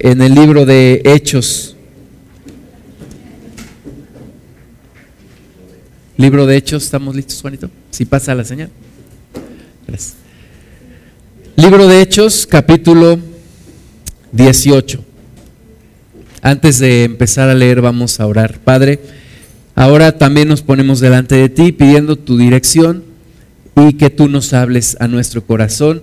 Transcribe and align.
en 0.00 0.22
el 0.22 0.34
libro 0.34 0.64
de 0.64 1.02
Hechos. 1.04 1.74
Libro 6.16 6.46
de 6.46 6.56
Hechos, 6.56 6.84
¿estamos 6.84 7.14
listos, 7.14 7.40
Juanito? 7.40 7.70
Si 7.90 8.04
pasa 8.04 8.34
la 8.34 8.44
señal. 8.44 8.70
Libro 11.56 11.88
de 11.88 12.00
Hechos, 12.00 12.46
capítulo 12.46 13.18
18. 14.32 15.04
Antes 16.42 16.78
de 16.78 17.04
empezar 17.04 17.48
a 17.48 17.54
leer, 17.54 17.80
vamos 17.80 18.20
a 18.20 18.26
orar. 18.26 18.60
Padre, 18.60 19.00
ahora 19.74 20.16
también 20.16 20.48
nos 20.48 20.62
ponemos 20.62 21.00
delante 21.00 21.34
de 21.34 21.48
ti 21.48 21.72
pidiendo 21.72 22.16
tu 22.16 22.38
dirección 22.38 23.02
y 23.74 23.94
que 23.94 24.10
tú 24.10 24.28
nos 24.28 24.52
hables 24.52 24.96
a 25.00 25.08
nuestro 25.08 25.44
corazón. 25.44 26.02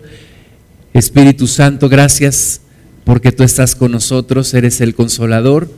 Espíritu 0.94 1.48
Santo, 1.48 1.88
gracias 1.88 2.62
porque 3.06 3.32
tú 3.32 3.44
estás 3.44 3.76
con 3.76 3.92
nosotros, 3.92 4.54
eres 4.54 4.82
el 4.82 4.96
consolador. 4.96 5.70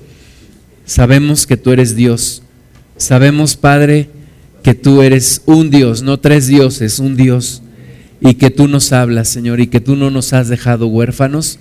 Sabemos 0.86 1.46
que 1.46 1.58
tú 1.58 1.72
eres 1.72 1.96
Dios. 1.96 2.42
Sabemos, 2.96 3.58
Padre, 3.58 4.10
que 4.64 4.74
tú 4.74 5.02
eres 5.02 5.42
un 5.46 5.70
Dios, 5.70 6.02
no 6.02 6.20
tres 6.20 6.48
dioses, 6.48 7.00
un 7.00 7.16
Dios, 7.16 7.62
y 8.22 8.36
que 8.36 8.50
tú 8.50 8.68
nos 8.68 8.92
hablas, 8.92 9.28
Señor, 9.28 9.60
y 9.60 9.68
que 9.68 9.82
tú 9.82 9.96
no 9.96 10.10
nos 10.10 10.34
has 10.34 10.48
dejado 10.48 10.88
huérfanos, 10.88 11.60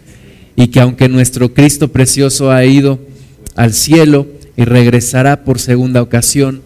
y 0.55 0.69
que 0.69 0.81
aunque 0.81 1.09
nuestro 1.09 1.53
Cristo 1.53 1.89
precioso 1.89 2.51
ha 2.51 2.65
ido 2.65 2.99
al 3.57 3.75
cielo 3.75 4.27
y 4.57 4.65
regresará 4.65 5.45
por 5.45 5.59
segunda 5.59 6.01
ocasión, 6.01 6.63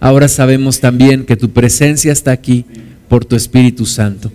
ahora 0.00 0.28
sabemos 0.28 0.80
también 0.80 1.24
que 1.24 1.36
tu 1.36 1.50
presencia 1.50 2.12
está 2.12 2.32
aquí 2.32 2.66
por 3.08 3.24
tu 3.24 3.36
Espíritu 3.36 3.86
Santo. 3.86 4.30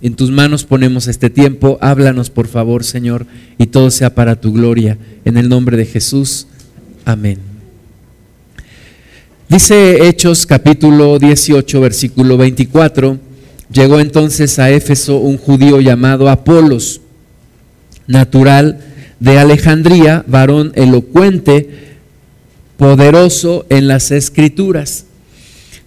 En 0.00 0.14
tus 0.14 0.30
manos 0.30 0.64
ponemos 0.64 1.08
este 1.08 1.28
tiempo, 1.28 1.76
háblanos 1.80 2.30
por 2.30 2.46
favor, 2.46 2.84
Señor, 2.84 3.26
y 3.58 3.66
todo 3.66 3.90
sea 3.90 4.14
para 4.14 4.40
tu 4.40 4.52
gloria. 4.52 4.96
En 5.24 5.36
el 5.36 5.48
nombre 5.48 5.76
de 5.76 5.86
Jesús, 5.86 6.46
amén. 7.04 7.38
Dice 9.48 10.06
Hechos 10.06 10.46
capítulo 10.46 11.18
18, 11.18 11.80
versículo 11.80 12.36
24, 12.36 13.18
llegó 13.72 13.98
entonces 13.98 14.58
a 14.58 14.70
Éfeso 14.70 15.16
un 15.16 15.36
judío 15.36 15.80
llamado 15.80 16.28
Apolos, 16.28 17.00
natural 18.06 18.80
de 19.18 19.38
Alejandría, 19.38 20.24
varón 20.28 20.70
elocuente, 20.76 21.96
poderoso 22.76 23.66
en 23.68 23.88
las 23.88 24.12
escrituras. 24.12 25.06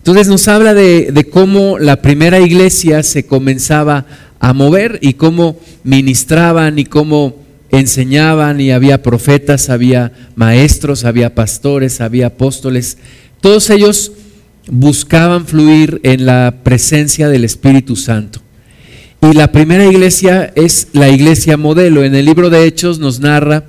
Entonces 0.01 0.27
nos 0.27 0.47
habla 0.47 0.73
de, 0.73 1.27
cómo 1.31 1.79
la 1.79 2.01
primera 2.01 2.39
iglesia 2.39 3.03
se 3.03 3.25
comenzaba 3.25 4.05
a 4.39 4.53
mover 4.53 4.97
y 5.01 5.13
cómo 5.13 5.57
ministraban 5.83 6.79
y 6.79 6.85
cómo 6.85 7.35
enseñaban 7.69 8.59
y 8.59 8.71
había 8.71 9.01
profetas, 9.03 9.69
había 9.69 10.11
maestros, 10.35 11.05
había 11.05 11.35
pastores, 11.35 12.01
había 12.01 12.27
apóstoles 12.27 12.97
todos 13.41 13.71
ellos 13.71 14.11
buscaban 14.67 15.47
fluir 15.47 15.99
en 16.03 16.27
la 16.27 16.59
presencia 16.63 17.27
del 17.27 17.43
Espíritu 17.43 17.95
Santo. 17.95 18.39
Y 19.19 19.33
la 19.33 19.51
primera 19.51 19.85
iglesia 19.85 20.53
es 20.55 20.89
la 20.93 21.09
iglesia 21.09 21.57
modelo. 21.57 22.03
En 22.03 22.15
el 22.15 22.25
libro 22.25 22.51
de 22.51 22.65
Hechos 22.65 22.99
nos 22.99 23.19
narra 23.19 23.65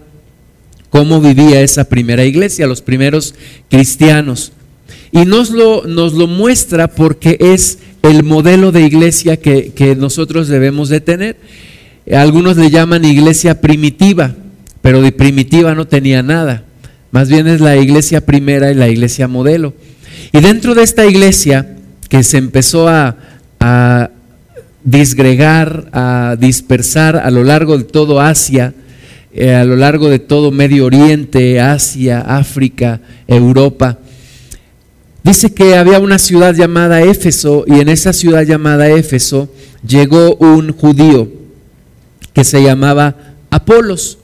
cómo 0.91 1.21
vivía 1.23 1.63
esa 1.63 1.85
primera 1.85 2.25
iglesia, 2.25 2.67
los 2.67 2.83
primeros 2.83 3.35
cristianos. 3.71 4.53
Y 5.13 5.27
nos 5.27 5.51
lo, 5.51 5.87
nos 5.87 6.15
lo 6.15 6.27
muestra 6.27 6.89
porque 6.89 7.37
es 7.39 7.79
el 8.03 8.25
modelo 8.25 8.73
de 8.73 8.83
iglesia 8.83 9.37
que, 9.37 9.73
que 9.73 9.95
nosotros 9.95 10.49
debemos 10.49 10.89
de 10.89 11.01
tener. 11.01 11.37
Algunos 12.11 12.57
le 12.57 12.71
llaman 12.71 13.05
iglesia 13.05 13.61
primitiva, 13.61 14.35
pero 14.81 15.03
de 15.03 15.13
primitiva 15.13 15.75
no 15.75 15.87
tenía 15.87 16.23
nada. 16.23 16.65
Más 17.13 17.29
bien 17.29 17.47
es 17.47 17.61
la 17.61 17.77
iglesia 17.77 18.25
primera 18.25 18.71
y 18.71 18.75
la 18.75 18.89
iglesia 18.89 19.29
modelo. 19.29 19.75
Y 20.33 20.41
dentro 20.41 20.75
de 20.75 20.83
esta 20.83 21.07
iglesia 21.07 21.77
que 22.09 22.23
se 22.23 22.39
empezó 22.39 22.89
a, 22.89 23.17
disgregar, 24.85 25.89
a 25.93 26.37
dispersar 26.39 27.17
a 27.17 27.31
lo 27.31 27.45
largo 27.45 27.79
de 27.79 27.85
todo 27.85 28.21
Asia, 28.21 28.75
eh, 29.33 29.55
a 29.55 29.65
lo 29.65 29.77
largo 29.77 30.09
de 30.09 30.19
todo 30.19 30.51
Medio 30.51 30.87
Oriente, 30.87 31.61
Asia, 31.61 32.21
África, 32.21 33.01
Europa, 33.29 33.99
dice 35.23 35.53
que 35.53 35.77
había 35.77 35.99
una 35.99 36.19
ciudad 36.19 36.55
llamada 36.55 37.03
Éfeso 37.03 37.65
y 37.67 37.81
en 37.81 37.89
esa 37.89 38.13
ciudad 38.13 38.43
llamada 38.43 38.89
Éfeso 38.89 39.49
llegó 39.87 40.37
un 40.37 40.73
judío 40.73 41.29
que 42.33 42.45
se 42.45 42.63
llamaba 42.63 43.35
Apolos. 43.51 44.19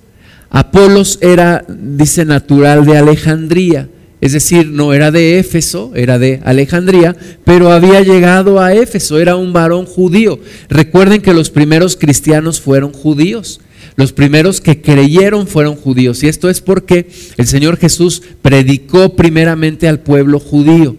Apolos 0.50 1.18
era, 1.20 1.64
dice, 1.68 2.24
natural 2.24 2.86
de 2.86 2.96
Alejandría, 2.96 3.88
es 4.20 4.32
decir, 4.32 4.66
no 4.66 4.92
era 4.94 5.10
de 5.10 5.38
Éfeso, 5.38 5.92
era 5.94 6.18
de 6.18 6.40
Alejandría, 6.44 7.14
pero 7.44 7.70
había 7.70 8.00
llegado 8.00 8.60
a 8.60 8.74
Éfeso, 8.74 9.18
era 9.18 9.36
un 9.36 9.52
varón 9.52 9.86
judío. 9.86 10.40
Recuerden 10.68 11.20
que 11.22 11.34
los 11.34 11.50
primeros 11.50 11.96
cristianos 11.96 12.60
fueron 12.60 12.92
judíos. 12.92 13.60
Los 13.98 14.12
primeros 14.12 14.60
que 14.60 14.80
creyeron 14.80 15.48
fueron 15.48 15.74
judíos. 15.74 16.22
Y 16.22 16.28
esto 16.28 16.48
es 16.48 16.60
porque 16.60 17.10
el 17.36 17.48
Señor 17.48 17.78
Jesús 17.78 18.22
predicó 18.42 19.16
primeramente 19.16 19.88
al 19.88 19.98
pueblo 19.98 20.38
judío. 20.38 20.96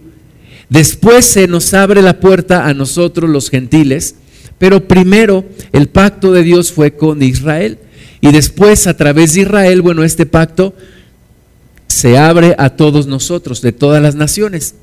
Después 0.67 1.23
se 1.23 1.47
nos 1.47 1.73
abre 1.73 2.01
la 2.01 2.19
puerta 2.19 2.67
a 2.67 2.73
nosotros 2.73 3.29
los 3.29 3.49
gentiles, 3.49 4.15
pero 4.57 4.85
primero 4.85 5.45
el 5.71 5.87
pacto 5.87 6.33
de 6.33 6.43
Dios 6.43 6.73
fue 6.73 6.97
con 6.97 7.23
Israel. 7.23 7.79
Y 8.19 8.33
después, 8.33 8.85
a 8.85 8.97
través 8.97 9.33
de 9.33 9.43
Israel, 9.43 9.81
bueno, 9.81 10.03
este 10.03 10.25
pacto 10.25 10.75
se 11.87 12.17
abre 12.17 12.53
a 12.57 12.71
todos 12.71 13.07
nosotros, 13.07 13.61
de 13.61 13.71
todas 13.71 14.03
las 14.03 14.15
naciones. 14.15 14.75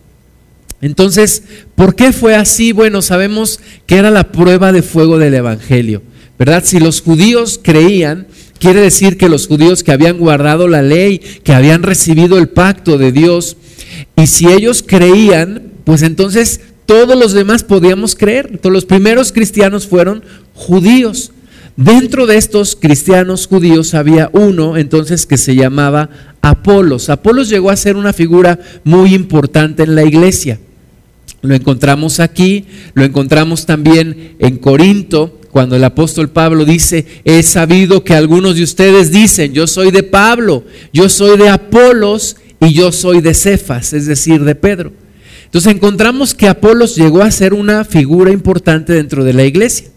Entonces, 0.81 1.43
¿por 1.75 1.95
qué 1.95 2.15
fue 2.15 2.35
así? 2.35 2.73
Bueno, 2.73 3.03
sabemos 3.03 3.61
que 3.85 3.97
era 3.97 4.11
la 4.11 4.33
prueba 4.33 4.73
de 4.73 4.81
fuego 4.81 5.19
del 5.19 5.35
Evangelio, 5.35 6.03
¿verdad? 6.39 6.63
Si 6.65 6.79
los 6.79 7.01
judíos 7.01 7.61
creían, 7.63 8.27
quiere 8.59 8.81
decir 8.81 9.17
que 9.17 9.29
los 9.29 9.47
judíos 9.47 9.83
que 9.83 9.93
habían 9.93 10.19
guardado 10.19 10.69
la 10.69 10.83
ley, 10.83 11.19
que 11.19 11.53
habían 11.53 11.83
recibido 11.83 12.39
el 12.39 12.49
pacto 12.49 12.99
de 12.99 13.13
Dios, 13.13 13.57
y 14.17 14.27
si 14.27 14.49
ellos 14.49 14.85
creían, 14.87 15.73
pues 15.85 16.03
entonces 16.03 16.61
todos 16.87 17.19
los 17.19 17.33
demás 17.33 17.65
podíamos 17.65 18.15
creer. 18.15 18.61
Los 18.63 18.85
primeros 18.85 19.33
cristianos 19.33 19.87
fueron 19.87 20.23
judíos. 20.55 21.33
Dentro 21.77 22.27
de 22.27 22.39
estos 22.39 22.75
cristianos 22.75 23.47
judíos 23.47 23.93
había 23.93 24.31
uno 24.33 24.79
entonces 24.79 25.27
que 25.27 25.37
se 25.37 25.55
llamaba 25.55 26.09
Apolos. 26.41 27.11
Apolos 27.11 27.51
llegó 27.51 27.71
a 27.71 27.77
ser 27.77 27.97
una 27.97 28.15
figura 28.15 28.59
muy 28.85 29.15
importante 29.15 29.83
en 29.83 29.95
la 29.95 30.05
iglesia. 30.05 30.59
Lo 31.43 31.55
encontramos 31.55 32.19
aquí, 32.19 32.65
lo 32.95 33.05
encontramos 33.05 33.67
también 33.67 34.37
en 34.39 34.57
Corinto, 34.57 35.36
cuando 35.57 35.75
el 35.75 35.85
apóstol 35.85 36.29
Pablo 36.29 36.67
dice, 36.67 37.07
he 37.25 37.43
sabido 37.43 38.05
que 38.05 38.13
algunos 38.13 38.57
de 38.57 38.63
ustedes 38.63 39.11
dicen, 39.11 39.55
yo 39.55 39.67
soy 39.67 39.91
de 39.91 40.03
Pablo, 40.03 40.65
yo 40.93 41.09
soy 41.09 41.39
de 41.39 41.49
Apolos 41.49 42.37
y 42.61 42.75
yo 42.75 42.93
soy 42.93 43.23
de 43.23 43.33
Cefas, 43.33 43.95
es 43.95 44.05
decir, 44.05 44.45
de 44.45 44.55
Pedro. 44.55 44.93
Entonces 45.47 45.73
encontramos 45.73 46.35
que 46.35 46.47
Apolos 46.47 46.95
llegó 46.95 47.23
a 47.23 47.31
ser 47.31 47.55
una 47.55 47.87
figura 47.87 48.33
importante 48.33 48.93
dentro 48.93 49.25
de 49.25 49.33
la 49.33 49.45
iglesia. 49.45 49.89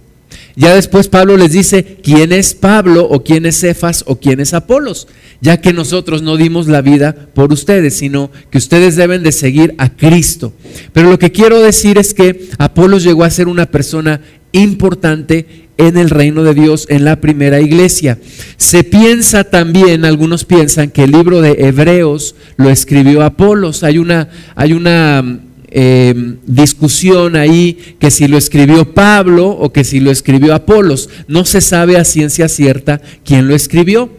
Ya 0.55 0.75
después 0.75 1.09
Pablo 1.09 1.35
les 1.35 1.51
dice 1.51 1.97
quién 2.03 2.31
es 2.31 2.53
Pablo 2.53 3.05
o 3.09 3.23
quién 3.23 3.45
es 3.45 3.59
Cefas 3.59 4.05
o 4.07 4.17
quién 4.17 4.39
es 4.39 4.53
Apolos, 4.53 5.07
ya 5.41 5.59
que 5.59 5.73
nosotros 5.73 6.21
no 6.21 6.37
dimos 6.37 6.67
la 6.67 6.81
vida 6.81 7.15
por 7.33 7.51
ustedes, 7.51 7.97
sino 7.97 8.31
que 8.49 8.57
ustedes 8.57 8.95
deben 8.95 9.23
de 9.23 9.33
seguir 9.33 9.75
a 9.77 9.95
Cristo. 9.95 10.53
Pero 10.93 11.09
lo 11.09 11.19
que 11.19 11.33
quiero 11.33 11.61
decir 11.61 11.97
es 11.97 12.13
que 12.13 12.49
Apolos 12.57 13.03
llegó 13.03 13.25
a 13.25 13.29
ser 13.29 13.47
una 13.47 13.65
persona 13.65 14.21
importante 14.51 15.69
en 15.79 15.97
el 15.97 16.09
reino 16.09 16.43
de 16.43 16.53
Dios 16.53 16.85
en 16.89 17.05
la 17.05 17.21
primera 17.21 17.61
iglesia. 17.61 18.19
Se 18.57 18.83
piensa 18.83 19.45
también, 19.45 20.03
algunos 20.03 20.43
piensan 20.43 20.89
que 20.89 21.05
el 21.05 21.11
libro 21.11 21.41
de 21.41 21.55
Hebreos 21.67 22.35
lo 22.57 22.69
escribió 22.69 23.23
Apolos. 23.23 23.83
Hay 23.83 23.97
una, 23.97 24.29
hay 24.55 24.73
una 24.73 25.39
eh, 25.71 26.35
discusión 26.45 27.37
ahí 27.37 27.95
que 27.97 28.11
si 28.11 28.27
lo 28.27 28.37
escribió 28.37 28.93
Pablo 28.93 29.47
o 29.47 29.71
que 29.71 29.85
si 29.85 30.01
lo 30.01 30.11
escribió 30.11 30.53
Apolos. 30.53 31.09
No 31.27 31.45
se 31.45 31.61
sabe 31.61 31.97
a 31.97 32.03
ciencia 32.03 32.49
cierta 32.49 33.01
quién 33.23 33.47
lo 33.47 33.55
escribió. 33.55 34.09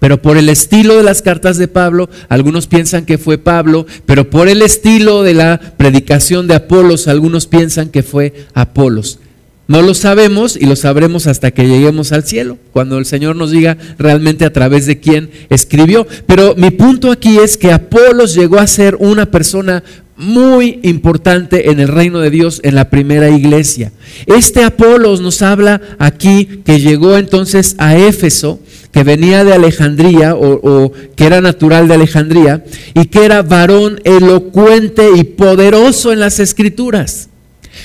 Pero 0.00 0.20
por 0.20 0.36
el 0.36 0.48
estilo 0.48 0.96
de 0.96 1.04
las 1.04 1.22
cartas 1.22 1.58
de 1.58 1.68
Pablo, 1.68 2.10
algunos 2.28 2.66
piensan 2.66 3.06
que 3.06 3.18
fue 3.18 3.38
Pablo, 3.38 3.86
pero 4.04 4.30
por 4.30 4.48
el 4.48 4.60
estilo 4.62 5.22
de 5.22 5.34
la 5.34 5.60
predicación 5.76 6.48
de 6.48 6.56
Apolos, 6.56 7.06
algunos 7.06 7.46
piensan 7.46 7.88
que 7.88 8.02
fue 8.02 8.34
Apolos. 8.52 9.20
No 9.68 9.80
lo 9.80 9.94
sabemos 9.94 10.56
y 10.56 10.66
lo 10.66 10.76
sabremos 10.76 11.26
hasta 11.26 11.52
que 11.52 11.68
lleguemos 11.68 12.12
al 12.12 12.24
cielo, 12.24 12.58
cuando 12.72 12.98
el 12.98 13.06
Señor 13.06 13.36
nos 13.36 13.52
diga 13.52 13.78
realmente 13.98 14.44
a 14.44 14.52
través 14.52 14.86
de 14.86 14.98
quién 14.98 15.30
escribió. 15.50 16.06
Pero 16.26 16.54
mi 16.56 16.70
punto 16.70 17.10
aquí 17.10 17.38
es 17.38 17.56
que 17.56 17.72
Apolos 17.72 18.34
llegó 18.34 18.58
a 18.58 18.66
ser 18.66 18.96
una 18.96 19.26
persona 19.30 19.82
muy 20.16 20.78
importante 20.82 21.70
en 21.70 21.80
el 21.80 21.88
reino 21.88 22.20
de 22.20 22.30
Dios 22.30 22.60
en 22.64 22.74
la 22.74 22.90
primera 22.90 23.30
iglesia. 23.30 23.92
Este 24.26 24.62
Apolos 24.64 25.20
nos 25.20 25.42
habla 25.42 25.80
aquí 25.98 26.60
que 26.64 26.80
llegó 26.80 27.16
entonces 27.16 27.74
a 27.78 27.96
Éfeso 27.96 28.60
que 28.92 29.04
venía 29.04 29.42
de 29.42 29.54
Alejandría 29.54 30.34
o, 30.34 30.60
o, 30.62 30.92
que 31.16 31.24
era 31.24 31.40
natural 31.40 31.88
de 31.88 31.94
Alejandría 31.94 32.62
y 32.94 33.06
que 33.06 33.24
era 33.24 33.42
varón 33.42 34.00
elocuente 34.04 35.08
y 35.16 35.24
poderoso 35.24 36.12
en 36.12 36.20
las 36.20 36.38
escrituras. 36.40 37.30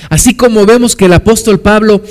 Así 0.08 0.34
como 0.34 0.66
vemos 0.66 0.96
que 0.96 1.06
el 1.06 1.12
apóstol 1.12 1.60
Pablo 1.60 2.02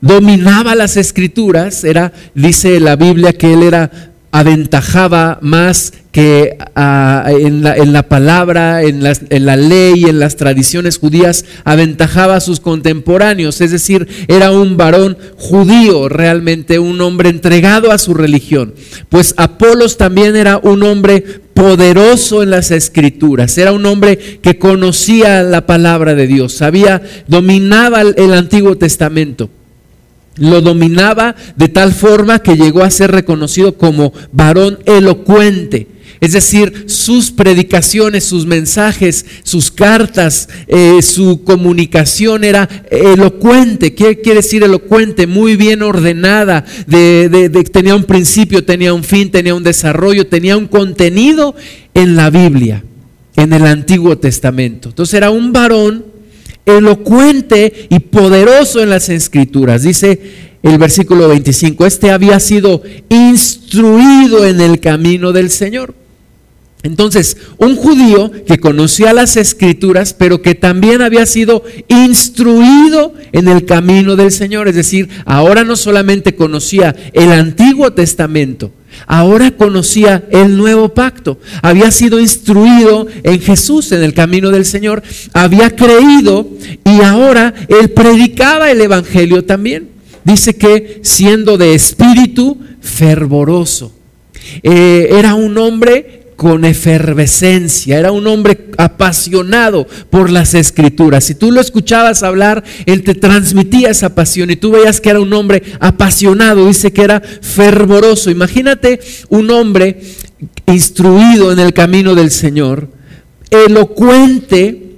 dominaba 0.00 0.74
las 0.74 0.96
escrituras, 0.96 1.84
era, 1.84 2.12
dice 2.34 2.80
la 2.80 2.96
Biblia 2.96 3.32
que 3.32 3.52
él 3.52 3.62
era 3.62 4.11
aventajaba 4.32 5.38
más 5.42 5.92
que 6.10 6.58
ah, 6.74 7.26
en, 7.28 7.62
la, 7.62 8.02
palabra, 8.08 8.82
en, 8.82 9.02
en 9.06 9.46
la 9.46 9.56
ley, 9.56 10.04
en 10.04 10.18
las 10.18 10.36
tradiciones 10.36 10.98
judías, 10.98 11.44
aventajaba 11.64 12.36
a 12.36 12.40
sus 12.40 12.60
contemporáneos. 12.60 13.60
Es 13.60 13.70
decir, 13.70 14.08
era 14.28 14.50
un 14.50 14.76
varón 14.76 15.16
judío, 15.36 16.08
realmente 16.08 16.78
un 16.78 17.00
hombre 17.00 17.28
entregado 17.30 17.92
a 17.92 17.98
su 17.98 18.14
religión. 18.14 18.74
Pues 19.08 19.34
Apolos 19.36 19.96
también 19.96 20.36
era 20.36 20.58
un 20.58 20.82
hombre 20.82 21.22
poderoso 21.54 22.42
en 22.42 22.50
las 22.50 22.70
escrituras, 22.70 23.56
era 23.58 23.72
un 23.72 23.84
hombre 23.86 24.18
que 24.42 24.58
conocía 24.58 25.42
la 25.42 25.66
palabra 25.66 26.14
de 26.14 26.26
Dios, 26.26 26.54
sabía, 26.54 27.02
dominaba 27.28 28.00
el 28.00 28.32
Antiguo 28.32 28.76
Testamento 28.76 29.50
lo 30.36 30.60
dominaba 30.60 31.36
de 31.56 31.68
tal 31.68 31.92
forma 31.92 32.40
que 32.40 32.56
llegó 32.56 32.82
a 32.82 32.90
ser 32.90 33.10
reconocido 33.10 33.76
como 33.76 34.12
varón 34.32 34.78
elocuente. 34.86 35.88
Es 36.22 36.34
decir, 36.34 36.84
sus 36.86 37.32
predicaciones, 37.32 38.22
sus 38.22 38.46
mensajes, 38.46 39.26
sus 39.42 39.72
cartas, 39.72 40.48
eh, 40.68 41.02
su 41.02 41.42
comunicación 41.42 42.44
era 42.44 42.68
elocuente. 42.92 43.92
¿Qué 43.96 44.20
quiere 44.20 44.38
decir 44.40 44.62
elocuente? 44.62 45.26
Muy 45.26 45.56
bien 45.56 45.82
ordenada. 45.82 46.64
tenía 46.86 47.96
un 47.96 48.04
principio, 48.04 48.64
tenía 48.64 48.94
un 48.94 49.02
fin, 49.02 49.32
tenía 49.32 49.52
un 49.52 49.64
desarrollo, 49.64 50.28
tenía 50.28 50.56
un 50.56 50.68
contenido 50.68 51.56
en 51.92 52.14
la 52.14 52.30
Biblia, 52.30 52.84
en 53.34 53.52
el 53.52 53.66
Antiguo 53.66 54.16
Testamento. 54.16 54.90
Entonces 54.90 55.14
era 55.14 55.30
un 55.30 55.52
varón 55.52 56.11
elocuente 56.66 57.86
y 57.88 57.98
poderoso 58.00 58.82
en 58.82 58.90
las 58.90 59.08
escrituras. 59.08 59.82
Dice 59.82 60.20
el 60.62 60.78
versículo 60.78 61.28
25, 61.28 61.86
este 61.86 62.10
había 62.10 62.38
sido 62.40 62.82
instruido 63.08 64.46
en 64.46 64.60
el 64.60 64.80
camino 64.80 65.32
del 65.32 65.50
Señor. 65.50 65.94
Entonces, 66.84 67.36
un 67.58 67.76
judío 67.76 68.32
que 68.44 68.58
conocía 68.58 69.12
las 69.12 69.36
escrituras, 69.36 70.14
pero 70.14 70.42
que 70.42 70.56
también 70.56 71.00
había 71.00 71.26
sido 71.26 71.64
instruido 71.86 73.14
en 73.30 73.46
el 73.46 73.64
camino 73.66 74.16
del 74.16 74.32
Señor. 74.32 74.66
Es 74.66 74.74
decir, 74.74 75.08
ahora 75.24 75.62
no 75.62 75.76
solamente 75.76 76.34
conocía 76.34 76.94
el 77.12 77.30
Antiguo 77.30 77.92
Testamento, 77.92 78.72
ahora 79.06 79.50
conocía 79.52 80.24
el 80.30 80.56
nuevo 80.56 80.90
pacto. 80.90 81.38
Había 81.62 81.90
sido 81.90 82.20
instruido 82.20 83.06
en 83.22 83.40
Jesús, 83.40 83.92
en 83.92 84.02
el 84.02 84.14
camino 84.14 84.50
del 84.50 84.64
Señor. 84.64 85.02
Había 85.32 85.74
creído 85.74 86.48
y 86.84 87.00
ahora 87.02 87.54
él 87.68 87.90
predicaba 87.90 88.70
el 88.70 88.80
Evangelio 88.80 89.44
también. 89.44 89.90
Dice 90.24 90.56
que 90.56 91.00
siendo 91.02 91.58
de 91.58 91.74
espíritu 91.74 92.58
fervoroso. 92.80 93.92
Eh, 94.62 95.08
era 95.12 95.34
un 95.34 95.56
hombre 95.58 96.21
con 96.42 96.64
efervescencia, 96.64 98.00
era 98.00 98.10
un 98.10 98.26
hombre 98.26 98.70
apasionado 98.76 99.86
por 100.10 100.28
las 100.28 100.54
escrituras. 100.54 101.22
Si 101.22 101.36
tú 101.36 101.52
lo 101.52 101.60
escuchabas 101.60 102.24
hablar, 102.24 102.64
él 102.84 103.04
te 103.04 103.14
transmitía 103.14 103.90
esa 103.90 104.16
pasión 104.16 104.50
y 104.50 104.56
tú 104.56 104.72
veías 104.72 105.00
que 105.00 105.10
era 105.10 105.20
un 105.20 105.32
hombre 105.34 105.62
apasionado, 105.78 106.66
dice 106.66 106.92
que 106.92 107.02
era 107.02 107.20
fervoroso. 107.20 108.28
Imagínate 108.28 108.98
un 109.28 109.52
hombre 109.52 110.02
instruido 110.66 111.52
en 111.52 111.60
el 111.60 111.72
camino 111.72 112.16
del 112.16 112.32
Señor, 112.32 112.88
elocuente, 113.48 114.96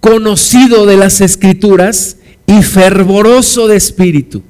conocido 0.00 0.84
de 0.84 0.98
las 0.98 1.22
escrituras 1.22 2.18
y 2.46 2.62
fervoroso 2.62 3.68
de 3.68 3.76
espíritu. 3.76 4.42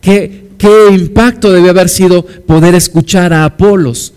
¿Qué, 0.00 0.46
qué 0.56 0.86
impacto 0.92 1.52
debe 1.52 1.68
haber 1.68 1.90
sido 1.90 2.24
poder 2.24 2.74
escuchar 2.74 3.34
a 3.34 3.44
Apolos? 3.44 4.14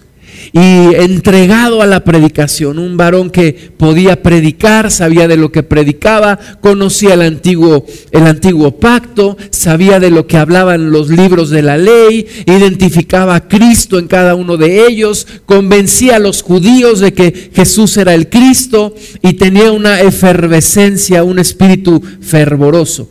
Y 0.51 0.95
entregado 0.95 1.81
a 1.81 1.85
la 1.85 2.03
predicación, 2.03 2.79
un 2.79 2.97
varón 2.97 3.29
que 3.29 3.71
podía 3.77 4.21
predicar, 4.21 4.91
sabía 4.91 5.27
de 5.27 5.37
lo 5.37 5.51
que 5.51 5.63
predicaba, 5.63 6.39
conocía 6.61 7.13
el 7.13 7.21
antiguo, 7.21 7.85
el 8.11 8.27
antiguo 8.27 8.77
pacto, 8.79 9.37
sabía 9.49 9.99
de 9.99 10.11
lo 10.11 10.27
que 10.27 10.37
hablaban 10.37 10.91
los 10.91 11.09
libros 11.09 11.49
de 11.49 11.61
la 11.61 11.77
ley, 11.77 12.25
identificaba 12.45 13.35
a 13.35 13.47
Cristo 13.47 13.99
en 13.99 14.07
cada 14.07 14.35
uno 14.35 14.57
de 14.57 14.87
ellos, 14.87 15.27
convencía 15.45 16.17
a 16.17 16.19
los 16.19 16.41
judíos 16.41 16.99
de 16.99 17.13
que 17.13 17.51
Jesús 17.53 17.97
era 17.97 18.13
el 18.13 18.29
Cristo 18.29 18.95
y 19.21 19.33
tenía 19.33 19.71
una 19.71 20.01
efervescencia, 20.01 21.23
un 21.23 21.39
espíritu 21.39 22.01
fervoroso 22.21 23.09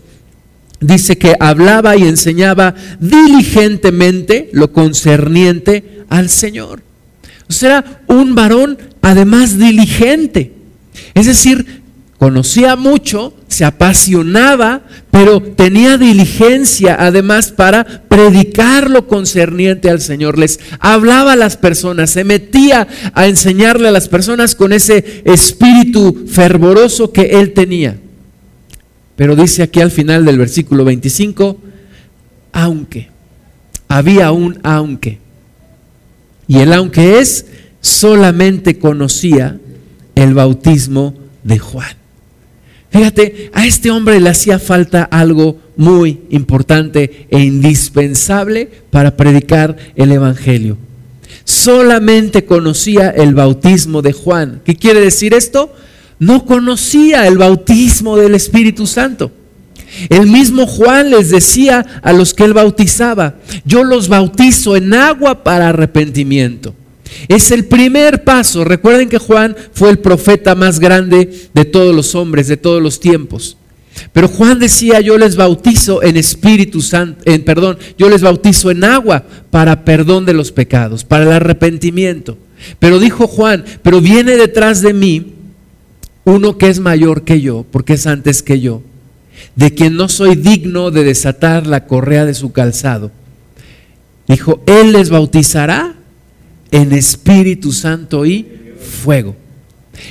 dice 0.81 1.17
que 1.17 1.35
hablaba 1.41 1.97
y 1.97 2.03
enseñaba 2.03 2.75
diligentemente 3.01 4.51
lo 4.53 4.73
concerniente 4.73 6.05
al 6.09 6.29
Señor. 6.29 6.83
Era 7.49 8.03
un 8.07 8.35
varón 8.35 8.79
además 9.03 9.59
diligente. 9.59 10.53
Es 11.15 11.27
decir, 11.27 11.83
conocía 12.19 12.77
mucho, 12.77 13.35
se 13.49 13.65
apasionaba, 13.65 14.83
pero 15.11 15.43
tenía 15.43 15.97
diligencia 15.97 16.97
además 16.99 17.53
para 17.53 17.85
predicar 18.09 18.91
lo 18.91 19.07
concerniente 19.07 19.91
al 19.91 20.01
Señor. 20.01 20.39
Les 20.39 20.59
hablaba 20.81 21.33
a 21.33 21.37
las 21.37 21.57
personas, 21.57 22.11
se 22.11 22.25
metía 22.25 22.89
a 23.13 23.27
enseñarle 23.27 23.89
a 23.89 23.93
las 23.93 24.09
personas 24.09 24.55
con 24.55 24.73
ese 24.73 25.23
espíritu 25.25 26.25
fervoroso 26.27 27.13
que 27.13 27.41
él 27.41 27.53
tenía. 27.53 27.99
Pero 29.17 29.37
dice 29.37 29.63
aquí 29.63 29.81
al 29.81 29.91
final 29.91 30.25
del 30.25 30.39
versículo 30.39 30.85
25, 30.85 31.61
aunque, 32.53 33.11
había 33.89 34.33
un 34.33 34.59
aunque. 34.63 35.24
Y 36.47 36.59
el 36.59 36.73
aunque 36.73 37.19
es, 37.19 37.47
solamente 37.81 38.79
conocía 38.79 39.59
el 40.15 40.35
bautismo 40.35 41.15
de 41.43 41.59
Juan. 41.59 41.97
Fíjate, 42.91 43.51
a 43.53 43.67
este 43.67 43.91
hombre 43.91 44.21
le 44.21 44.31
hacía 44.31 44.59
falta 44.59 45.03
algo 45.03 45.59
muy 45.77 46.21
importante 46.31 47.27
e 47.29 47.41
indispensable 47.41 48.71
para 48.91 49.17
predicar 49.17 49.77
el 49.97 50.13
Evangelio. 50.13 50.79
Solamente 51.45 52.45
conocía 52.45 53.11
el 53.11 53.35
bautismo 53.35 54.01
de 54.01 54.13
Juan. 54.13 54.63
¿Qué 54.65 54.77
quiere 54.77 55.01
decir 55.01 55.35
esto? 55.35 55.75
No 56.19 56.47
conocía 56.47 57.27
el 57.27 57.37
bautismo 57.37 58.17
del 58.17 58.35
Espíritu 58.35 58.87
Santo. 58.87 59.33
El 60.09 60.27
mismo 60.27 60.67
Juan 60.67 61.11
les 61.11 61.31
decía 61.31 62.01
a 62.03 62.13
los 62.13 62.35
que 62.35 62.45
él 62.45 62.55
bautizaba, 62.55 63.37
yo 63.65 63.85
los 63.85 64.09
bautizo 64.09 64.77
en 64.77 64.95
agua 64.95 65.45
para 65.45 65.69
arrepentimiento. 65.69 66.75
Es 67.29 67.51
el 67.51 67.67
primer 67.67 68.25
paso. 68.25 68.65
Recuerden 68.65 69.09
que 69.09 69.19
Juan 69.19 69.57
fue 69.73 69.91
el 69.91 69.99
profeta 69.99 70.55
más 70.55 70.81
grande 70.81 71.49
de 71.53 71.65
todos 71.65 71.95
los 71.95 72.15
hombres, 72.15 72.49
de 72.49 72.57
todos 72.57 72.83
los 72.83 72.99
tiempos. 72.99 73.57
Pero 74.13 74.27
Juan 74.27 74.59
decía, 74.59 75.01
yo 75.01 75.17
les 75.17 75.37
bautizo 75.37 76.03
en 76.03 76.17
Espíritu 76.17 76.83
Santo, 76.83 77.23
en 77.27 77.45
perdón, 77.45 77.79
yo 77.97 78.09
les 78.09 78.23
bautizo 78.23 78.73
en 78.73 78.83
agua 78.83 79.25
para 79.51 79.85
perdón 79.85 80.27
de 80.27 80.35
los 80.35 80.51
pecados, 80.51 81.05
para 81.05 81.23
el 81.25 81.33
arrepentimiento. 81.33 82.37
Pero 82.81 82.99
dijo 82.99 83.29
Juan, 83.29 83.65
pero 83.83 84.01
viene 84.01 84.37
detrás 84.37 84.83
de 84.83 84.93
mí 84.93 85.35
uno 86.25 86.59
que 86.59 86.69
es 86.69 86.81
mayor 86.81 87.23
que 87.23 87.41
yo, 87.41 87.65
porque 87.71 87.93
es 87.93 88.07
antes 88.09 88.43
que 88.43 88.61
yo 88.61 88.83
de 89.57 89.75
quien 89.75 89.97
no 89.97 90.09
soy 90.09 90.37
digno 90.37 90.91
de 90.91 91.05
desatar 91.05 91.67
la 91.67 91.87
correa 91.87 92.25
de 92.25 92.35
su 92.35 92.53
calzado. 92.53 93.11
Dijo, 94.27 94.63
Él 94.67 94.93
les 94.93 95.11
bautizará 95.11 95.95
en 96.71 96.93
Espíritu 96.93 97.73
Santo 97.73 98.27
y 98.27 98.47
fuego. 99.03 99.37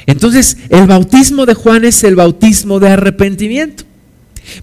Entonces, 0.05 0.57
el 0.69 0.87
bautismo 0.87 1.45
de 1.45 1.53
Juan 1.53 1.85
es 1.85 2.03
el 2.03 2.15
bautismo 2.15 2.79
de 2.79 2.89
arrepentimiento. 2.89 3.83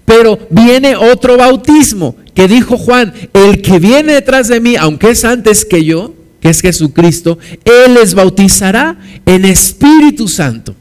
Pero 0.05 0.39
viene 0.49 0.95
otro 0.95 1.37
bautismo 1.37 2.15
que 2.33 2.47
dijo 2.47 2.77
Juan, 2.77 3.13
el 3.33 3.61
que 3.61 3.79
viene 3.79 4.13
detrás 4.13 4.47
de 4.47 4.59
mí, 4.59 4.75
aunque 4.75 5.11
es 5.11 5.25
antes 5.25 5.65
que 5.65 5.83
yo, 5.83 6.13
que 6.39 6.49
es 6.49 6.61
Jesucristo, 6.61 7.37
Él 7.65 7.95
les 7.95 8.13
bautizará 8.13 8.97
en 9.25 9.45
Espíritu 9.45 10.27
Santo. 10.27 10.75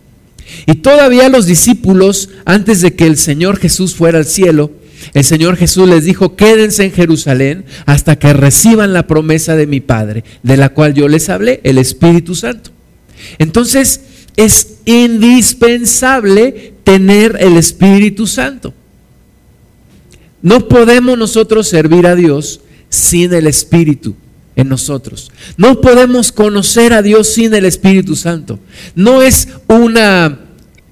Y 0.67 0.77
todavía 0.77 1.29
los 1.29 1.47
discípulos, 1.47 2.31
antes 2.45 2.81
de 2.81 2.95
que 2.95 3.07
el 3.07 3.17
Señor 3.17 3.59
Jesús 3.59 3.95
fuera 3.95 4.19
al 4.19 4.27
cielo, 4.27 4.73
el 5.15 5.25
Señor 5.25 5.57
Jesús 5.57 5.89
les 5.89 6.05
dijo, 6.05 6.37
quédense 6.37 6.85
en 6.85 6.93
Jerusalén 6.93 7.65
hasta 7.87 8.19
que 8.19 8.33
reciban 8.33 8.93
la 8.93 9.07
promesa 9.07 9.57
de 9.57 9.67
mi 9.67 9.81
Padre, 9.81 10.25
de 10.43 10.57
la 10.57 10.71
cual 10.71 10.95
yo 10.95 11.09
les 11.09 11.29
hablé, 11.29 11.61
el 11.65 11.79
Espíritu 11.79 12.35
Santo. 12.35 12.71
Entonces, 13.39 14.03
es 14.37 14.75
indispensable 14.85 16.75
tener 16.85 17.37
el 17.41 17.57
Espíritu 17.57 18.27
Santo. 18.27 18.75
No 20.43 20.69
podemos 20.69 21.19
nosotros 21.19 21.69
servir 21.69 22.07
a 22.07 22.15
Dios 22.15 22.61
sin 22.89 23.33
el 23.35 23.47
Espíritu. 23.47 24.15
en 24.57 24.69
nosotros. 24.69 25.31
No 25.57 25.81
podemos 25.81 26.33
conocer 26.33 26.93
a 26.93 27.01
Dios 27.01 27.33
sin 27.33 27.55
el 27.55 27.65
Espíritu 27.65 28.15
Santo. 28.15 28.59
No 28.95 29.23
es 29.23 29.49
una, 29.69 30.41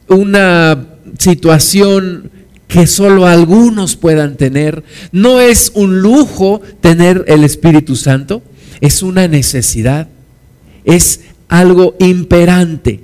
una 0.08 0.86
situación 1.18 2.30
que 2.68 2.86
solo 2.86 3.26
algunos 3.26 3.96
puedan 3.96 4.36
tener. 4.36 4.84
No 5.10 5.40
es 5.40 5.72
un 5.74 6.00
lujo 6.00 6.60
tener 6.80 7.24
el 7.26 7.44
Espíritu 7.44 7.96
Santo, 7.96 8.42
es 8.80 9.02
una 9.02 9.26
necesidad, 9.26 10.08
es 10.84 11.20
algo 11.48 11.96
imperante. 11.98 13.00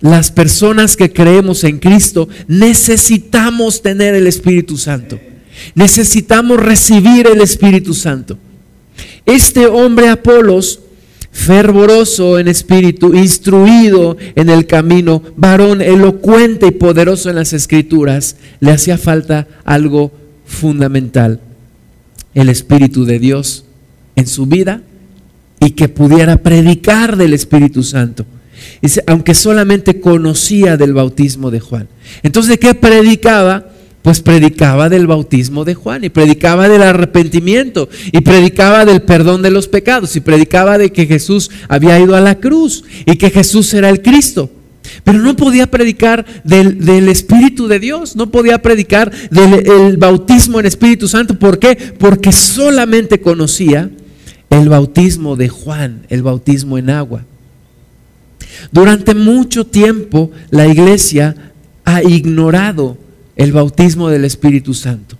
Las 0.00 0.30
personas 0.30 0.96
que 0.96 1.12
creemos 1.12 1.64
en 1.64 1.78
Cristo 1.78 2.28
necesitamos 2.48 3.80
tener 3.80 4.14
el 4.14 4.26
Espíritu 4.26 4.76
Santo. 4.76 5.18
Necesitamos 5.74 6.58
recibir 6.58 7.26
el 7.26 7.40
Espíritu 7.40 7.94
Santo. 7.94 8.38
Este 9.24 9.66
hombre 9.66 10.08
Apolos, 10.08 10.80
fervoroso 11.32 12.38
en 12.38 12.48
espíritu, 12.48 13.14
instruido 13.14 14.16
en 14.34 14.50
el 14.50 14.66
camino, 14.66 15.22
varón 15.36 15.80
elocuente 15.80 16.66
y 16.66 16.72
poderoso 16.72 17.30
en 17.30 17.36
las 17.36 17.52
escrituras, 17.52 18.36
le 18.58 18.72
hacía 18.72 18.98
falta 18.98 19.46
algo 19.64 20.12
fundamental, 20.44 21.40
el 22.34 22.48
Espíritu 22.48 23.04
de 23.04 23.18
Dios 23.18 23.64
en 24.16 24.26
su 24.26 24.46
vida 24.46 24.82
y 25.60 25.70
que 25.70 25.88
pudiera 25.88 26.38
predicar 26.38 27.16
del 27.16 27.34
Espíritu 27.34 27.82
Santo. 27.82 28.26
aunque 29.06 29.34
solamente 29.34 30.00
conocía 30.00 30.76
del 30.76 30.92
bautismo 30.92 31.50
de 31.50 31.60
Juan. 31.60 31.88
Entonces, 32.22 32.50
¿de 32.50 32.58
qué 32.58 32.74
predicaba? 32.74 33.69
Pues 34.02 34.20
predicaba 34.20 34.88
del 34.88 35.06
bautismo 35.06 35.64
de 35.64 35.74
Juan 35.74 36.04
y 36.04 36.08
predicaba 36.08 36.68
del 36.68 36.82
arrepentimiento 36.82 37.88
y 38.12 38.20
predicaba 38.22 38.84
del 38.84 39.02
perdón 39.02 39.42
de 39.42 39.50
los 39.50 39.68
pecados 39.68 40.16
y 40.16 40.20
predicaba 40.20 40.78
de 40.78 40.90
que 40.90 41.06
Jesús 41.06 41.50
había 41.68 41.98
ido 41.98 42.16
a 42.16 42.20
la 42.20 42.40
cruz 42.40 42.84
y 43.04 43.16
que 43.16 43.30
Jesús 43.30 43.72
era 43.74 43.90
el 43.90 44.00
Cristo. 44.00 44.50
Pero 45.04 45.18
no 45.18 45.36
podía 45.36 45.70
predicar 45.70 46.24
del, 46.44 47.08
Espíritu 47.08 47.68
de 47.68 47.78
Dios, 47.78 48.16
no 48.16 48.30
podía 48.30 48.60
predicar 48.62 49.12
del 49.30 49.96
bautismo 49.98 50.58
en 50.58 50.66
Espíritu 50.66 51.06
Santo. 51.06 51.38
¿Por 51.38 51.58
qué? 51.58 51.76
Porque 51.76 52.32
solamente 52.32 53.20
conocía 53.20 53.90
el 54.48 54.68
bautismo 54.68 55.36
de 55.36 55.48
Juan, 55.48 56.06
el 56.08 56.22
bautismo 56.22 56.78
en 56.78 56.90
agua. 56.90 57.24
Durante 58.72 59.14
mucho 59.14 59.66
tiempo 59.66 60.30
la 60.50 60.66
iglesia 60.66 61.52
ha 61.84 62.02
ignorado 62.02 62.98
el 63.40 63.52
bautismo 63.52 64.10
del 64.10 64.26
Espíritu 64.26 64.74
Santo. 64.74 65.16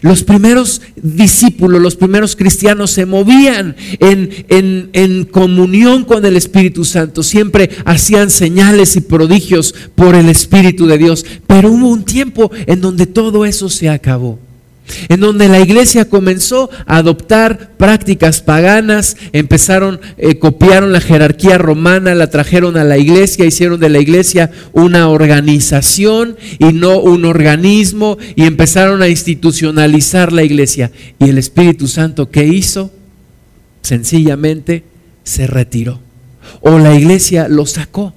Los 0.00 0.24
primeros 0.24 0.80
discípulos, 0.96 1.80
los 1.80 1.94
primeros 1.94 2.34
cristianos 2.34 2.90
se 2.90 3.04
movían 3.04 3.76
en, 4.00 4.90
en, 4.92 5.24
comunión 5.26 6.04
con 6.04 6.24
el 6.24 6.36
Espíritu 6.36 6.84
Santo, 6.84 7.22
siempre 7.22 7.70
hacían 7.84 8.30
señales 8.30 8.96
y 8.96 9.02
prodigios 9.02 9.74
por 9.94 10.14
el 10.14 10.28
Espíritu 10.28 10.86
de 10.86 10.98
Dios, 10.98 11.24
pero 11.46 11.70
hubo 11.70 11.88
un 11.88 12.04
tiempo 12.04 12.50
en 12.66 12.80
donde 12.80 13.06
todo 13.06 13.44
eso 13.44 13.68
se 13.68 13.90
acabó 13.90 14.40
en 15.08 15.20
donde 15.20 15.48
la 15.48 15.60
iglesia 15.60 16.08
comenzó 16.08 16.70
a 16.86 16.98
adoptar 16.98 17.72
prácticas 17.76 18.40
paganas, 18.40 19.16
empezaron, 19.32 20.00
eh, 20.16 20.38
copiaron 20.38 20.92
la 20.92 21.00
jerarquía 21.00 21.58
romana, 21.58 22.14
la 22.14 22.30
trajeron 22.30 22.76
a 22.76 22.84
la 22.84 22.98
iglesia, 22.98 23.44
hicieron 23.44 23.80
de 23.80 23.88
la 23.88 23.98
iglesia 23.98 24.50
una 24.72 25.08
organización 25.08 26.36
y 26.58 26.72
no 26.72 26.98
un 26.98 27.24
organismo, 27.24 28.18
y 28.34 28.44
empezaron 28.44 29.02
a 29.02 29.08
institucionalizar 29.08 30.32
la 30.32 30.44
iglesia. 30.44 30.90
Y 31.18 31.28
el 31.28 31.38
Espíritu 31.38 31.88
Santo, 31.88 32.30
¿qué 32.30 32.46
hizo? 32.46 32.92
Sencillamente 33.82 34.84
se 35.24 35.46
retiró. 35.46 36.00
O 36.60 36.78
la 36.78 36.94
iglesia 36.94 37.48
lo 37.48 37.66
sacó. 37.66 38.14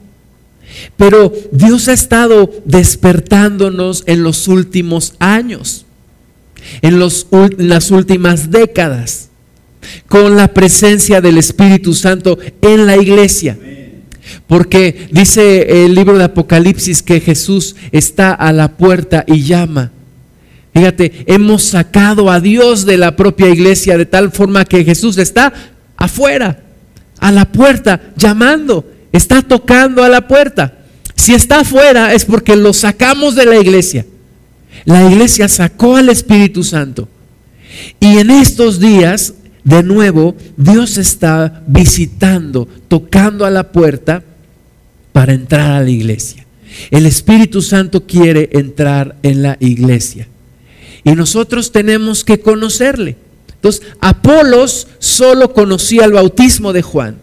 Pero 0.98 1.34
Dios 1.52 1.88
ha 1.88 1.94
estado 1.94 2.52
despertándonos 2.66 4.04
en 4.06 4.22
los 4.22 4.48
últimos 4.48 5.16
años 5.18 5.86
en, 6.82 7.00
las 7.00 7.92
últimas 7.92 8.52
décadas 8.52 9.30
con 10.08 10.36
la 10.36 10.50
presencia 10.50 11.22
del 11.22 11.38
Espíritu 11.38 11.94
Santo 11.94 12.38
en 12.62 12.86
la 12.86 12.98
iglesia. 12.98 13.58
Porque 14.48 15.08
dice 15.12 15.86
el 15.86 15.96
libro 15.96 16.18
de 16.18 16.26
Apocalipsis 16.26 17.02
que 17.02 17.20
Jesús 17.20 17.76
está 17.92 18.34
a 18.34 18.52
la 18.52 18.78
puerta 18.78 19.24
y 19.28 19.44
llama. 19.44 19.92
Fíjate, 20.74 21.24
hemos 21.26 21.64
sacado 21.64 22.30
a 22.30 22.40
Dios 22.40 22.86
de 22.86 22.98
la 22.98 23.16
propia 23.16 23.50
iglesia 23.50 23.98
de 23.98 24.06
tal 24.06 24.32
forma 24.32 24.66
que 24.66 24.84
Jesús 24.84 25.18
está 25.18 25.52
afuera, 25.98 26.62
a 27.20 27.32
la 27.32 27.46
puerta, 27.52 28.02
llamando, 28.16 28.86
está 29.12 29.42
tocando 29.42 30.04
a 30.04 30.10
la 30.10 30.28
puerta. 30.28 30.78
Si 31.16 31.34
está 31.34 31.62
afuera 31.62 32.14
es 32.14 32.24
porque 32.24 32.56
lo 32.56 32.74
sacamos 32.74 33.36
de 33.36 33.46
la 33.46 33.58
iglesia. 33.58 34.06
La 34.86 35.10
iglesia 35.10 35.48
sacó 35.48 35.98
al 35.98 36.10
Espíritu 36.10 36.64
Santo. 36.64 37.08
Y 38.00 38.18
en 38.18 38.32
estos 38.32 38.80
días, 38.80 39.34
de 39.64 39.84
nuevo, 39.84 40.36
Dios 40.58 40.98
está 40.98 41.64
visitando, 41.68 42.68
tocando 42.88 43.46
a 43.46 43.50
la 43.50 43.72
puerta 43.72 44.24
para 45.12 45.34
entrar 45.34 45.72
a 45.72 45.82
la 45.82 45.90
iglesia. 45.90 46.46
El 46.92 47.06
Espíritu 47.06 47.62
Santo 47.62 48.06
quiere 48.06 48.50
entrar 48.54 49.16
en 49.24 49.42
la 49.42 49.58
iglesia. 49.60 50.28
Y 51.04 51.12
nosotros 51.12 51.72
tenemos 51.72 52.24
que 52.24 52.40
conocerle. 52.40 53.18
Entonces, 53.56 53.82
Apolos 54.00 54.88
solo 55.00 55.54
conocía 55.54 56.06
el 56.06 56.14
bautismo 56.14 56.72
de 56.72 56.82
Juan. 56.82 57.18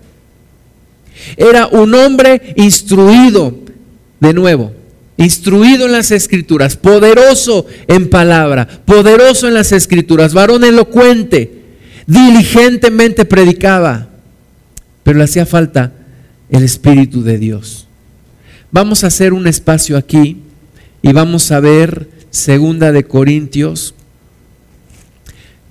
Era 1.36 1.66
un 1.66 1.94
hombre 1.94 2.54
instruido, 2.56 3.56
de 4.20 4.34
nuevo, 4.34 4.72
instruido 5.16 5.87
en 5.87 5.92
las 5.92 6.11
escrituras, 6.11 6.76
poderoso 6.76 7.66
en 7.88 8.11
palabra, 8.11 8.66
poderoso 8.85 9.49
en 9.49 9.54
las 9.54 9.73
escrituras, 9.73 10.35
varón 10.35 10.64
elocuente, 10.64 11.62
diligentemente 12.06 13.25
predicaba, 13.25 14.08
pero 15.02 15.18
le 15.18 15.25
hacía 15.25 15.46
falta 15.46 15.92
el 16.50 16.62
Espíritu 16.62 17.23
de 17.23 17.38
Dios. 17.38 17.87
Vamos 18.70 19.04
a 19.04 19.06
hacer 19.06 19.32
un 19.32 19.46
espacio 19.46 19.96
aquí 19.96 20.42
y 21.02 21.12
vamos 21.12 21.50
a 21.50 21.61
ver 21.61 22.08
Segunda 22.30 22.92
de 22.92 23.04
Corintios, 23.04 23.94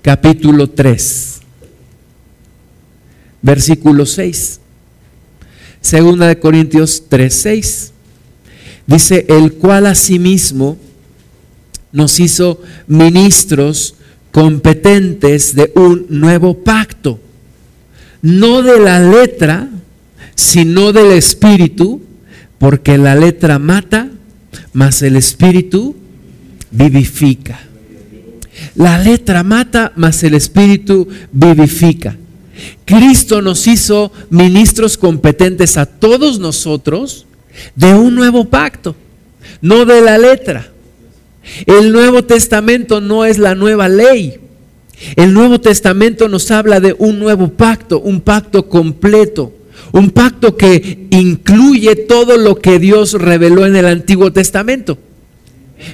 capítulo 0.01 0.69
3, 0.69 1.41
versículo 3.41 4.05
6. 4.05 4.61
Segunda 5.81 6.27
de 6.27 6.39
Corintios 6.39 7.03
3, 7.09 7.31
6. 7.31 7.91
Dice, 8.87 9.25
el 9.29 9.53
cual 9.53 9.87
asimismo 9.87 10.77
nos 11.91 12.19
hizo 12.19 12.61
ministros 12.87 13.95
competentes 14.31 15.55
de 15.55 15.71
un 15.75 16.05
nuevo 16.09 16.55
pacto, 16.63 17.19
no 18.21 18.61
de 18.61 18.79
la 18.79 18.99
letra, 18.99 19.69
sino 20.35 20.91
del 20.91 21.11
espíritu, 21.11 22.01
porque 22.57 22.97
la 22.97 23.15
letra 23.15 23.59
mata, 23.59 24.09
mas 24.73 25.01
el 25.01 25.15
espíritu 25.15 25.95
vivifica. 26.71 27.59
La 28.75 28.99
letra 28.99 29.43
mata, 29.43 29.93
mas 29.95 30.23
el 30.23 30.33
espíritu 30.33 31.07
vivifica. 31.31 32.17
Cristo 32.85 33.41
nos 33.41 33.67
hizo 33.67 34.11
ministros 34.29 34.97
competentes 34.97 35.77
a 35.77 35.85
todos 35.85 36.39
nosotros 36.39 37.25
de 37.75 37.93
un 37.93 38.15
nuevo 38.15 38.45
pacto, 38.45 38.95
no 39.61 39.85
de 39.85 40.01
la 40.01 40.17
letra. 40.17 40.71
El 41.65 41.91
Nuevo 41.91 42.23
Testamento 42.23 43.01
no 43.01 43.25
es 43.25 43.37
la 43.37 43.55
nueva 43.55 43.87
ley. 43.87 44.39
El 45.15 45.33
Nuevo 45.33 45.59
Testamento 45.59 46.27
nos 46.29 46.49
habla 46.51 46.79
de 46.79 46.95
un 46.97 47.19
nuevo 47.19 47.49
pacto, 47.49 47.99
un 47.99 48.21
pacto 48.21 48.67
completo, 48.67 49.53
un 49.91 50.09
pacto 50.09 50.57
que 50.57 51.07
incluye 51.11 51.95
todo 51.95 52.37
lo 52.37 52.55
que 52.55 52.79
Dios 52.79 53.13
reveló 53.13 53.65
en 53.65 53.75
el 53.75 53.85
Antiguo 53.85 54.31
Testamento. 54.31 54.97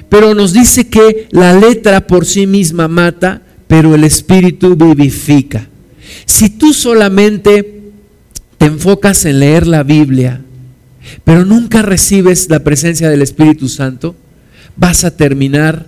Pero 0.08 0.34
nos 0.34 0.52
dice 0.52 0.88
que 0.88 1.26
la 1.30 1.54
letra 1.54 2.06
por 2.06 2.24
sí 2.24 2.46
misma 2.46 2.88
mata, 2.88 3.42
pero 3.66 3.94
el 3.94 4.04
Espíritu 4.04 4.76
vivifica. 4.76 5.68
Si 6.24 6.50
tú 6.50 6.72
solamente 6.72 7.80
te 8.58 8.66
enfocas 8.66 9.24
en 9.24 9.40
leer 9.40 9.66
la 9.66 9.82
Biblia, 9.82 10.40
pero 11.24 11.44
nunca 11.44 11.82
recibes 11.82 12.48
la 12.48 12.60
presencia 12.60 13.08
del 13.10 13.22
Espíritu 13.22 13.68
Santo, 13.68 14.14
vas 14.76 15.04
a 15.04 15.16
terminar 15.16 15.86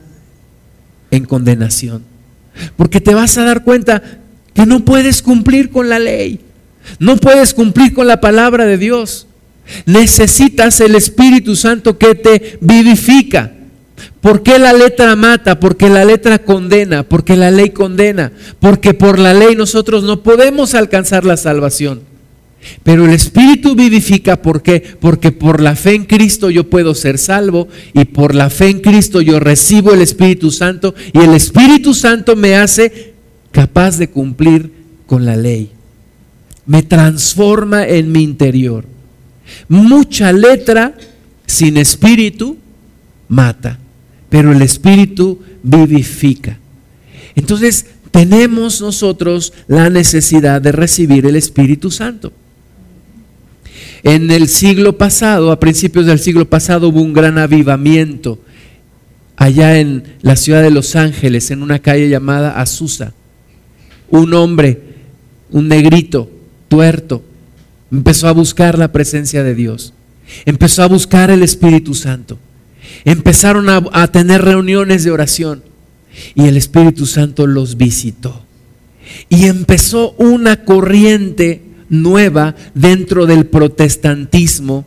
en 1.11 1.25
condenación. 1.25 2.03
Porque 2.77 3.01
te 3.01 3.15
vas 3.15 3.37
a 3.39 3.45
dar 3.45 3.65
cuenta 3.65 4.03
que 4.55 4.67
no 4.67 4.85
puedes 4.85 5.23
cumplir 5.23 5.71
con 5.71 5.89
la 5.89 5.99
ley, 5.99 6.41
no 6.99 7.17
puedes 7.17 7.55
cumplir 7.55 7.95
con 7.95 8.07
la 8.07 8.21
palabra 8.21 8.67
de 8.67 8.79
Dios. 8.79 9.27
Necesitas 9.87 10.81
el 10.81 10.95
Espíritu 10.95 11.57
Santo 11.57 11.99
que 11.99 12.15
te 12.15 12.59
vivifica. 12.61 13.53
¿Por 14.21 14.43
qué 14.43 14.59
la 14.59 14.73
letra 14.73 15.17
mata? 15.17 15.59
Porque 15.59 15.89
la 15.89 16.05
letra 16.05 16.39
condena, 16.39 17.03
porque 17.03 17.37
la 17.37 17.51
ley 17.51 17.71
condena, 17.71 18.33
porque 18.61 18.95
por 18.95 19.19
la 19.19 19.35
ley 19.35 19.57
nosotros 19.57 20.05
no 20.05 20.23
podemos 20.23 20.75
alcanzar 20.75 21.25
la 21.25 21.37
salvación. 21.37 22.14
Pero 22.83 23.05
el 23.05 23.13
Espíritu 23.13 23.75
vivifica, 23.75 24.41
¿por 24.41 24.63
qué? 24.63 24.83
Porque 25.01 25.33
por 25.33 25.61
la 25.61 25.77
fe 25.77 25.95
en 25.95 26.05
Cristo 26.05 26.51
yo 26.51 26.69
puedo 26.69 26.95
ser 26.95 27.19
salvo 27.19 27.69
y 27.93 28.05
por 28.05 28.35
la 28.35 28.51
fe 28.51 28.69
en 28.69 28.81
Cristo 28.81 29.21
yo 29.21 29.41
recibo 29.41 29.93
el 29.93 30.03
Espíritu 30.03 30.51
Santo 30.51 30.95
y 31.13 31.19
el 31.19 31.35
Espíritu 31.35 31.95
Santo 31.95 32.37
me 32.37 32.57
hace 32.57 33.15
capaz 33.51 33.99
de 33.99 34.09
cumplir 34.09 34.73
con 35.07 35.25
la 35.25 35.37
ley. 35.37 35.71
Me 36.67 36.83
transforma 36.83 37.87
en 37.87 38.11
mi 38.11 38.23
interior. 38.23 38.85
Mucha 39.69 40.33
letra 40.33 40.95
sin 41.47 41.77
espíritu 41.77 42.57
mata 43.29 43.79
pero 44.35 44.51
el 44.51 44.63
Espíritu 44.63 45.39
vivifica. 45.63 46.59
Entonces, 47.37 47.87
tenemos 48.11 48.81
nosotros 48.81 49.53
la 49.69 49.91
necesidad 49.91 50.61
de 50.61 50.73
recibir 50.73 51.25
el 51.25 51.37
Espíritu 51.37 51.93
Santo. 51.93 52.33
En 54.05 54.31
el 54.31 54.49
siglo 54.49 54.97
pasado, 54.97 55.51
a 55.51 55.59
principios 55.59 56.07
del 56.07 56.21
siglo 56.21 56.49
pasado, 56.49 56.89
hubo 56.89 57.01
un 57.01 57.13
gran 57.13 57.39
avivamiento 57.39 58.39
allá 59.37 59.81
en 59.81 60.05
la 60.23 60.37
ciudad 60.37 60.63
de 60.63 60.71
Los 60.71 60.95
Ángeles, 60.95 61.51
en 61.51 61.63
una 61.63 61.81
calle 61.81 62.09
llamada 62.09 62.61
Azusa. 62.61 63.13
Un 64.11 64.33
hombre, 64.35 64.81
un 65.51 65.67
negrito, 65.69 66.31
tuerto, 66.69 67.23
empezó 67.91 68.29
a 68.29 68.33
buscar 68.33 68.79
la 68.79 68.93
presencia 68.93 69.43
de 69.43 69.55
Dios, 69.55 69.95
empezó 70.45 70.83
a 70.83 70.89
buscar 70.89 71.31
el 71.31 71.43
Espíritu 71.43 71.95
Santo 71.95 72.39
empezaron 73.05 73.69
a, 73.69 74.09
tener 74.09 74.43
reuniones 74.43 75.05
de 75.05 75.11
oración 75.11 75.63
y 76.35 76.47
el 76.47 76.57
Espíritu 76.57 77.07
Santo 77.07 77.47
los 77.47 77.77
visitó. 77.77 78.45
Y 79.29 79.47
empezó 79.47 80.13
una 80.13 80.65
corriente 80.65 81.63
nueva 81.89 82.55
dentro 82.75 83.27
del 83.27 83.47
protestantismo. 83.47 84.85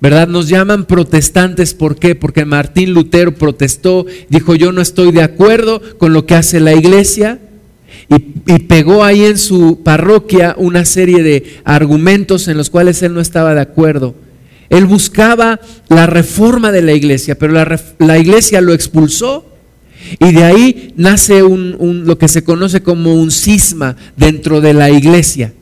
¿Verdad? 0.00 0.28
Nos 0.28 0.48
llaman 0.48 0.84
protestantes, 0.84 1.74
¿por 1.74 1.96
qué? 1.96 2.14
Porque 2.14 2.44
Martín 2.44 2.94
Lutero 2.94 3.34
protestó, 3.34 4.06
dijo 4.28 4.54
yo 4.54 4.70
no 4.70 4.80
estoy 4.80 5.10
de 5.10 5.22
acuerdo 5.22 5.82
con 5.98 6.12
lo 6.12 6.24
que 6.24 6.36
hace 6.36 6.60
la 6.60 6.72
iglesia 6.72 7.40
y, 8.08 8.14
y, 8.54 8.58
pegó 8.60 9.02
ahí 9.02 9.24
en 9.24 9.38
su 9.38 9.82
parroquia 9.82 10.54
una 10.56 10.84
serie 10.84 11.24
de 11.24 11.60
argumentos 11.64 12.46
en 12.46 12.56
los 12.56 12.70
cuales 12.70 13.02
él 13.02 13.12
no 13.12 13.20
estaba 13.20 13.54
de 13.54 13.60
acuerdo. 13.60 14.14
Él 14.70 14.84
buscaba 14.84 15.60
la 15.88 16.06
reforma 16.06 16.72
de 16.72 16.82
la 16.82 16.92
iglesia, 16.92 17.38
pero 17.38 17.52
la, 17.52 18.18
iglesia 18.18 18.60
lo 18.60 18.74
expulsó 18.74 19.46
y 20.20 20.32
de 20.32 20.44
ahí 20.44 20.92
nace 20.96 21.42
un, 21.42 22.04
lo 22.04 22.18
que 22.18 22.28
se 22.28 22.44
conoce 22.44 22.82
como 22.82 23.14
un 23.14 23.30
cisma 23.30 23.96
dentro 24.16 24.60
de 24.60 24.74
la 24.74 24.90
iglesia. 24.90 25.54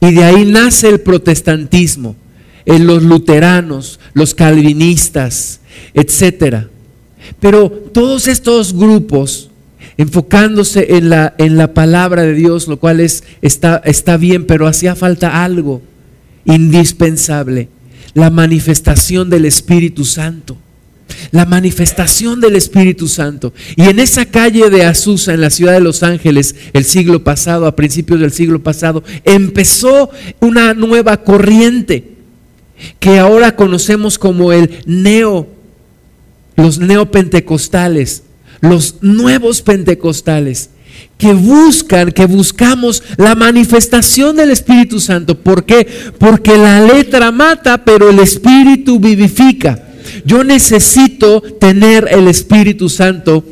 Y 0.00 0.12
de 0.12 0.24
ahí 0.24 0.44
nace 0.44 0.88
el 0.88 1.00
protestantismo, 1.00 2.16
en 2.64 2.86
los 2.86 3.02
luteranos, 3.02 4.00
los 4.14 4.34
calvinistas, 4.34 5.60
etc. 5.94 6.66
Pero 7.38 7.70
todos 7.70 8.28
estos 8.28 8.74
grupos, 8.74 9.50
enfocándose 9.96 10.96
en 10.96 11.10
la, 11.10 11.34
en 11.38 11.56
la 11.56 11.74
palabra 11.74 12.22
de 12.22 12.34
Dios, 12.34 12.68
lo 12.68 12.78
cual 12.78 13.00
es, 13.00 13.24
está, 13.42 13.82
está 13.84 14.16
bien, 14.16 14.46
pero 14.46 14.66
hacía 14.66 14.94
falta 14.94 15.44
algo 15.44 15.82
indispensable 16.44 17.68
la 18.14 18.30
manifestación 18.30 19.30
del 19.30 19.44
Espíritu 19.44 20.04
Santo. 20.04 20.56
La 21.30 21.46
manifestación 21.46 22.40
del 22.40 22.56
Espíritu 22.56 23.08
Santo. 23.08 23.52
Y 23.76 23.82
en 23.82 23.98
esa 24.00 24.24
calle 24.26 24.70
de 24.70 24.84
Azusa, 24.84 25.34
en 25.34 25.40
la 25.40 25.50
ciudad 25.50 25.74
de 25.74 25.80
Los 25.80 26.02
Ángeles, 26.02 26.54
el 26.72 26.84
siglo 26.84 27.24
pasado, 27.24 27.66
a 27.66 27.76
principios 27.76 28.20
del 28.20 28.32
siglo 28.32 28.62
pasado, 28.62 29.02
empezó 29.24 30.10
una 30.40 30.74
nueva 30.74 31.22
corriente 31.22 32.16
que 32.98 33.18
ahora 33.18 33.56
conocemos 33.56 34.18
como 34.18 34.52
el 34.52 34.82
neo, 34.86 35.48
los 36.56 36.78
neopentecostales, 36.78 38.22
los 38.60 38.96
nuevos 39.02 39.62
pentecostales 39.62 40.70
que 41.18 41.32
buscan, 41.32 42.12
que 42.12 42.26
buscamos 42.26 43.02
la 43.16 43.34
manifestación 43.34 44.36
del 44.36 44.50
Espíritu 44.50 45.00
Santo. 45.00 45.38
¿Por 45.38 45.64
qué? 45.64 45.86
Porque 46.18 46.56
la 46.56 46.80
letra 46.80 47.30
mata, 47.30 47.84
pero 47.84 48.10
el 48.10 48.18
Espíritu 48.18 48.98
vivifica. 48.98 49.89
Yo 50.24 50.44
necesito 50.44 51.40
tener 51.40 52.08
el 52.10 52.28
Espíritu 52.28 52.88
Santo 52.88 53.44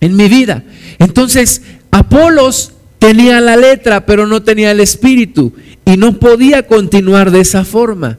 en 0.00 0.16
mi 0.16 0.28
vida. 0.28 0.64
Entonces, 0.98 1.62
Apolos 1.90 2.72
tenía 2.98 3.40
la 3.40 3.56
letra, 3.56 4.06
pero 4.06 4.26
no 4.26 4.42
tenía 4.42 4.70
el 4.70 4.80
Espíritu. 4.80 5.52
Y 5.84 5.96
no 5.96 6.18
podía 6.18 6.66
continuar 6.66 7.30
de 7.30 7.40
esa 7.40 7.64
forma. 7.64 8.18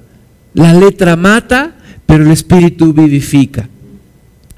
La 0.53 0.73
letra 0.73 1.15
mata, 1.15 1.75
pero 2.05 2.23
el 2.23 2.31
Espíritu 2.31 2.93
vivifica. 2.93 3.69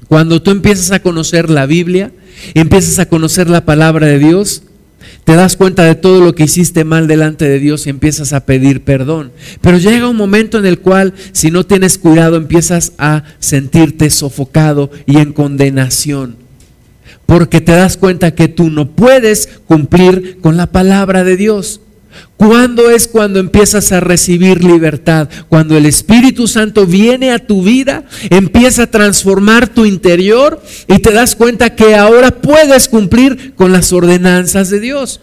Cuando 0.08 0.42
tú 0.42 0.50
empiezas 0.50 0.90
a 0.90 1.00
conocer 1.00 1.50
la 1.50 1.66
Biblia, 1.66 2.12
empiezas 2.54 2.98
a 2.98 3.06
conocer 3.06 3.48
la 3.48 3.64
palabra 3.64 4.06
de 4.06 4.18
Dios, 4.18 4.62
te 5.24 5.34
das 5.34 5.56
cuenta 5.56 5.84
de 5.84 5.94
todo 5.94 6.20
lo 6.20 6.34
que 6.34 6.44
hiciste 6.44 6.84
mal 6.84 7.06
delante 7.06 7.48
de 7.48 7.58
Dios 7.58 7.86
y 7.86 7.90
empiezas 7.90 8.32
a 8.32 8.44
pedir 8.46 8.82
perdón. 8.82 9.32
Pero 9.60 9.78
llega 9.78 10.08
un 10.08 10.16
momento 10.16 10.58
en 10.58 10.66
el 10.66 10.80
cual, 10.80 11.14
si 11.32 11.50
no 11.50 11.64
tienes 11.64 11.98
cuidado, 11.98 12.36
empiezas 12.36 12.92
a 12.98 13.24
sentirte 13.38 14.10
sofocado 14.10 14.90
y 15.06 15.18
en 15.18 15.32
condenación. 15.32 16.36
Porque 17.26 17.60
te 17.60 17.72
das 17.72 17.96
cuenta 17.96 18.34
que 18.34 18.48
tú 18.48 18.70
no 18.70 18.90
puedes 18.90 19.48
cumplir 19.66 20.38
con 20.40 20.56
la 20.56 20.66
palabra 20.66 21.22
de 21.22 21.36
Dios. 21.36 21.80
¿Cuándo 22.36 22.90
es 22.90 23.06
cuando 23.06 23.38
empiezas 23.38 23.92
a 23.92 24.00
recibir 24.00 24.64
libertad? 24.64 25.28
Cuando 25.48 25.76
el 25.76 25.84
Espíritu 25.86 26.48
Santo 26.48 26.86
viene 26.86 27.32
a 27.32 27.38
tu 27.38 27.62
vida, 27.62 28.04
empieza 28.30 28.84
a 28.84 28.90
transformar 28.90 29.68
tu 29.68 29.84
interior 29.84 30.62
y 30.88 31.00
te 31.00 31.12
das 31.12 31.36
cuenta 31.36 31.74
que 31.74 31.94
ahora 31.94 32.30
puedes 32.30 32.88
cumplir 32.88 33.54
con 33.54 33.72
las 33.72 33.92
ordenanzas 33.92 34.70
de 34.70 34.80
Dios. 34.80 35.20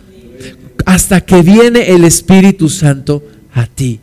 Hasta 0.86 1.22
que 1.22 1.42
viene 1.42 1.92
el 1.92 2.04
Espíritu 2.04 2.70
Santo 2.70 3.24
a 3.54 3.66
ti. 3.66 4.00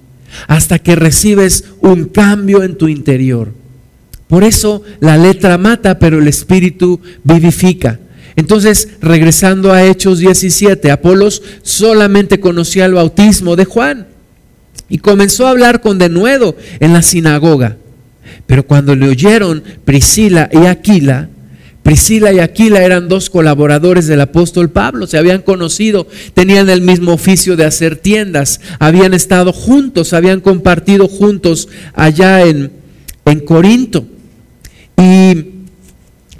Hasta 0.48 0.80
que 0.80 0.96
recibes 0.96 1.64
un 1.80 2.06
cambio 2.06 2.64
en 2.64 2.76
tu 2.76 2.88
interior. 2.88 3.52
Por 4.26 4.42
eso 4.42 4.82
la 4.98 5.16
letra 5.16 5.56
mata, 5.58 5.98
pero 6.00 6.18
el 6.18 6.26
Espíritu 6.26 7.00
vivifica. 7.22 8.00
Entonces, 8.36 8.88
regresando 9.00 9.72
a 9.72 9.84
Hechos 9.84 10.18
17, 10.18 10.90
Apolos 10.90 11.42
solamente 11.62 12.40
conocía 12.40 12.86
el 12.86 12.94
bautismo 12.94 13.56
de 13.56 13.64
Juan 13.64 14.08
y 14.88 14.98
comenzó 14.98 15.46
a 15.46 15.50
hablar 15.50 15.80
con 15.80 15.98
denuedo 15.98 16.56
en 16.80 16.92
la 16.92 17.02
sinagoga. 17.02 17.76
Pero 18.46 18.66
cuando 18.66 18.96
le 18.96 19.08
oyeron 19.08 19.62
Priscila 19.84 20.48
y 20.52 20.66
Aquila, 20.66 21.28
Priscila 21.84 22.32
y 22.32 22.40
Aquila 22.40 22.82
eran 22.82 23.08
dos 23.08 23.28
colaboradores 23.30 24.06
del 24.06 24.20
apóstol 24.22 24.70
Pablo, 24.70 25.06
se 25.06 25.18
habían 25.18 25.42
conocido, 25.42 26.08
tenían 26.32 26.70
el 26.70 26.80
mismo 26.80 27.12
oficio 27.12 27.56
de 27.56 27.66
hacer 27.66 27.96
tiendas, 27.96 28.60
habían 28.78 29.14
estado 29.14 29.52
juntos, 29.52 30.12
habían 30.12 30.40
compartido 30.40 31.08
juntos 31.08 31.68
allá 31.92 32.42
en, 32.42 32.72
en 33.26 33.40
Corinto. 33.40 34.06
Y 34.96 35.46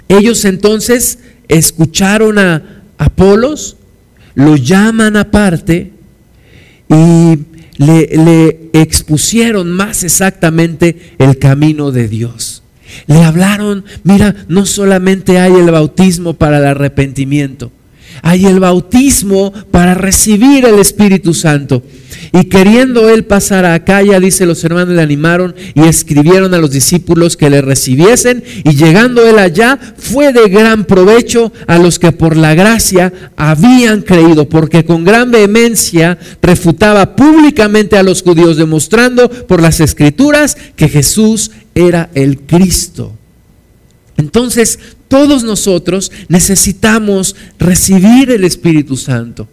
ellos 0.07 0.45
entonces 0.45 1.19
escucharon 1.47 2.39
a 2.39 2.83
Apolos, 2.97 3.77
lo 4.35 4.55
llaman 4.55 5.17
aparte 5.17 5.91
y 6.89 7.39
le, 7.77 8.69
expusieron 8.73 9.71
más 9.71 10.03
exactamente 10.03 11.13
el 11.17 11.37
camino 11.39 11.91
de 11.91 12.07
Dios. 12.07 12.63
Le 13.07 13.23
hablaron, 13.23 13.83
mira, 14.03 14.35
no 14.47 14.65
solamente 14.65 15.39
hay 15.39 15.53
el 15.53 15.71
bautismo 15.71 16.33
para 16.33 16.59
el 16.59 16.65
arrepentimiento, 16.65 17.71
hay 18.25 18.47
el 18.47 18.59
bautismo 18.59 19.53
para 19.69 19.93
recibir 19.93 20.65
el 20.65 20.79
Espíritu 20.79 21.35
Santo. 21.35 21.83
Y 22.33 22.45
queriendo 22.45 23.07
él 23.07 23.23
pasar 23.23 23.65
a 23.65 23.75
Acaya, 23.75 24.19
dice, 24.19 24.47
los 24.47 24.63
hermanos 24.63 24.95
le 24.95 25.01
animaron 25.03 25.53
y 25.75 25.83
escribieron 25.83 26.51
a 26.55 26.57
los 26.57 26.71
discípulos 26.71 27.37
que 27.37 27.51
le 27.51 27.61
recibiesen. 27.61 28.43
Y 28.63 28.75
llegando 28.75 29.27
él 29.27 29.37
allá, 29.37 29.77
fue 29.95 30.33
de 30.33 30.49
gran 30.49 30.85
provecho 30.85 31.53
a 31.67 31.77
los 31.77 31.99
que 31.99 32.13
por 32.13 32.35
la 32.35 32.55
gracia 32.55 33.13
habían 33.35 34.01
creído, 34.01 34.49
porque 34.49 34.85
con 34.85 35.03
gran 35.03 35.29
vehemencia 35.29 36.17
refutaba 36.41 37.15
públicamente 37.15 37.95
a 37.95 38.01
los 38.01 38.23
judíos, 38.23 38.57
demostrando 38.57 39.29
por 39.29 39.61
las 39.61 39.81
escrituras 39.81 40.57
que 40.75 40.89
Jesús 40.89 41.51
era 41.75 42.09
el 42.15 42.39
Cristo. 42.39 43.13
Entonces, 44.17 44.79
todos 45.07 45.43
nosotros 45.43 46.11
necesitamos 46.27 47.35
recibir 47.59 48.31
el 48.31 48.43
Espíritu 48.43 48.97
Santo. 48.97 49.47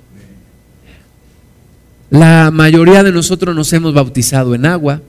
La 2.10 2.50
mayoría 2.50 3.02
de 3.02 3.12
nosotros 3.12 3.56
nos 3.56 3.72
hemos 3.72 3.94
bautizado 3.94 4.54
en 4.54 4.66
agua, 4.66 5.02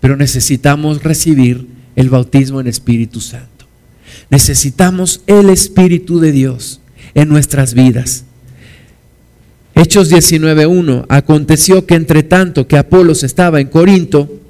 pero 0.00 0.16
necesitamos 0.16 1.02
recibir 1.02 1.66
el 1.96 2.08
bautismo 2.08 2.60
en 2.60 2.66
Espíritu 2.66 3.20
Santo. 3.20 3.66
Necesitamos 4.30 5.20
el 5.26 5.50
Espíritu 5.50 6.18
de 6.18 6.32
Dios 6.32 6.80
en 7.14 7.28
nuestras 7.28 7.74
vidas. 7.74 8.24
Hechos 9.74 10.10
19.1. 10.10 11.06
Aconteció 11.08 11.86
que 11.86 11.94
entre 11.94 12.22
tanto 12.22 12.66
que 12.66 12.78
Apolos 12.78 13.22
estaba 13.22 13.60
en 13.60 13.68
Corinto, 13.68 14.40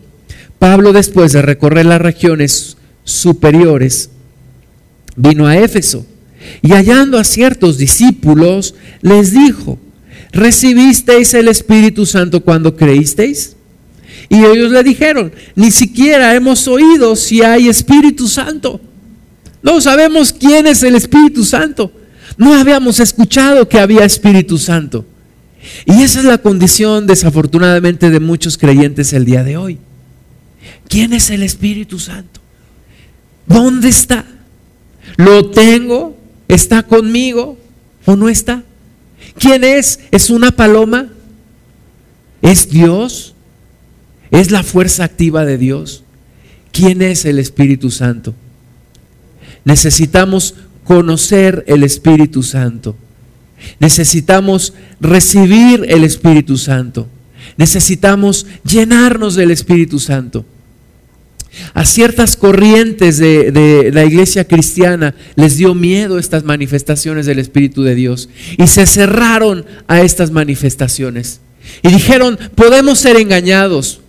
Pablo 0.58 0.92
después 0.92 1.32
de 1.32 1.42
recorrer 1.42 1.86
las 1.86 2.00
regiones 2.00 2.76
superiores, 3.02 4.10
vino 5.16 5.46
a 5.46 5.56
Éfeso 5.56 6.06
y 6.60 6.72
hallando 6.72 7.18
a 7.18 7.24
ciertos 7.24 7.78
discípulos, 7.78 8.74
les 9.00 9.32
dijo, 9.32 9.78
¿recibisteis 10.32 11.34
el 11.34 11.48
Espíritu 11.48 12.06
Santo 12.06 12.42
cuando 12.42 12.76
creísteis? 12.76 13.56
Y 14.28 14.44
ellos 14.44 14.70
le 14.70 14.82
dijeron, 14.82 15.32
ni 15.54 15.70
siquiera 15.70 16.34
hemos 16.34 16.66
oído 16.68 17.16
si 17.16 17.42
hay 17.42 17.68
Espíritu 17.68 18.28
Santo. 18.28 18.80
No 19.62 19.80
sabemos 19.80 20.32
quién 20.32 20.66
es 20.66 20.82
el 20.82 20.94
Espíritu 20.94 21.44
Santo. 21.44 21.92
No 22.36 22.54
habíamos 22.54 22.98
escuchado 23.00 23.68
que 23.68 23.78
había 23.78 24.04
Espíritu 24.04 24.58
Santo. 24.58 25.04
Y 25.86 26.02
esa 26.02 26.20
es 26.20 26.24
la 26.24 26.38
condición 26.38 27.06
desafortunadamente 27.06 28.10
de 28.10 28.20
muchos 28.20 28.58
creyentes 28.58 29.12
el 29.12 29.24
día 29.24 29.44
de 29.44 29.56
hoy. 29.56 29.78
¿Quién 30.88 31.12
es 31.12 31.30
el 31.30 31.42
Espíritu 31.42 31.98
Santo? 31.98 32.40
¿Dónde 33.46 33.88
está? 33.88 34.24
¿Lo 35.16 35.50
tengo? 35.50 36.16
¿Está 36.48 36.82
conmigo 36.82 37.58
o 38.04 38.16
no 38.16 38.28
está? 38.28 38.62
¿Quién 39.38 39.64
es? 39.64 40.00
¿Es 40.10 40.30
una 40.30 40.50
paloma? 40.50 41.08
¿Es 42.42 42.68
Dios? 42.68 43.34
¿Es 44.30 44.50
la 44.50 44.62
fuerza 44.62 45.04
activa 45.04 45.44
de 45.44 45.58
Dios? 45.58 46.04
¿Quién 46.72 47.02
es 47.02 47.24
el 47.24 47.38
Espíritu 47.38 47.90
Santo? 47.90 48.34
Necesitamos 49.64 50.54
conocer 50.84 51.64
el 51.68 51.84
Espíritu 51.84 52.42
Santo. 52.42 52.96
Necesitamos 53.78 54.74
recibir 55.00 55.84
el 55.88 56.04
Espíritu 56.04 56.56
Santo. 56.56 57.06
Necesitamos 57.56 58.46
llenarnos 58.64 59.34
del 59.34 59.50
Espíritu 59.50 59.98
Santo. 59.98 60.44
A 61.74 61.84
ciertas 61.84 62.36
corrientes 62.36 63.18
de, 63.18 63.90
la 63.92 64.04
iglesia 64.04 64.46
cristiana 64.46 65.14
les 65.36 65.56
dio 65.56 65.74
miedo 65.74 66.18
estas 66.18 66.44
manifestaciones 66.44 67.26
del 67.26 67.38
Espíritu 67.38 67.82
de 67.82 67.94
Dios 67.94 68.28
y 68.58 68.66
se 68.66 68.86
cerraron 68.86 69.66
a 69.86 70.00
estas 70.00 70.30
manifestaciones. 70.30 71.40
Y 71.82 71.88
dijeron, 71.88 72.38
podemos 72.54 72.98
ser 72.98 73.16
engañados 73.16 74.00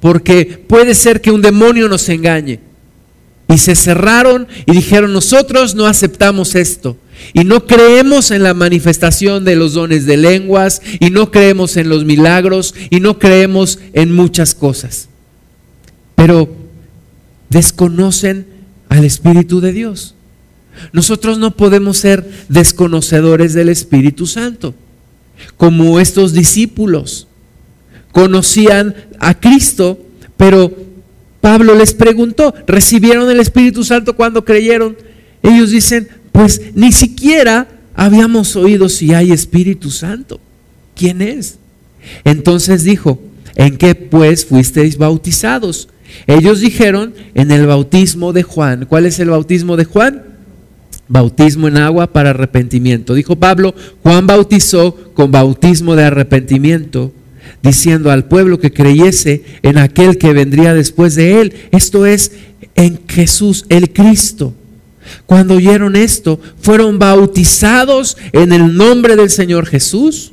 porque 0.00 0.62
puede 0.66 0.94
ser 0.94 1.20
que 1.20 1.30
un 1.30 1.42
demonio 1.42 1.88
nos 1.88 2.08
engañe. 2.08 2.60
Y 3.48 3.58
se 3.58 3.74
cerraron 3.74 4.46
y 4.64 4.72
dijeron, 4.72 5.12
nosotros 5.12 5.74
no 5.74 5.86
aceptamos 5.86 6.54
esto. 6.54 6.96
Y 7.34 7.44
no 7.44 7.66
creemos 7.66 8.30
en 8.30 8.42
la 8.42 8.54
manifestación 8.54 9.44
de 9.44 9.56
los 9.56 9.74
dones 9.74 10.06
de 10.06 10.16
lenguas, 10.16 10.80
y 11.00 11.10
no 11.10 11.30
creemos 11.30 11.76
en 11.76 11.88
los 11.88 12.04
milagros, 12.04 12.74
y 12.88 13.00
no 13.00 13.18
creemos 13.18 13.78
en 13.92 14.12
muchas 14.14 14.54
cosas. 14.54 15.08
Pero 16.14 16.56
desconocen 17.50 18.46
al 18.88 19.04
Espíritu 19.04 19.60
de 19.60 19.72
Dios. 19.72 20.14
Nosotros 20.92 21.38
no 21.38 21.56
podemos 21.56 21.98
ser 21.98 22.28
desconocedores 22.48 23.52
del 23.52 23.68
Espíritu 23.68 24.26
Santo, 24.26 24.74
como 25.56 26.00
estos 26.00 26.32
discípulos 26.32 27.26
conocían 28.12 28.94
a 29.18 29.38
Cristo, 29.38 29.98
pero 30.36 30.72
Pablo 31.40 31.74
les 31.74 31.94
preguntó, 31.94 32.54
¿recibieron 32.66 33.30
el 33.30 33.40
Espíritu 33.40 33.84
Santo 33.84 34.16
cuando 34.16 34.44
creyeron? 34.44 34.96
Ellos 35.42 35.70
dicen, 35.70 36.08
pues 36.32 36.60
ni 36.74 36.92
siquiera 36.92 37.68
habíamos 37.94 38.56
oído 38.56 38.88
si 38.88 39.14
hay 39.14 39.32
Espíritu 39.32 39.90
Santo. 39.90 40.40
¿Quién 40.94 41.22
es? 41.22 41.58
Entonces 42.24 42.84
dijo, 42.84 43.20
¿en 43.54 43.76
qué 43.76 43.94
pues 43.94 44.44
fuisteis 44.44 44.96
bautizados? 44.98 45.88
Ellos 46.26 46.60
dijeron, 46.60 47.14
en 47.34 47.50
el 47.50 47.66
bautismo 47.66 48.32
de 48.32 48.42
Juan. 48.42 48.86
¿Cuál 48.86 49.06
es 49.06 49.18
el 49.18 49.30
bautismo 49.30 49.76
de 49.76 49.84
Juan? 49.84 50.22
Bautismo 51.08 51.68
en 51.68 51.76
agua 51.76 52.12
para 52.12 52.30
arrepentimiento. 52.30 53.14
Dijo 53.14 53.36
Pablo, 53.36 53.74
Juan 54.02 54.26
bautizó 54.26 54.94
con 55.14 55.30
bautismo 55.30 55.96
de 55.96 56.04
arrepentimiento, 56.04 57.12
diciendo 57.62 58.10
al 58.10 58.26
pueblo 58.26 58.58
que 58.60 58.72
creyese 58.72 59.42
en 59.62 59.78
aquel 59.78 60.18
que 60.18 60.32
vendría 60.32 60.74
después 60.74 61.14
de 61.14 61.40
él. 61.40 61.54
Esto 61.72 62.06
es 62.06 62.32
en 62.74 63.00
Jesús, 63.08 63.64
el 63.68 63.92
Cristo. 63.92 64.54
Cuando 65.26 65.54
oyeron 65.54 65.96
esto, 65.96 66.40
fueron 66.60 66.98
bautizados 66.98 68.16
en 68.32 68.52
el 68.52 68.76
nombre 68.76 69.16
del 69.16 69.30
Señor 69.30 69.66
Jesús. 69.66 70.32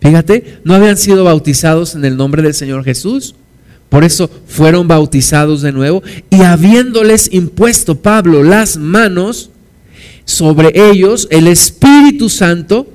Fíjate, 0.00 0.58
no 0.64 0.74
habían 0.74 0.96
sido 0.96 1.24
bautizados 1.24 1.94
en 1.94 2.04
el 2.04 2.16
nombre 2.16 2.42
del 2.42 2.54
Señor 2.54 2.84
Jesús. 2.84 3.34
Por 3.90 4.04
eso 4.04 4.30
fueron 4.46 4.88
bautizados 4.88 5.60
de 5.60 5.72
nuevo 5.72 6.02
y 6.30 6.42
habiéndoles 6.42 7.28
impuesto 7.32 8.00
Pablo 8.00 8.42
las 8.42 8.78
manos 8.78 9.50
sobre 10.24 10.72
ellos, 10.90 11.28
el 11.30 11.48
Espíritu 11.48 12.28
Santo, 12.28 12.86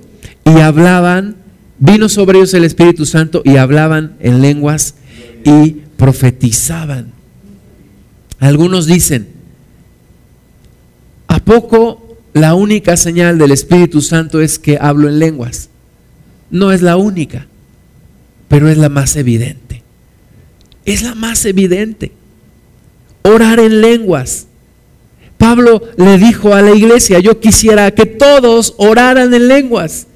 y 0.45 0.61
hablaban, 0.61 1.35
vino 1.79 2.07
sobre 2.09 2.39
ellos 2.39 2.53
el 2.53 2.63
Espíritu 2.63 3.05
Santo 3.05 3.41
y 3.43 3.57
hablaban 3.57 4.15
en 4.21 4.41
lenguas 4.41 4.95
y 5.43 5.81
profetizaban. 5.97 7.11
Algunos 8.39 8.87
dicen, 8.87 9.35
¿A 11.27 11.39
poco 11.39 12.17
la 12.33 12.55
única 12.55 12.95
señal 12.95 13.37
del 13.37 13.51
Espíritu 13.51 14.01
Santo 14.01 14.39
es 14.39 14.57
que 14.57 14.77
hablo 14.79 15.09
en 15.09 15.19
lenguas? 15.19 15.69
No 16.49 16.71
es 16.71 16.81
la 16.81 16.95
única, 16.95 17.47
pero 18.47 18.69
es 18.69 18.77
la 18.77 18.87
más 18.87 19.17
evidente. 19.17 19.64
Es 20.85 21.01
la 21.01 21.15
más 21.15 21.45
evidente. 21.45 22.11
Orar 23.23 23.59
en 23.59 23.81
lenguas. 23.81 24.47
Pablo 25.37 25.81
le 25.97 26.17
dijo 26.17 26.53
a 26.53 26.61
la 26.61 26.73
iglesia, 26.73 27.19
yo 27.19 27.39
quisiera 27.39 27.91
que 27.91 28.05
todos 28.05 28.75
oraran 28.77 29.33
en 29.33 29.47
lenguas. 29.47 30.07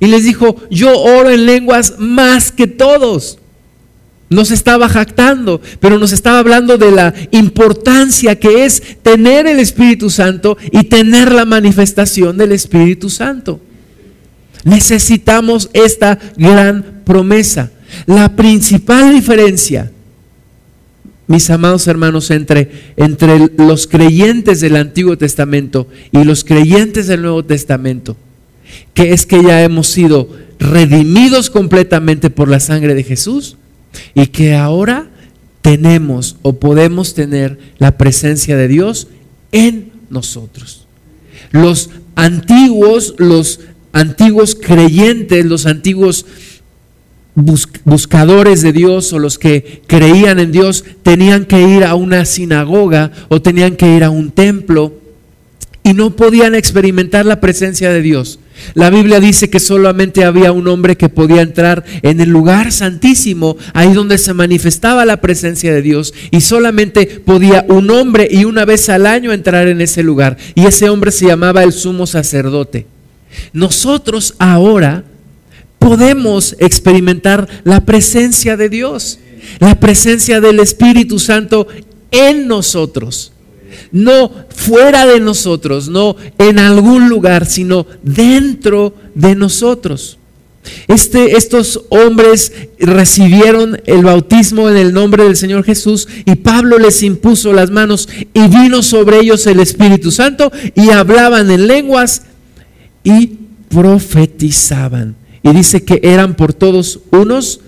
Y 0.00 0.06
les 0.06 0.24
dijo, 0.24 0.56
yo 0.70 0.98
oro 0.98 1.30
en 1.30 1.46
lenguas 1.46 1.94
más 1.98 2.50
que 2.50 2.66
todos. 2.66 3.38
Nos 4.30 4.50
estaba 4.50 4.88
jactando, 4.88 5.60
pero 5.80 5.98
nos 5.98 6.12
estaba 6.12 6.38
hablando 6.38 6.76
de 6.76 6.90
la 6.90 7.14
importancia 7.30 8.38
que 8.38 8.64
es 8.64 8.82
tener 9.02 9.46
el 9.46 9.60
Espíritu 9.60 10.10
Santo 10.10 10.56
y 10.72 10.84
tener 10.84 11.30
la 11.30 11.44
manifestación 11.44 12.36
del 12.36 12.52
Espíritu 12.52 13.10
Santo. 13.10 13.60
Necesitamos 14.64 15.70
esta 15.72 16.18
gran 16.36 17.02
promesa. 17.04 17.70
La 18.06 18.34
principal 18.34 19.12
diferencia, 19.12 19.92
mis 21.26 21.48
amados 21.50 21.86
hermanos, 21.86 22.30
entre, 22.30 22.70
entre 22.96 23.50
los 23.56 23.86
creyentes 23.86 24.60
del 24.60 24.76
Antiguo 24.76 25.16
Testamento 25.16 25.88
y 26.12 26.24
los 26.24 26.44
creyentes 26.44 27.06
del 27.06 27.22
Nuevo 27.22 27.44
Testamento, 27.44 28.16
que 28.92 29.12
es 29.12 29.26
que 29.26 29.42
ya 29.42 29.62
hemos 29.62 29.88
sido 29.88 30.28
redimidos 30.58 31.50
completamente 31.50 32.30
por 32.30 32.48
la 32.48 32.60
sangre 32.60 32.94
de 32.94 33.04
Jesús 33.04 33.56
y 34.14 34.26
que 34.26 34.54
ahora 34.54 35.08
tenemos 35.62 36.36
o 36.42 36.58
podemos 36.58 37.14
tener 37.14 37.58
la 37.78 37.96
presencia 37.96 38.56
de 38.56 38.68
Dios 38.68 39.08
en 39.52 39.92
nosotros. 40.10 40.86
Los 41.52 41.90
antiguos, 42.16 43.14
los 43.18 43.60
antiguos 43.92 44.54
creyentes, 44.60 45.46
los 45.46 45.66
antiguos 45.66 46.26
buscadores 47.34 48.62
de 48.62 48.72
Dios 48.72 49.12
o 49.12 49.18
los 49.18 49.38
que 49.38 49.82
creían 49.86 50.38
en 50.38 50.52
Dios 50.52 50.84
tenían 51.02 51.44
que 51.46 51.60
ir 51.60 51.84
a 51.84 51.94
una 51.94 52.24
sinagoga 52.24 53.10
o 53.28 53.42
tenían 53.42 53.76
que 53.76 53.96
ir 53.96 54.04
a 54.04 54.10
un 54.10 54.30
templo 54.30 54.92
y 55.82 55.92
no 55.92 56.16
podían 56.16 56.54
experimentar 56.54 57.26
la 57.26 57.40
presencia 57.40 57.90
de 57.90 58.00
Dios. 58.00 58.38
La 58.72 58.88
Biblia 58.88 59.20
dice 59.20 59.50
que 59.50 59.60
solamente 59.60 60.24
había 60.24 60.50
un 60.50 60.66
hombre 60.68 60.96
que 60.96 61.10
podía 61.10 61.42
entrar 61.42 61.84
en 62.00 62.20
el 62.20 62.30
lugar 62.30 62.72
santísimo, 62.72 63.56
ahí 63.74 63.92
donde 63.92 64.16
se 64.16 64.32
manifestaba 64.32 65.04
la 65.04 65.20
presencia 65.20 65.74
de 65.74 65.82
Dios, 65.82 66.14
y 66.30 66.40
solamente 66.40 67.06
podía 67.22 67.66
un 67.68 67.90
hombre 67.90 68.28
y 68.30 68.46
una 68.46 68.64
vez 68.64 68.88
al 68.88 69.06
año 69.06 69.32
entrar 69.32 69.68
en 69.68 69.82
ese 69.82 70.02
lugar, 70.02 70.38
y 70.54 70.64
ese 70.66 70.88
hombre 70.88 71.10
se 71.10 71.26
llamaba 71.26 71.62
el 71.62 71.72
sumo 71.72 72.06
sacerdote. 72.06 72.86
Nosotros 73.52 74.36
ahora 74.38 75.04
podemos 75.84 76.56
experimentar 76.60 77.46
la 77.62 77.84
presencia 77.84 78.56
de 78.56 78.70
Dios, 78.70 79.18
la 79.58 79.78
presencia 79.78 80.40
del 80.40 80.58
Espíritu 80.60 81.18
Santo 81.18 81.66
en 82.10 82.48
nosotros 82.48 83.32
no 83.92 84.32
fuera 84.48 85.06
de 85.06 85.20
nosotros, 85.20 85.88
no 85.88 86.16
en 86.38 86.58
algún 86.58 87.08
lugar, 87.08 87.44
sino 87.44 87.86
dentro 88.02 88.94
de 89.14 89.34
nosotros. 89.34 90.18
Este, 90.88 91.36
estos 91.36 91.82
hombres 91.90 92.52
recibieron 92.78 93.80
el 93.84 94.02
bautismo 94.02 94.70
en 94.70 94.78
el 94.78 94.94
nombre 94.94 95.24
del 95.24 95.36
Señor 95.36 95.64
Jesús 95.64 96.08
y 96.24 96.36
Pablo 96.36 96.78
les 96.78 97.02
impuso 97.02 97.52
las 97.52 97.70
manos 97.70 98.08
y 98.32 98.48
vino 98.48 98.82
sobre 98.82 99.18
ellos 99.18 99.46
el 99.46 99.60
Espíritu 99.60 100.10
Santo 100.10 100.50
y 100.74 100.90
hablaban 100.90 101.50
en 101.50 101.66
lenguas 101.66 102.22
y 103.02 103.32
profetizaban. 103.68 105.16
Y 105.44 105.52
dice 105.52 105.84
que 105.84 106.00
eran 106.02 106.34
por 106.34 106.52
todos 106.52 107.00
unos 107.12 107.60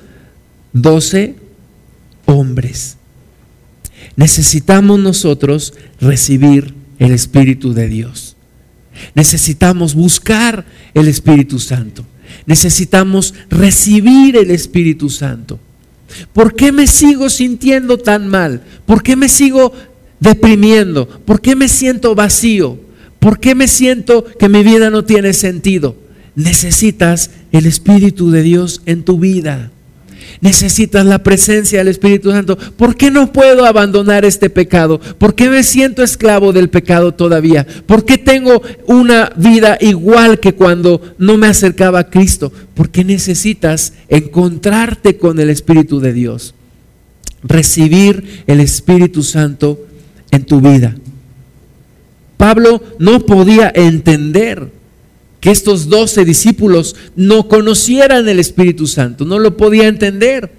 doce 0.73 1.37
hombres. 2.25 2.97
Necesitamos 4.17 4.99
nosotros 4.99 5.75
recibir 6.01 6.75
el 6.99 7.13
Espíritu 7.13 7.75
de 7.75 7.87
Dios. 7.87 8.37
Necesitamos 9.15 9.95
buscar 9.95 10.65
el 10.95 11.07
Espíritu 11.07 11.59
Santo. 11.59 12.05
Necesitamos 12.47 13.35
recibir 13.51 14.37
el 14.37 14.51
Espíritu 14.51 15.11
Santo. 15.11 15.61
¿Por 16.33 16.55
qué 16.55 16.73
me 16.73 16.87
sigo 16.87 17.29
sintiendo 17.29 17.99
tan 17.99 18.29
mal? 18.29 18.63
¿Por 18.87 19.03
qué 19.03 19.17
me 19.17 19.29
sigo 19.29 19.73
deprimiendo? 20.21 21.07
¿Por 21.07 21.41
qué 21.41 21.55
me 21.57 21.69
siento 21.69 22.15
vacío? 22.15 22.81
¿Por 23.19 23.41
qué 23.41 23.55
me 23.55 23.69
siento 23.69 24.25
que 24.25 24.49
mi 24.49 24.63
vida 24.63 24.89
no 24.89 25.05
tiene 25.05 25.33
sentido? 25.33 25.97
Necesitas 26.35 27.31
el 27.57 27.67
Espíritu 27.67 28.31
de 28.31 28.43
Dios 28.43 28.83
en 28.87 29.03
tu 29.03 29.19
vida. 29.19 29.71
Necesitas 30.41 31.07
la 31.07 31.23
presencia 31.23 31.79
del 31.79 31.89
Espíritu 31.89 32.31
Santo. 32.31 32.59
¿Por 32.59 32.97
qué 32.97 33.11
no 33.11 33.33
puedo 33.33 33.65
abandonar 33.65 34.25
este 34.25 34.51
pecado? 34.51 35.01
¿Por 35.01 35.35
qué 35.35 35.49
me 35.49 35.63
siento 35.63 36.03
esclavo 36.03 36.53
del 36.53 36.69
pecado 36.69 37.15
todavía? 37.15 37.67
¿Por 37.87 38.05
qué 38.05 38.19
tengo 38.19 38.63
una 38.87 39.33
vida 39.37 39.79
igual 39.81 40.41
que 40.41 40.55
cuando 40.55 41.01
no 41.19 41.39
me 41.39 41.47
acercaba 41.47 42.01
a 42.01 42.11
Cristo? 42.11 42.53
Porque 42.75 43.05
necesitas 43.05 43.95
encontrarte 44.09 45.17
con 45.17 45.41
el 45.41 45.49
Espíritu 45.49 46.01
de 46.01 46.13
Dios. 46.13 46.55
Recibir 47.43 48.45
el 48.47 48.61
Espíritu 48.61 49.23
Santo 49.23 49.87
en 50.31 50.45
tu 50.45 50.61
vida. 50.61 50.97
Pablo 52.37 52.83
no 52.99 53.21
podía 53.21 53.73
entender 53.75 54.76
que 55.47 55.53
estos 55.53 55.89
doce 55.89 56.25
discípulos 56.25 56.97
no 57.15 57.47
conocieran 57.47 58.29
el 58.29 58.41
Espíritu 58.41 58.89
Santo, 58.89 59.25
no 59.25 59.39
lo 59.39 59.57
podía 59.57 59.87
entender. 59.87 60.51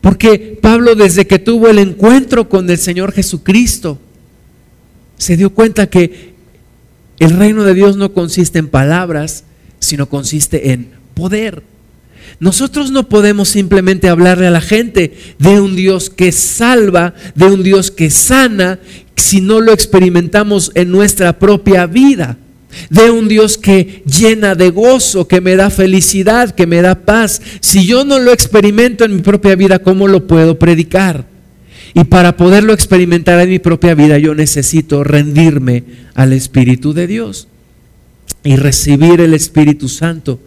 Porque 0.00 0.56
Pablo 0.62 0.94
desde 0.94 1.26
que 1.26 1.40
tuvo 1.40 1.66
el 1.66 1.80
encuentro 1.80 2.48
con 2.48 2.70
el 2.70 2.78
Señor 2.78 3.10
Jesucristo, 3.10 3.98
se 5.18 5.36
dio 5.36 5.50
cuenta 5.50 5.88
que 5.88 6.34
el 7.18 7.30
reino 7.30 7.64
de 7.64 7.74
Dios 7.74 7.96
no 7.96 8.12
consiste 8.12 8.60
en 8.60 8.68
palabras, 8.68 9.42
sino 9.80 10.08
consiste 10.08 10.70
en 10.70 10.90
poder. 11.14 11.64
Nosotros 12.38 12.92
no 12.92 13.08
podemos 13.08 13.48
simplemente 13.48 14.08
hablarle 14.08 14.46
a 14.46 14.52
la 14.52 14.60
gente 14.60 15.18
de 15.40 15.60
un 15.60 15.74
Dios 15.74 16.10
que 16.10 16.30
salva, 16.30 17.12
de 17.34 17.46
un 17.46 17.64
Dios 17.64 17.90
que 17.90 18.10
sana, 18.10 18.78
si 19.16 19.40
no 19.40 19.60
lo 19.60 19.72
experimentamos 19.72 20.70
en 20.76 20.92
nuestra 20.92 21.40
propia 21.40 21.86
vida 21.86 22.38
de 22.90 23.10
un 23.10 23.28
Dios 23.28 23.58
que 23.58 24.02
llena 24.04 24.54
de 24.54 24.70
gozo, 24.70 25.28
que 25.28 25.40
me 25.40 25.56
da 25.56 25.70
felicidad, 25.70 26.54
que 26.54 26.66
me 26.66 26.82
da 26.82 26.94
paz. 26.94 27.40
Si 27.60 27.86
yo 27.86 28.04
no 28.04 28.18
lo 28.18 28.32
experimento 28.32 29.04
en 29.04 29.16
mi 29.16 29.22
propia 29.22 29.56
vida, 29.56 29.78
¿cómo 29.78 30.08
lo 30.08 30.26
puedo 30.26 30.58
predicar? 30.58 31.26
Y 31.94 32.04
para 32.04 32.36
poderlo 32.36 32.72
experimentar 32.72 33.40
en 33.40 33.50
mi 33.50 33.58
propia 33.58 33.94
vida, 33.94 34.18
yo 34.18 34.34
necesito 34.34 35.02
rendirme 35.02 35.84
al 36.14 36.32
Espíritu 36.32 36.92
de 36.92 37.06
Dios 37.06 37.48
y 38.44 38.56
recibir 38.56 39.20
el 39.20 39.34
Espíritu 39.34 39.88
Santo. 39.88 40.38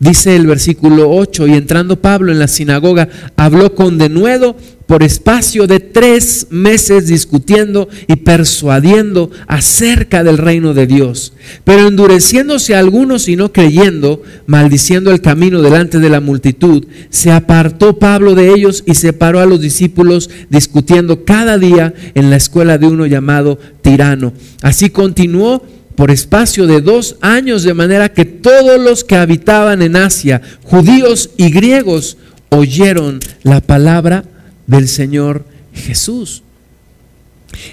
Dice 0.00 0.34
el 0.34 0.46
versículo 0.46 1.10
8, 1.10 1.46
y 1.46 1.54
entrando 1.54 2.00
Pablo 2.00 2.32
en 2.32 2.38
la 2.38 2.48
sinagoga, 2.48 3.08
habló 3.36 3.74
con 3.74 3.96
denuedo 3.96 4.56
por 4.86 5.02
espacio 5.02 5.66
de 5.66 5.80
tres 5.80 6.48
meses 6.50 7.06
discutiendo 7.06 7.88
y 8.06 8.16
persuadiendo 8.16 9.30
acerca 9.46 10.22
del 10.24 10.36
reino 10.36 10.74
de 10.74 10.86
Dios. 10.86 11.32
Pero 11.64 11.88
endureciéndose 11.88 12.74
algunos 12.74 13.28
y 13.28 13.36
no 13.36 13.52
creyendo, 13.52 14.22
maldiciendo 14.46 15.10
el 15.10 15.20
camino 15.20 15.62
delante 15.62 16.00
de 16.00 16.10
la 16.10 16.20
multitud, 16.20 16.86
se 17.08 17.30
apartó 17.30 17.98
Pablo 17.98 18.34
de 18.34 18.50
ellos 18.50 18.82
y 18.86 18.94
separó 18.94 19.40
a 19.40 19.46
los 19.46 19.60
discípulos 19.60 20.28
discutiendo 20.50 21.24
cada 21.24 21.56
día 21.56 21.94
en 22.14 22.30
la 22.30 22.36
escuela 22.36 22.78
de 22.78 22.86
uno 22.86 23.06
llamado 23.06 23.58
Tirano. 23.80 24.32
Así 24.60 24.90
continuó 24.90 25.64
por 25.96 26.10
espacio 26.10 26.66
de 26.66 26.80
dos 26.80 27.16
años, 27.20 27.62
de 27.62 27.74
manera 27.74 28.12
que 28.12 28.24
todos 28.24 28.80
los 28.80 29.04
que 29.04 29.16
habitaban 29.16 29.82
en 29.82 29.96
Asia, 29.96 30.42
judíos 30.62 31.30
y 31.36 31.50
griegos, 31.50 32.16
oyeron 32.50 33.20
la 33.42 33.60
palabra 33.60 34.24
del 34.66 34.88
Señor 34.88 35.44
Jesús. 35.72 36.42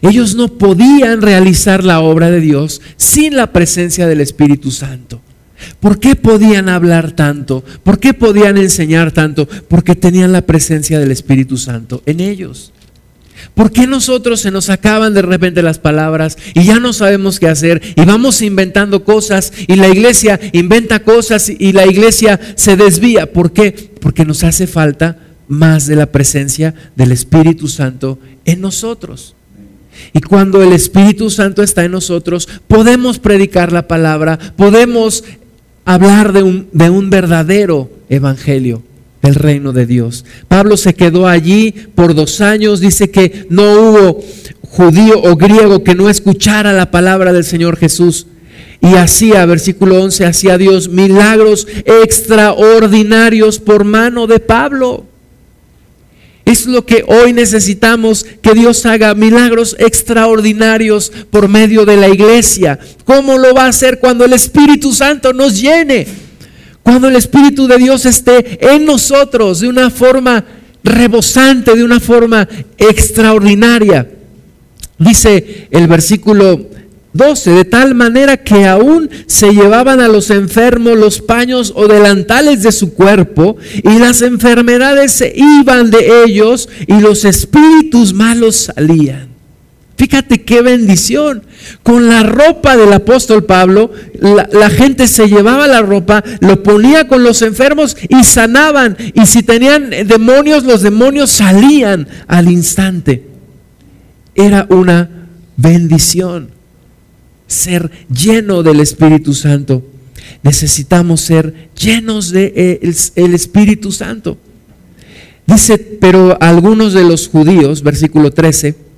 Ellos 0.02 0.36
no 0.36 0.48
podían 0.58 1.22
realizar 1.22 1.84
la 1.84 2.02
obra 2.02 2.30
de 2.30 2.40
Dios 2.40 2.82
sin 2.98 3.36
la 3.36 3.52
presencia 3.52 4.08
del 4.08 4.22
Espíritu 4.22 4.72
Santo. 4.72 5.22
¿Por 5.80 6.00
qué 6.00 6.16
podían 6.16 6.70
hablar 6.70 7.12
tanto? 7.12 7.64
¿Por 7.84 8.00
qué 8.00 8.14
podían 8.14 8.58
enseñar 8.58 9.12
tanto? 9.12 9.48
Porque 9.68 9.96
tenían 9.96 10.32
la 10.32 10.42
presencia 10.42 11.00
del 11.00 11.12
Espíritu 11.12 11.58
Santo 11.58 12.02
en 12.06 12.20
ellos. 12.20 12.74
¿Por 13.54 13.72
qué 13.72 13.88
nosotros 13.88 14.42
se 14.42 14.52
nos 14.52 14.70
acaban 14.70 15.14
de 15.14 15.22
repente 15.22 15.62
las 15.62 15.80
palabras 15.80 16.38
y 16.54 16.64
ya 16.64 16.80
no 16.80 16.94
sabemos 16.94 17.40
qué 17.40 17.48
hacer 17.48 17.82
y 17.96 18.06
vamos 18.06 18.42
inventando 18.42 19.04
cosas 19.04 19.52
y 19.68 19.76
la 19.76 19.90
iglesia 19.90 20.40
inventa 20.54 21.04
cosas 21.04 21.50
y 21.50 21.74
la 21.74 21.86
iglesia 21.86 22.40
se 22.56 22.76
desvía? 22.76 23.32
¿Por 23.32 23.52
qué? 23.52 23.92
Porque 24.00 24.26
nos 24.26 24.44
hace 24.44 24.68
falta 24.68 25.18
más 25.48 25.88
de 25.88 25.96
la 25.96 26.08
presencia 26.08 26.74
del 26.96 27.12
Espíritu 27.12 27.68
Santo 27.68 28.20
en 28.46 28.62
nosotros. 28.62 29.36
Y 30.14 30.22
cuando 30.22 30.64
el 30.64 30.74
Espíritu 30.74 31.30
Santo 31.30 31.62
está 31.62 31.84
en 31.84 31.92
nosotros, 31.92 32.48
podemos 32.68 33.20
predicar 33.20 33.72
la 33.72 33.88
palabra, 33.88 34.40
podemos 34.56 35.24
hablar 35.86 36.34
de 36.34 36.44
un, 36.44 36.68
de 36.72 36.90
un 36.90 37.10
verdadero 37.10 37.90
evangelio 38.10 38.84
del 39.22 39.36
reino 39.36 39.72
de 39.72 39.86
Dios. 39.86 40.26
Pablo 40.48 40.78
se 40.78 40.94
quedó 40.94 41.28
allí 41.28 41.74
por 41.96 42.16
dos 42.16 42.42
años, 42.42 42.80
dice 42.80 43.12
que 43.12 43.46
no 43.50 43.64
hubo 43.64 44.24
judío 44.62 45.22
o 45.22 45.36
griego 45.36 45.84
que 45.84 45.96
no 45.96 46.10
escuchara 46.10 46.74
la 46.74 46.92
palabra 46.92 47.34
del 47.34 47.44
Señor 47.44 47.78
Jesús. 47.78 48.28
Y 48.82 48.96
hacía, 48.96 49.46
versículo 49.46 50.02
11, 50.02 50.26
hacía 50.26 50.58
Dios 50.58 50.90
milagros 50.90 51.68
extraordinarios 51.86 53.60
por 53.60 53.84
mano 53.84 54.26
de 54.26 54.40
Pablo. 54.40 55.06
Es 56.46 56.66
lo 56.66 56.84
que 56.86 57.04
hoy 57.08 57.32
necesitamos, 57.34 58.26
que 58.42 58.54
Dios 58.54 58.86
haga 58.88 59.14
milagros 59.14 59.76
extraordinarios 59.78 61.12
por 61.30 61.48
medio 61.48 61.86
de 61.86 61.98
la 61.98 62.10
iglesia. 62.10 62.80
¿Cómo 63.06 63.38
lo 63.38 63.54
va 63.54 63.66
a 63.66 63.70
hacer 63.70 64.00
cuando 64.00 64.26
el 64.26 64.34
Espíritu 64.34 64.92
Santo 64.94 65.32
nos 65.32 65.62
llene? 65.62 66.08
Cuando 66.84 67.08
el 67.08 67.16
Espíritu 67.16 67.68
de 67.68 67.78
Dios 67.78 68.06
esté 68.06 68.60
en 68.74 68.86
nosotros 68.86 69.60
de 69.60 69.68
una 69.68 69.90
forma 69.90 70.44
rebosante, 70.84 71.76
de 71.76 71.84
una 71.84 72.00
forma 72.00 72.48
extraordinaria. 72.78 74.10
Dice 74.98 75.68
el 75.72 75.88
versículo 75.88 76.68
12, 77.14 77.52
de 77.52 77.66
tal 77.66 77.94
manera 77.94 78.38
que 78.38 78.66
aún 78.66 79.10
se 79.26 79.52
llevaban 79.52 80.00
a 80.00 80.08
los 80.08 80.30
enfermos 80.30 80.98
los 80.98 81.22
paños 81.22 81.74
o 81.76 81.88
delantales 81.88 82.64
de 82.64 82.72
su 82.72 82.94
cuerpo 82.94 83.58
y 83.84 84.00
las 84.00 84.22
enfermedades 84.22 85.12
se 85.12 85.34
iban 85.36 85.92
de 85.92 86.24
ellos 86.26 86.70
y 86.88 87.00
los 87.00 87.26
espíritus 87.26 88.14
malos 88.14 88.72
salían. 88.76 89.31
Fíjate 90.02 90.42
qué 90.42 90.64
bendición. 90.64 91.44
Con 91.84 92.10
la 92.10 92.24
ropa 92.24 92.76
del 92.76 92.92
apóstol 92.92 93.46
Pablo, 93.46 93.92
la, 94.20 94.70
gente 94.72 95.08
se 95.08 95.28
llevaba 95.28 95.68
la 95.68 95.84
ropa, 95.84 96.24
lo 96.40 96.64
ponía 96.64 97.08
con 97.08 97.24
los 97.24 97.44
enfermos 97.44 97.96
y 98.10 98.24
sanaban. 98.24 98.98
Y 99.14 99.28
si 99.28 99.44
tenían 99.44 99.92
demonios, 99.92 100.64
los 100.64 100.82
demonios 100.82 101.30
salían 101.30 102.08
al 102.28 102.50
instante. 102.50 103.28
Era 104.34 104.66
una 104.72 105.28
bendición 105.56 106.50
ser 107.46 107.92
lleno 108.12 108.64
del 108.64 108.80
Espíritu 108.80 109.36
Santo. 109.36 109.86
Necesitamos 110.42 111.22
ser 111.22 111.70
llenos 111.80 112.32
del 112.32 112.54
de 112.56 112.80
eh, 112.82 112.94
el 113.18 113.36
Espíritu 113.36 113.92
Santo. 113.92 114.40
Dice, 115.46 115.78
pero 115.78 116.42
algunos 116.42 116.94
de 116.94 117.04
los 117.04 117.28
judíos, 117.28 117.84
versículo 117.84 118.32
13, 118.32 118.90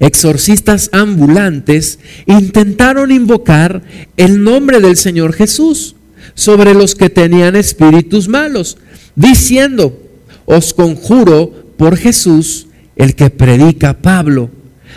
exorcistas 0.00 0.90
ambulantes, 0.92 1.98
intentaron 2.26 3.10
invocar 3.10 3.82
el 4.16 4.42
nombre 4.42 4.80
del 4.80 4.96
Señor 4.96 5.32
Jesús 5.32 5.96
sobre 6.34 6.74
los 6.74 6.94
que 6.94 7.10
tenían 7.10 7.56
espíritus 7.56 8.28
malos, 8.28 8.78
diciendo, 9.14 10.00
os 10.44 10.74
conjuro 10.74 11.74
por 11.76 11.96
Jesús, 11.96 12.66
el 12.96 13.14
que 13.14 13.30
predica 13.30 13.94
Pablo. 13.98 14.50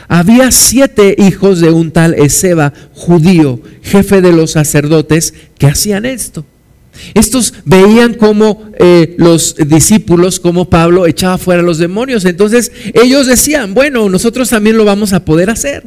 Había 0.07 0.51
siete 0.51 1.15
hijos 1.17 1.59
de 1.59 1.71
un 1.71 1.91
tal 1.91 2.13
Ezeba, 2.13 2.73
judío, 2.93 3.61
jefe 3.81 4.21
de 4.21 4.31
los 4.31 4.51
sacerdotes, 4.51 5.33
que 5.57 5.67
hacían 5.67 6.05
esto. 6.05 6.45
Estos 7.13 7.53
veían 7.65 8.13
como 8.13 8.69
eh, 8.77 9.15
los 9.17 9.55
discípulos, 9.55 10.39
como 10.39 10.69
Pablo 10.69 11.07
echaba 11.07 11.37
fuera 11.37 11.61
a 11.61 11.65
los 11.65 11.77
demonios. 11.77 12.25
Entonces 12.25 12.71
ellos 12.93 13.27
decían, 13.27 13.73
bueno, 13.73 14.09
nosotros 14.09 14.49
también 14.49 14.77
lo 14.77 14.85
vamos 14.85 15.13
a 15.13 15.25
poder 15.25 15.49
hacer. 15.49 15.83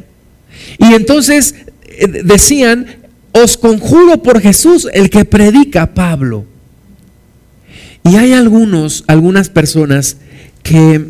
Y 0.79 0.93
entonces 0.93 1.55
eh, 1.85 2.07
decían, 2.23 2.87
os 3.31 3.57
conjuro 3.57 4.21
por 4.21 4.41
Jesús, 4.41 4.87
el 4.93 5.09
que 5.09 5.25
predica 5.25 5.93
Pablo. 5.93 6.45
Y 8.03 8.15
hay 8.15 8.33
algunos, 8.33 9.03
algunas 9.07 9.49
personas 9.49 10.17
que 10.61 11.07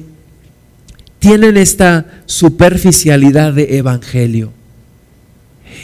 tienen 1.20 1.58
esta 1.58 2.24
superficialidad 2.26 3.54
de 3.54 3.78
evangelio 3.78 4.52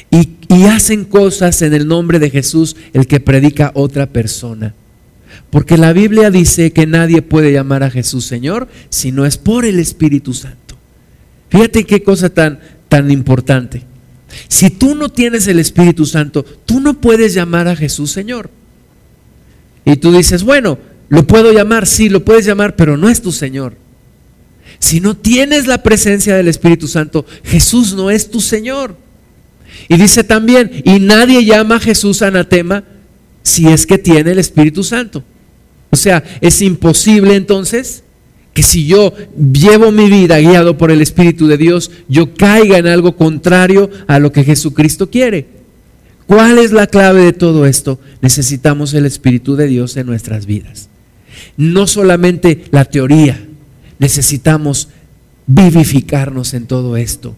y, 0.09 0.29
hacen 0.65 1.05
cosas 1.05 1.61
en 1.61 1.73
el 1.73 1.87
nombre 1.87 2.19
de 2.19 2.29
Jesús, 2.29 2.75
el 2.93 3.07
que 3.07 3.19
predica 3.19 3.71
otra 3.75 4.07
persona. 4.07 4.73
Porque 5.49 5.77
la 5.77 5.93
Biblia 5.93 6.31
dice 6.31 6.71
que 6.71 6.85
nadie 6.85 7.21
puede 7.21 7.51
llamar 7.51 7.83
a 7.83 7.91
Jesús 7.91 8.25
Señor 8.25 8.67
si 8.89 9.11
no 9.11 9.25
es 9.25 9.37
por 9.37 9.65
el 9.65 9.79
Espíritu 9.79 10.33
Santo. 10.33 10.75
Fíjate 11.49 11.85
qué 11.85 12.03
cosa 12.03 12.29
tan, 12.29 12.59
tan 12.87 13.09
importante. 13.11 13.83
Si 14.47 14.69
tú 14.69 14.95
no 14.95 15.09
tienes 15.09 15.47
el 15.47 15.59
Espíritu 15.59 16.05
Santo, 16.05 16.43
tú 16.43 16.79
no 16.79 16.99
puedes 16.99 17.33
llamar 17.33 17.67
a 17.67 17.75
Jesús 17.75 18.11
Señor. 18.11 18.49
Y 19.85 19.95
tú 19.95 20.11
dices, 20.11 20.43
bueno, 20.43 20.77
lo 21.09 21.25
puedo 21.25 21.51
llamar, 21.51 21.87
sí, 21.87 22.09
lo 22.09 22.23
puedes 22.23 22.45
llamar, 22.45 22.75
pero 22.75 22.95
no 22.95 23.09
es 23.09 23.21
tu 23.21 23.31
Señor. 23.31 23.75
Si 24.77 25.01
no 25.01 25.17
tienes 25.17 25.67
la 25.67 25.83
presencia 25.83 26.35
del 26.35 26.47
Espíritu 26.47 26.87
Santo, 26.87 27.25
Jesús 27.43 27.93
no 27.93 28.11
es 28.11 28.29
tu 28.29 28.39
Señor. 28.39 28.95
Y 29.87 29.97
dice 29.97 30.23
también, 30.23 30.81
y 30.83 30.99
nadie 30.99 31.45
llama 31.45 31.75
a 31.75 31.79
Jesús 31.79 32.21
anatema 32.21 32.83
si 33.43 33.67
es 33.67 33.85
que 33.85 33.97
tiene 33.97 34.31
el 34.31 34.39
Espíritu 34.39 34.83
Santo. 34.83 35.23
O 35.89 35.95
sea, 35.95 36.23
es 36.41 36.61
imposible 36.61 37.35
entonces 37.35 38.03
que 38.53 38.63
si 38.63 38.85
yo 38.85 39.13
llevo 39.37 39.91
mi 39.91 40.09
vida 40.09 40.39
guiado 40.39 40.77
por 40.77 40.91
el 40.91 41.01
Espíritu 41.01 41.47
de 41.47 41.57
Dios, 41.57 41.91
yo 42.07 42.33
caiga 42.33 42.77
en 42.77 42.87
algo 42.87 43.15
contrario 43.15 43.89
a 44.07 44.19
lo 44.19 44.31
que 44.31 44.43
Jesucristo 44.43 45.09
quiere. 45.09 45.47
¿Cuál 46.27 46.59
es 46.59 46.71
la 46.71 46.85
clave 46.85 47.23
de 47.23 47.33
todo 47.33 47.65
esto? 47.65 47.99
Necesitamos 48.21 48.93
el 48.93 49.05
Espíritu 49.05 49.55
de 49.55 49.67
Dios 49.67 49.97
en 49.97 50.05
nuestras 50.05 50.45
vidas. 50.45 50.89
No 51.57 51.87
solamente 51.87 52.65
la 52.71 52.85
teoría, 52.85 53.47
necesitamos 53.97 54.89
vivificarnos 55.47 56.53
en 56.53 56.67
todo 56.67 56.97
esto. 56.97 57.35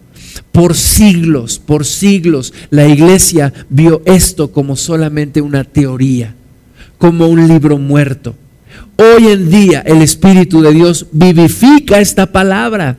Por 0.52 0.76
siglos, 0.76 1.60
por 1.60 1.86
siglos, 1.86 2.54
la 2.70 2.88
iglesia 2.88 3.54
vio 3.70 4.02
esto 4.06 4.52
como 4.52 4.76
solamente 4.76 5.42
una 5.42 5.64
teoría, 5.64 6.36
como 6.98 7.28
un 7.28 7.48
libro 7.48 7.78
muerto. 7.78 8.36
Hoy 8.98 9.28
en 9.28 9.50
día 9.50 9.82
el 9.86 10.02
Espíritu 10.02 10.62
de 10.62 10.74
Dios 10.74 11.08
vivifica 11.12 12.00
esta 12.00 12.32
palabra, 12.32 12.98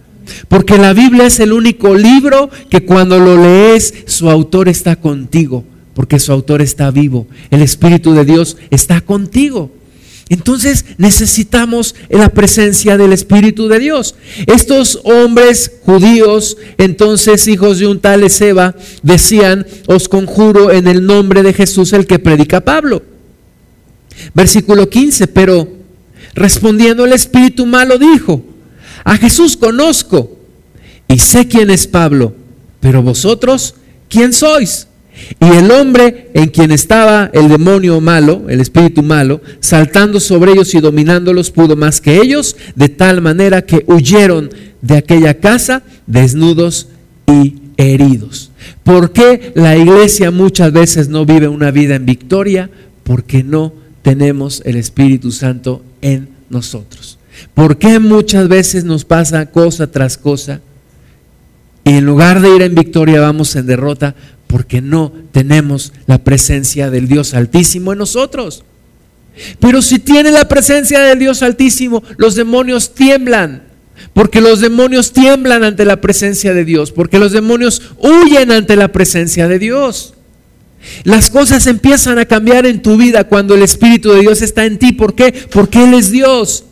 porque 0.48 0.78
la 0.78 0.92
Biblia 0.92 1.26
es 1.26 1.40
el 1.40 1.52
único 1.52 1.94
libro 1.94 2.50
que 2.70 2.84
cuando 2.84 3.18
lo 3.18 3.40
lees 3.40 3.94
su 4.06 4.30
autor 4.30 4.68
está 4.68 4.96
contigo, 4.96 5.64
porque 5.94 6.18
su 6.18 6.32
autor 6.32 6.62
está 6.62 6.90
vivo. 6.90 7.26
El 7.50 7.62
Espíritu 7.62 8.14
de 8.14 8.24
Dios 8.24 8.56
está 8.70 9.00
contigo. 9.00 9.70
Entonces 10.32 10.86
necesitamos 10.96 11.94
la 12.08 12.30
presencia 12.30 12.96
del 12.96 13.12
Espíritu 13.12 13.68
de 13.68 13.78
Dios. 13.78 14.14
Estos 14.46 14.98
hombres 15.04 15.72
judíos, 15.84 16.56
entonces 16.78 17.46
hijos 17.48 17.80
de 17.80 17.86
un 17.86 18.00
tal 18.00 18.22
Ezeba, 18.22 18.74
decían, 19.02 19.66
os 19.88 20.08
conjuro 20.08 20.72
en 20.72 20.86
el 20.86 21.04
nombre 21.04 21.42
de 21.42 21.52
Jesús 21.52 21.92
el 21.92 22.06
que 22.06 22.18
predica 22.18 22.62
Pablo. 22.62 23.02
Versículo 24.32 24.88
15, 24.88 25.26
pero 25.26 25.68
respondiendo 26.32 27.04
el 27.04 27.12
espíritu 27.12 27.66
malo 27.66 27.98
dijo, 27.98 28.42
a 29.04 29.18
Jesús 29.18 29.54
conozco 29.58 30.38
y 31.08 31.18
sé 31.18 31.46
quién 31.46 31.68
es 31.68 31.86
Pablo, 31.86 32.34
pero 32.80 33.02
vosotros, 33.02 33.74
¿quién 34.08 34.32
sois? 34.32 34.88
Y 35.40 35.56
el 35.56 35.70
hombre 35.70 36.30
en 36.34 36.48
quien 36.48 36.72
estaba 36.72 37.30
el 37.32 37.48
demonio 37.48 38.00
malo, 38.00 38.44
el 38.48 38.60
espíritu 38.60 39.02
malo, 39.02 39.40
saltando 39.60 40.20
sobre 40.20 40.52
ellos 40.52 40.74
y 40.74 40.80
dominándolos, 40.80 41.50
pudo 41.50 41.76
más 41.76 42.00
que 42.00 42.16
ellos, 42.16 42.56
de 42.74 42.88
tal 42.88 43.20
manera 43.20 43.62
que 43.62 43.84
huyeron 43.86 44.50
de 44.80 44.96
aquella 44.96 45.34
casa 45.34 45.82
desnudos 46.06 46.88
y 47.26 47.54
heridos. 47.76 48.50
¿Por 48.82 49.12
qué 49.12 49.52
la 49.54 49.76
iglesia 49.76 50.30
muchas 50.30 50.72
veces 50.72 51.08
no 51.08 51.24
vive 51.24 51.48
una 51.48 51.70
vida 51.70 51.94
en 51.94 52.06
victoria? 52.06 52.70
Porque 53.04 53.42
no 53.42 53.72
tenemos 54.02 54.62
el 54.64 54.76
Espíritu 54.76 55.30
Santo 55.30 55.82
en 56.00 56.28
nosotros. 56.50 57.18
¿Por 57.54 57.78
qué 57.78 57.98
muchas 57.98 58.48
veces 58.48 58.84
nos 58.84 59.04
pasa 59.04 59.46
cosa 59.46 59.90
tras 59.90 60.18
cosa? 60.18 60.60
Y 61.84 61.90
en 61.90 62.06
lugar 62.06 62.40
de 62.40 62.54
ir 62.54 62.62
en 62.62 62.74
victoria 62.74 63.20
vamos 63.20 63.56
en 63.56 63.66
derrota 63.66 64.14
porque 64.52 64.82
no 64.82 65.10
tenemos 65.32 65.94
la 66.06 66.18
presencia 66.18 66.90
del 66.90 67.08
Dios 67.08 67.32
Altísimo 67.32 67.92
en 67.92 67.98
nosotros. 68.00 68.64
Pero 69.58 69.80
si 69.80 69.98
tiene 69.98 70.30
la 70.30 70.46
presencia 70.46 71.00
del 71.00 71.18
Dios 71.18 71.42
Altísimo, 71.42 72.02
los 72.18 72.34
demonios 72.34 72.94
tiemblan. 72.94 73.62
Porque 74.12 74.42
los 74.42 74.60
demonios 74.60 75.14
tiemblan 75.14 75.64
ante 75.64 75.86
la 75.86 76.02
presencia 76.02 76.52
de 76.52 76.66
Dios. 76.66 76.92
Porque 76.92 77.18
los 77.18 77.32
demonios 77.32 77.80
huyen 77.98 78.52
ante 78.52 78.76
la 78.76 78.88
presencia 78.88 79.48
de 79.48 79.58
Dios. 79.58 80.12
Las 81.04 81.30
cosas 81.30 81.66
empiezan 81.66 82.18
a 82.18 82.26
cambiar 82.26 82.66
en 82.66 82.82
tu 82.82 82.98
vida 82.98 83.24
cuando 83.24 83.54
el 83.54 83.62
Espíritu 83.62 84.12
de 84.12 84.20
Dios 84.20 84.42
está 84.42 84.66
en 84.66 84.78
ti. 84.78 84.92
¿Por 84.92 85.14
qué? 85.14 85.32
Porque 85.50 85.82
Él 85.82 85.94
es 85.94 86.10
Dios. 86.10 86.64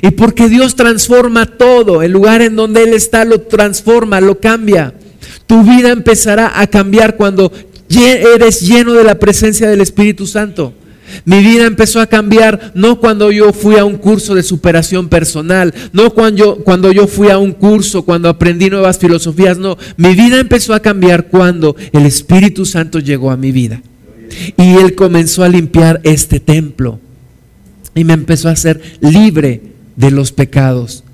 Y 0.00 0.12
porque 0.12 0.48
Dios 0.48 0.76
transforma 0.76 1.46
todo. 1.46 2.02
El 2.02 2.12
lugar 2.12 2.40
en 2.40 2.54
donde 2.54 2.84
Él 2.84 2.94
está 2.94 3.24
lo 3.24 3.40
transforma, 3.40 4.20
lo 4.20 4.38
cambia. 4.38 4.94
Tu 5.46 5.62
vida 5.62 5.90
empezará 5.90 6.60
a 6.60 6.66
cambiar 6.66 7.16
cuando 7.16 7.52
eres 8.04 8.60
lleno 8.60 8.92
de 8.94 9.04
la 9.04 9.18
presencia 9.18 9.68
del 9.68 9.80
Espíritu 9.80 10.26
Santo. 10.26 10.74
Mi 11.24 11.38
vida 11.38 11.66
empezó 11.66 12.00
a 12.00 12.08
cambiar 12.08 12.72
no 12.74 12.98
cuando 12.98 13.30
yo 13.30 13.52
fui 13.52 13.76
a 13.76 13.84
un 13.84 13.96
curso 13.96 14.34
de 14.34 14.42
superación 14.42 15.08
personal, 15.08 15.72
no 15.92 16.10
cuando 16.10 16.36
yo, 16.36 16.56
cuando 16.64 16.90
yo 16.90 17.06
fui 17.06 17.28
a 17.30 17.38
un 17.38 17.52
curso, 17.52 18.02
cuando 18.02 18.28
aprendí 18.28 18.68
nuevas 18.70 18.98
filosofías, 18.98 19.56
no. 19.56 19.78
Mi 19.96 20.14
vida 20.14 20.40
empezó 20.40 20.74
a 20.74 20.80
cambiar 20.80 21.28
cuando 21.28 21.76
el 21.92 22.06
Espíritu 22.06 22.66
Santo 22.66 22.98
llegó 22.98 23.30
a 23.30 23.36
mi 23.36 23.52
vida. 23.52 23.82
Y 24.56 24.74
Él 24.74 24.96
comenzó 24.96 25.44
a 25.44 25.48
limpiar 25.48 26.00
este 26.02 26.40
templo. 26.40 26.98
Y 27.94 28.02
me 28.02 28.12
empezó 28.12 28.48
a 28.48 28.52
hacer 28.52 28.80
libre 29.00 29.62
de 29.94 30.10
los 30.10 30.32
pecados. 30.32 31.04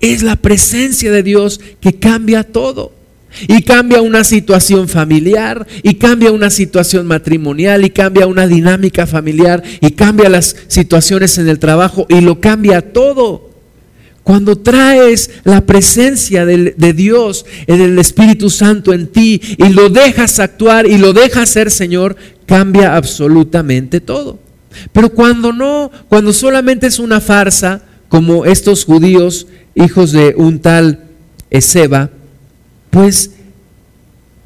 Es 0.00 0.22
la 0.22 0.36
presencia 0.36 1.12
de 1.12 1.22
Dios 1.22 1.60
que 1.80 1.94
cambia 1.94 2.44
todo. 2.44 2.97
Y 3.46 3.62
cambia 3.62 4.02
una 4.02 4.24
situación 4.24 4.88
familiar, 4.88 5.66
y 5.82 5.94
cambia 5.94 6.32
una 6.32 6.50
situación 6.50 7.06
matrimonial, 7.06 7.84
y 7.84 7.90
cambia 7.90 8.26
una 8.26 8.46
dinámica 8.46 9.06
familiar, 9.06 9.62
y 9.80 9.90
cambia 9.90 10.28
las 10.28 10.56
situaciones 10.68 11.38
en 11.38 11.48
el 11.48 11.58
trabajo, 11.58 12.06
y 12.08 12.20
lo 12.20 12.40
cambia 12.40 12.92
todo. 12.92 13.48
Cuando 14.28 14.58
traes 14.58 15.30
la 15.44 15.62
presencia 15.64 16.44
de, 16.44 16.92
Dios, 16.92 17.46
en 17.66 17.80
el 17.80 17.98
Espíritu 17.98 18.50
Santo 18.50 18.92
en 18.92 19.06
ti, 19.06 19.40
y 19.56 19.68
lo 19.70 19.88
dejas 19.88 20.38
actuar 20.38 20.86
y 20.86 20.98
lo 20.98 21.14
dejas 21.14 21.48
ser 21.48 21.70
Señor, 21.70 22.14
cambia 22.44 22.94
absolutamente 22.94 24.02
todo. 24.02 24.38
Pero 24.92 25.08
cuando 25.10 25.54
no, 25.54 25.90
cuando 26.10 26.34
solamente 26.34 26.86
es 26.86 26.98
una 26.98 27.22
farsa, 27.22 27.82
como 28.10 28.44
estos 28.44 28.84
judíos, 28.84 29.46
hijos 29.74 30.12
de 30.12 30.34
un 30.36 30.58
tal 30.58 31.04
Ezeba, 31.50 32.10
pues 32.90 33.32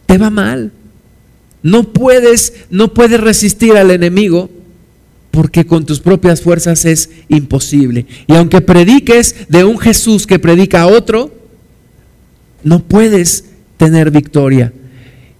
te 0.06 0.18
va 0.18 0.30
mal. 0.30 0.72
No 1.62 1.92
puedes, 1.92 2.52
no 2.70 2.92
puedes 2.92 3.20
resistir 3.20 3.76
al 3.76 3.90
enemigo 3.90 4.50
porque 5.30 5.64
con 5.64 5.86
tus 5.86 6.00
propias 6.00 6.42
fuerzas 6.42 6.84
es 6.84 7.10
imposible. 7.28 8.06
Y 8.26 8.34
aunque 8.34 8.60
prediques 8.60 9.48
de 9.48 9.64
un 9.64 9.78
Jesús 9.78 10.26
que 10.26 10.38
predica 10.38 10.82
a 10.82 10.86
otro, 10.86 11.32
no 12.62 12.80
puedes 12.80 13.46
tener 13.76 14.10
victoria. 14.10 14.72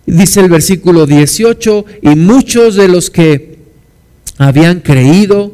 Dice 0.06 0.40
el 0.40 0.48
versículo 0.48 1.06
18, 1.06 1.84
y 2.02 2.08
muchos 2.16 2.74
de 2.74 2.88
los 2.88 3.10
que 3.10 3.58
habían 4.38 4.80
creído 4.80 5.52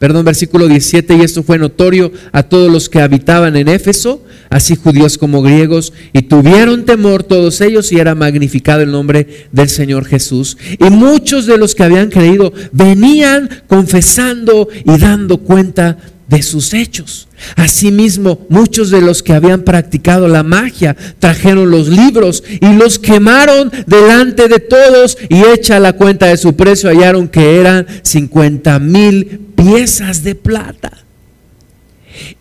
perdón, 0.00 0.24
versículo 0.24 0.66
17, 0.66 1.14
y 1.14 1.20
esto 1.20 1.42
fue 1.42 1.58
notorio 1.58 2.10
a 2.32 2.42
todos 2.42 2.72
los 2.72 2.88
que 2.88 3.02
habitaban 3.02 3.54
en 3.54 3.68
Éfeso, 3.68 4.24
así 4.48 4.74
judíos 4.74 5.18
como 5.18 5.42
griegos, 5.42 5.92
y 6.14 6.22
tuvieron 6.22 6.86
temor 6.86 7.22
todos 7.22 7.60
ellos 7.60 7.92
y 7.92 7.98
era 7.98 8.14
magnificado 8.14 8.80
el 8.80 8.90
nombre 8.90 9.48
del 9.52 9.68
Señor 9.68 10.06
Jesús. 10.06 10.56
Y 10.78 10.88
muchos 10.88 11.44
de 11.44 11.58
los 11.58 11.74
que 11.74 11.84
habían 11.84 12.08
creído 12.08 12.50
venían 12.72 13.50
confesando 13.68 14.68
y 14.86 14.98
dando 14.98 15.36
cuenta 15.36 15.98
de 16.30 16.42
sus 16.42 16.72
hechos. 16.72 17.28
Asimismo, 17.56 18.46
muchos 18.48 18.90
de 18.90 19.00
los 19.00 19.22
que 19.22 19.32
habían 19.32 19.62
practicado 19.62 20.28
la 20.28 20.44
magia 20.44 20.96
trajeron 21.18 21.70
los 21.70 21.88
libros 21.88 22.44
y 22.48 22.72
los 22.74 22.98
quemaron 22.98 23.72
delante 23.86 24.46
de 24.46 24.60
todos 24.60 25.18
y 25.28 25.42
hecha 25.42 25.80
la 25.80 25.94
cuenta 25.94 26.26
de 26.26 26.36
su 26.36 26.54
precio 26.54 26.88
hallaron 26.88 27.28
que 27.28 27.58
eran 27.58 27.86
50 28.02 28.78
mil 28.78 29.49
piezas 29.60 30.22
de 30.22 30.34
plata. 30.34 30.92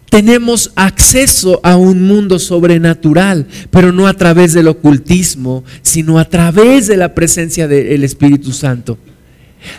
Tenemos 0.10 0.72
acceso 0.76 1.60
a 1.64 1.76
un 1.78 2.02
mundo 2.08 2.40
sobrenatural, 2.40 3.46
pero 3.70 3.92
no 3.92 4.08
a 4.08 4.14
través 4.16 4.54
del 4.54 4.68
ocultismo, 4.68 5.64
sino 5.84 6.18
a 6.18 6.26
través 6.26 6.88
de 6.88 6.98
la 6.98 7.14
presencia 7.14 7.68
del 7.68 8.04
Espíritu 8.04 8.52
Santo. 8.52 8.98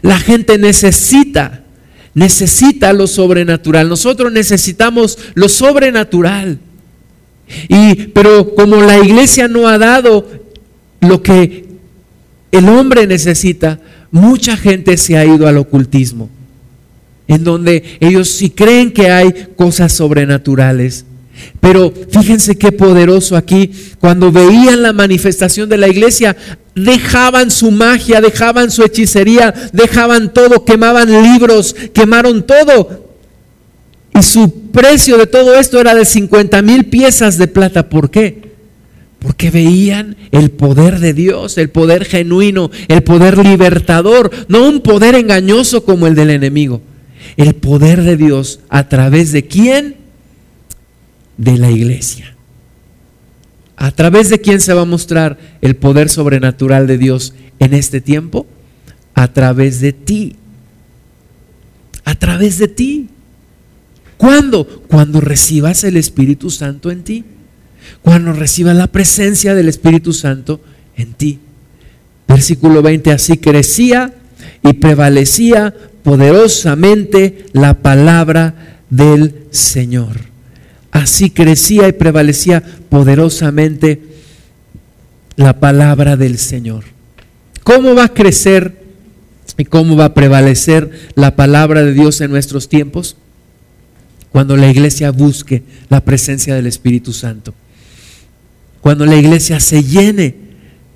La 0.03 0.18
gente 0.18 0.57
necesita, 0.57 1.64
necesita 2.14 2.93
lo 2.93 3.09
sobrenatural. 3.09 3.88
Nosotros 3.88 4.30
necesitamos 4.30 5.18
lo 5.34 5.49
sobrenatural. 5.49 6.61
Y 7.68 7.95
pero 8.09 8.55
como 8.55 8.76
la 8.76 8.99
iglesia 8.99 9.49
no 9.49 9.66
ha 9.66 9.78
dado 9.78 10.28
lo 11.01 11.22
que 11.22 11.66
el 12.53 12.68
hombre 12.68 13.09
necesita, 13.09 13.80
mucha 14.12 14.57
gente 14.57 14.97
se 14.97 15.16
ha 15.16 15.24
ido 15.24 15.49
al 15.49 15.57
ocultismo 15.57 16.30
en 17.31 17.45
donde 17.45 17.85
ellos 18.01 18.28
sí 18.28 18.51
creen 18.51 18.91
que 18.91 19.09
hay 19.09 19.33
cosas 19.55 19.93
sobrenaturales. 19.93 21.05
Pero 21.61 21.93
fíjense 22.11 22.59
qué 22.59 22.72
poderoso 22.72 23.37
aquí, 23.37 23.70
cuando 24.01 24.33
veían 24.33 24.83
la 24.83 24.93
manifestación 24.93 25.68
de 25.68 25.78
la 25.78 25.87
iglesia, 25.87 26.37
dejaban 26.74 27.53
su 27.53 27.70
magia, 27.70 28.20
dejaban 28.20 28.72
su 28.72 28.83
hechicería, 28.83 29.55
dejaban 29.72 30.35
todo, 30.35 30.64
quemaban 30.64 31.09
libros, 31.22 31.76
quemaron 31.95 32.45
todo. 32.45 33.07
Y 34.12 34.22
su 34.22 34.51
precio 34.72 35.16
de 35.16 35.28
todo 35.28 35.55
esto 35.55 35.81
era 35.81 35.95
de 35.95 36.05
50 36.05 36.61
mil 36.62 36.87
piezas 36.87 37.39
de 37.39 37.47
plata. 37.47 37.89
¿Por 37.89 38.11
qué? 38.11 38.51
Porque 39.20 39.53
veían 39.53 40.16
el 40.33 40.51
poder 40.51 40.99
de 40.99 41.14
Dios, 41.14 41.59
el 41.59 41.70
poder 41.70 42.07
genuino, 42.07 42.72
el 42.89 43.05
poder 43.05 43.39
libertador, 43.39 44.33
no 44.49 44.68
un 44.68 44.81
poder 44.81 45.14
engañoso 45.14 45.85
como 45.85 46.09
el 46.09 46.16
del 46.16 46.31
enemigo 46.31 46.83
el 47.37 47.55
poder 47.55 48.03
de 48.03 48.16
Dios 48.16 48.61
a 48.68 48.89
través 48.89 49.33
de 49.33 49.47
quién? 49.47 49.97
De 51.37 51.59
la 51.59 51.70
iglesia. 51.70 52.35
¿A 53.76 53.93
través 53.93 54.28
de 54.28 54.41
quién 54.41 54.61
se 54.61 54.74
va 54.74 54.83
a 54.83 54.87
mostrar 54.87 55.39
el 55.62 55.74
poder 55.74 56.11
sobrenatural 56.11 56.87
de 56.87 56.99
Dios 56.99 57.33
en 57.59 57.72
este 57.72 58.01
tiempo? 58.01 58.47
A 59.14 59.33
través 59.33 59.81
de 59.81 59.93
ti. 59.93 60.37
A 62.05 62.14
través 62.14 62.59
de 62.59 62.68
ti. 62.68 63.09
¿Cuándo? 64.18 64.66
Cuando 64.87 65.22
recibas 65.22 65.83
el 65.85 65.97
Espíritu 65.97 66.51
Santo 66.51 66.91
en 66.91 67.05
ti. 67.05 67.24
Cuando 68.03 68.35
recibas 68.35 68.76
la 68.76 68.87
presencia 68.87 69.55
del 69.55 69.68
Espíritu 69.68 70.12
Santo 70.12 70.61
en 70.97 71.14
ti. 71.14 71.39
Versículo 72.28 72.83
20, 72.83 73.12
así 73.12 73.39
crecía 73.39 74.12
y 74.62 74.74
prevalecía 74.74 75.74
poderosamente 76.02 77.46
la 77.52 77.74
palabra 77.74 78.78
del 78.90 79.46
Señor. 79.50 80.16
Así 80.90 81.30
crecía 81.30 81.88
y 81.88 81.92
prevalecía 81.92 82.62
poderosamente 82.88 84.02
la 85.36 85.61
palabra 85.61 86.16
del 86.16 86.38
Señor. 86.38 86.84
¿Cómo 87.62 87.94
va 87.94 88.04
a 88.04 88.14
crecer 88.14 88.82
y 89.56 89.64
cómo 89.64 89.96
va 89.96 90.06
a 90.06 90.14
prevalecer 90.14 90.90
la 91.14 91.36
palabra 91.36 91.82
de 91.82 91.92
Dios 91.92 92.20
en 92.20 92.30
nuestros 92.30 92.68
tiempos? 92.68 93.16
Cuando 94.32 94.56
la 94.56 94.70
iglesia 94.70 95.11
busque 95.11 95.62
la 95.88 96.04
presencia 96.04 96.54
del 96.54 96.66
Espíritu 96.66 97.12
Santo. 97.12 97.54
Cuando 98.80 99.06
la 99.06 99.16
iglesia 99.16 99.61
se 99.61 99.82
llene 99.82 100.34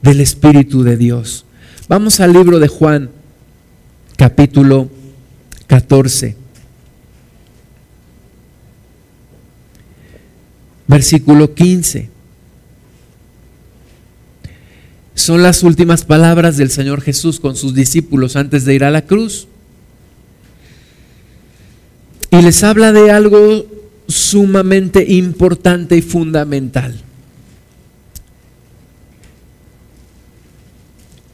del 0.03 0.21
Espíritu 0.21 0.83
de 0.83 0.97
Dios. 0.97 1.45
Vamos 1.89 2.21
al 2.21 2.33
libro 2.33 2.59
de 2.59 2.69
Juan, 2.69 3.11
capítulo 4.17 4.91
14. 5.67 6.37
Versículo 10.87 11.55
15. 11.55 12.11
Son 15.15 15.43
las 15.43 15.63
últimas 15.63 16.05
palabras 16.05 16.57
del 16.57 16.71
Señor 16.71 17.01
Jesús 17.01 17.41
con 17.41 17.57
sus 17.57 17.75
discípulos 17.75 18.37
antes 18.37 18.65
de 18.65 18.75
ir 18.75 18.85
a 18.85 18.91
la 18.91 19.03
cruz. 19.03 19.49
Y 22.31 22.43
les 22.43 22.65
habla 22.65 22.93
de 22.93 23.11
algo 23.11 23.67
sumamente 24.09 25.05
importante 25.13 25.97
y 25.97 26.03
fundamental. 26.03 27.01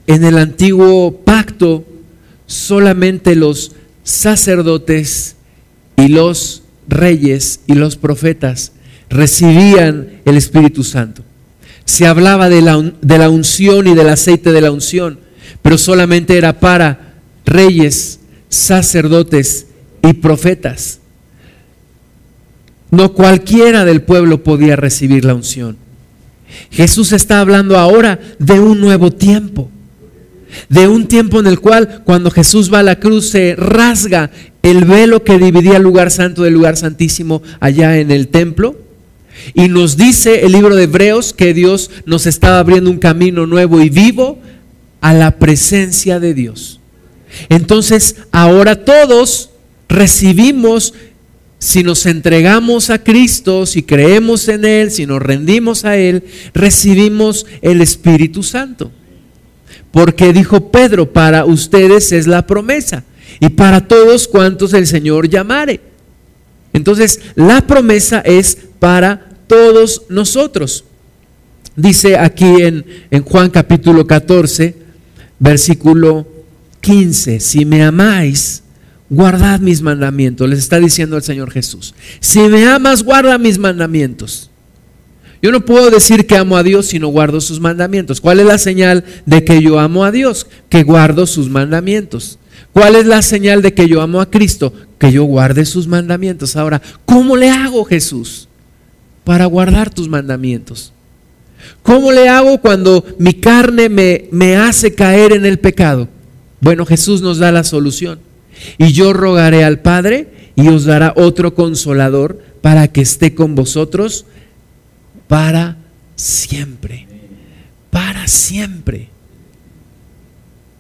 En 0.07 0.25
el 0.25 0.39
antiguo 0.39 1.23
pacto, 1.25 1.85
solamente 2.51 3.37
los 3.37 3.77
sacerdotes 4.03 5.37
y 5.97 6.09
los 6.09 6.65
reyes 6.89 7.61
y 7.69 7.75
los 7.75 7.95
profetas 7.95 8.73
recibían 9.09 10.21
el 10.25 10.37
Espíritu 10.37 10.83
Santo. 10.83 11.23
Se 11.85 12.09
hablaba 12.09 12.49
de 12.49 12.61
la, 12.61 12.93
de 13.01 13.19
la, 13.19 13.31
unción 13.31 13.87
y 13.87 13.95
del 13.95 14.09
aceite 14.09 14.51
de 14.51 14.61
la 14.61 14.73
unción, 14.73 15.21
pero 15.63 15.79
solamente 15.79 16.37
era 16.37 16.59
para 16.59 17.15
reyes, 17.47 18.19
sacerdotes 18.49 19.67
y 20.03 20.15
profetas. 20.15 20.99
No 22.91 23.13
cualquiera 23.13 23.85
del 23.85 24.03
pueblo 24.03 24.43
podía 24.43 24.75
recibir 24.75 25.25
la 25.25 25.37
unción. 25.37 25.77
Jesús 26.73 27.13
está 27.13 27.39
hablando 27.39 27.79
ahora 27.79 28.19
de 28.41 28.59
un 28.59 28.81
nuevo 28.81 29.13
tiempo 29.13 29.71
de 30.69 30.89
un 30.89 31.07
tiempo 31.07 31.41
en 31.41 31.47
el 31.47 31.61
cual 31.61 32.03
cuando 32.05 32.31
Jesús 32.31 32.73
va 32.73 32.81
a 32.81 32.85
la 32.85 32.99
cruz 32.99 33.31
se 33.31 33.55
rasga 33.57 34.31
el 34.63 34.85
velo 34.85 35.25
que 35.25 35.39
dividía 35.39 35.77
el 35.77 35.83
lugar 35.83 36.11
santo 36.11 36.43
del 36.43 36.55
lugar 36.55 36.77
santísimo 36.77 37.43
allá 37.61 37.99
en 37.99 38.11
el 38.11 38.29
templo. 38.29 38.77
Y 39.55 39.69
nos 39.69 39.97
dice 39.97 40.45
el 40.45 40.53
libro 40.53 40.77
de 40.77 40.85
Hebreos 40.85 41.33
que 41.33 41.55
Dios 41.55 41.91
nos 42.05 42.27
estaba 42.27 42.59
abriendo 42.59 42.91
un 42.91 42.99
camino 42.99 43.47
nuevo 43.47 43.81
y 43.81 43.89
vivo 43.89 44.39
a 45.01 45.15
la 45.15 45.39
presencia 45.39 46.21
de 46.21 46.35
Dios. 46.35 46.81
Entonces, 47.49 48.17
ahora 48.33 48.85
todos 48.85 49.51
recibimos, 49.89 50.95
si 51.59 51.83
nos 51.83 52.07
entregamos 52.07 52.91
a 52.91 53.03
Cristo, 53.03 53.67
si 53.67 53.83
creemos 53.83 54.49
en 54.49 54.65
Él, 54.65 54.91
si 54.91 55.07
nos 55.07 55.23
rendimos 55.23 55.85
a 55.85 55.97
Él, 55.97 56.25
recibimos 56.53 57.47
el 57.63 57.81
Espíritu 57.81 58.43
Santo. 58.43 58.91
Porque 59.91 60.33
dijo 60.33 60.71
Pedro, 60.71 61.13
para 61.13 61.45
ustedes 61.45 62.13
es 62.13 62.27
la 62.27 62.47
promesa 62.47 63.05
y 63.39 63.49
para 63.51 63.87
todos 63.87 64.29
cuantos 64.29 64.75
el 64.75 64.87
Señor 64.87 65.29
llamare. 65.29 65.81
Entonces, 66.73 67.21
la 67.35 67.67
promesa 67.67 68.21
es 68.21 68.57
para 68.79 69.29
todos 69.47 70.03
nosotros. 70.09 70.85
Dice 71.77 72.17
aquí 72.19 72.63
en, 72.63 72.85
en, 73.11 73.23
Juan 73.23 73.51
capítulo 73.51 74.07
14, 74.07 74.77
versículo 75.39 76.27
15, 76.81 77.41
si 77.41 77.65
me 77.65 77.83
amáis, 77.83 78.63
guardad 79.09 79.61
mis 79.61 79.83
mandamientos, 79.83 80.49
les 80.49 80.59
está 80.59 80.79
diciendo 80.79 81.17
el 81.17 81.23
Señor 81.23 81.51
Jesús. 81.51 81.95
Si 82.21 82.41
me 82.41 82.67
amas, 82.67 83.03
guarda 83.03 83.39
mis 83.39 83.59
mandamientos. 83.59 84.50
Yo 85.43 85.53
no 85.53 85.65
puedo 85.65 85.91
decir 85.91 86.27
que 86.27 86.37
amo 86.37 86.57
a 86.57 86.63
Dios 86.63 86.87
si 86.87 86.99
no 86.99 87.09
guardo 87.09 87.41
sus 87.41 87.61
mandamientos. 87.61 88.21
¿Cuál 88.21 88.41
es 88.41 88.47
la 88.47 88.59
señal 88.59 89.05
de 89.25 89.45
que 89.45 89.63
yo 89.63 89.79
amo 89.79 90.05
a 90.05 90.11
Dios? 90.11 90.47
Que 90.69 90.83
guardo 90.83 91.27
sus 91.27 91.49
mandamientos. 91.49 92.39
¿Cuál 92.73 92.95
es 92.95 93.07
la 93.07 93.23
señal 93.23 93.63
de 93.63 93.73
que 93.73 93.89
yo 93.89 94.03
amo 94.03 94.21
a 94.21 94.31
Cristo? 94.31 94.73
Que 94.99 95.11
yo 95.11 95.25
guarde 95.25 95.65
sus 95.65 95.87
mandamientos. 95.87 96.57
Ahora, 96.57 96.83
¿cómo 97.07 97.37
le 97.37 97.49
hago 97.49 97.85
Jesús 97.85 98.49
para 99.25 99.47
guardar 99.47 99.93
tus 99.93 100.09
mandamientos? 100.09 100.93
¿Cómo 101.83 102.13
le 102.13 102.29
hago 102.29 102.61
cuando 102.61 103.05
mi 103.19 103.35
carne 103.35 103.89
me, 103.89 104.29
me 104.31 104.57
hace 104.57 104.95
caer 104.95 105.33
en 105.33 105.47
el 105.47 105.59
pecado? 105.59 106.09
Bueno, 106.61 106.85
Jesús 106.85 107.23
nos 107.23 107.39
da 107.39 107.51
la 107.51 107.65
solución. 107.65 108.21
Y 108.77 108.93
yo 108.93 109.15
rogaré 109.15 109.65
al 109.65 109.81
Padre 109.81 110.53
y 110.55 110.69
os 110.69 110.85
dará 110.85 111.15
otro 111.17 111.55
consolador 111.55 112.39
para 112.61 112.89
que 112.89 113.01
esté 113.01 113.35
con 113.35 113.55
vosotros 113.55 114.27
para 115.31 115.77
siempre. 116.17 117.07
Para 117.89 118.27
siempre. 118.27 119.09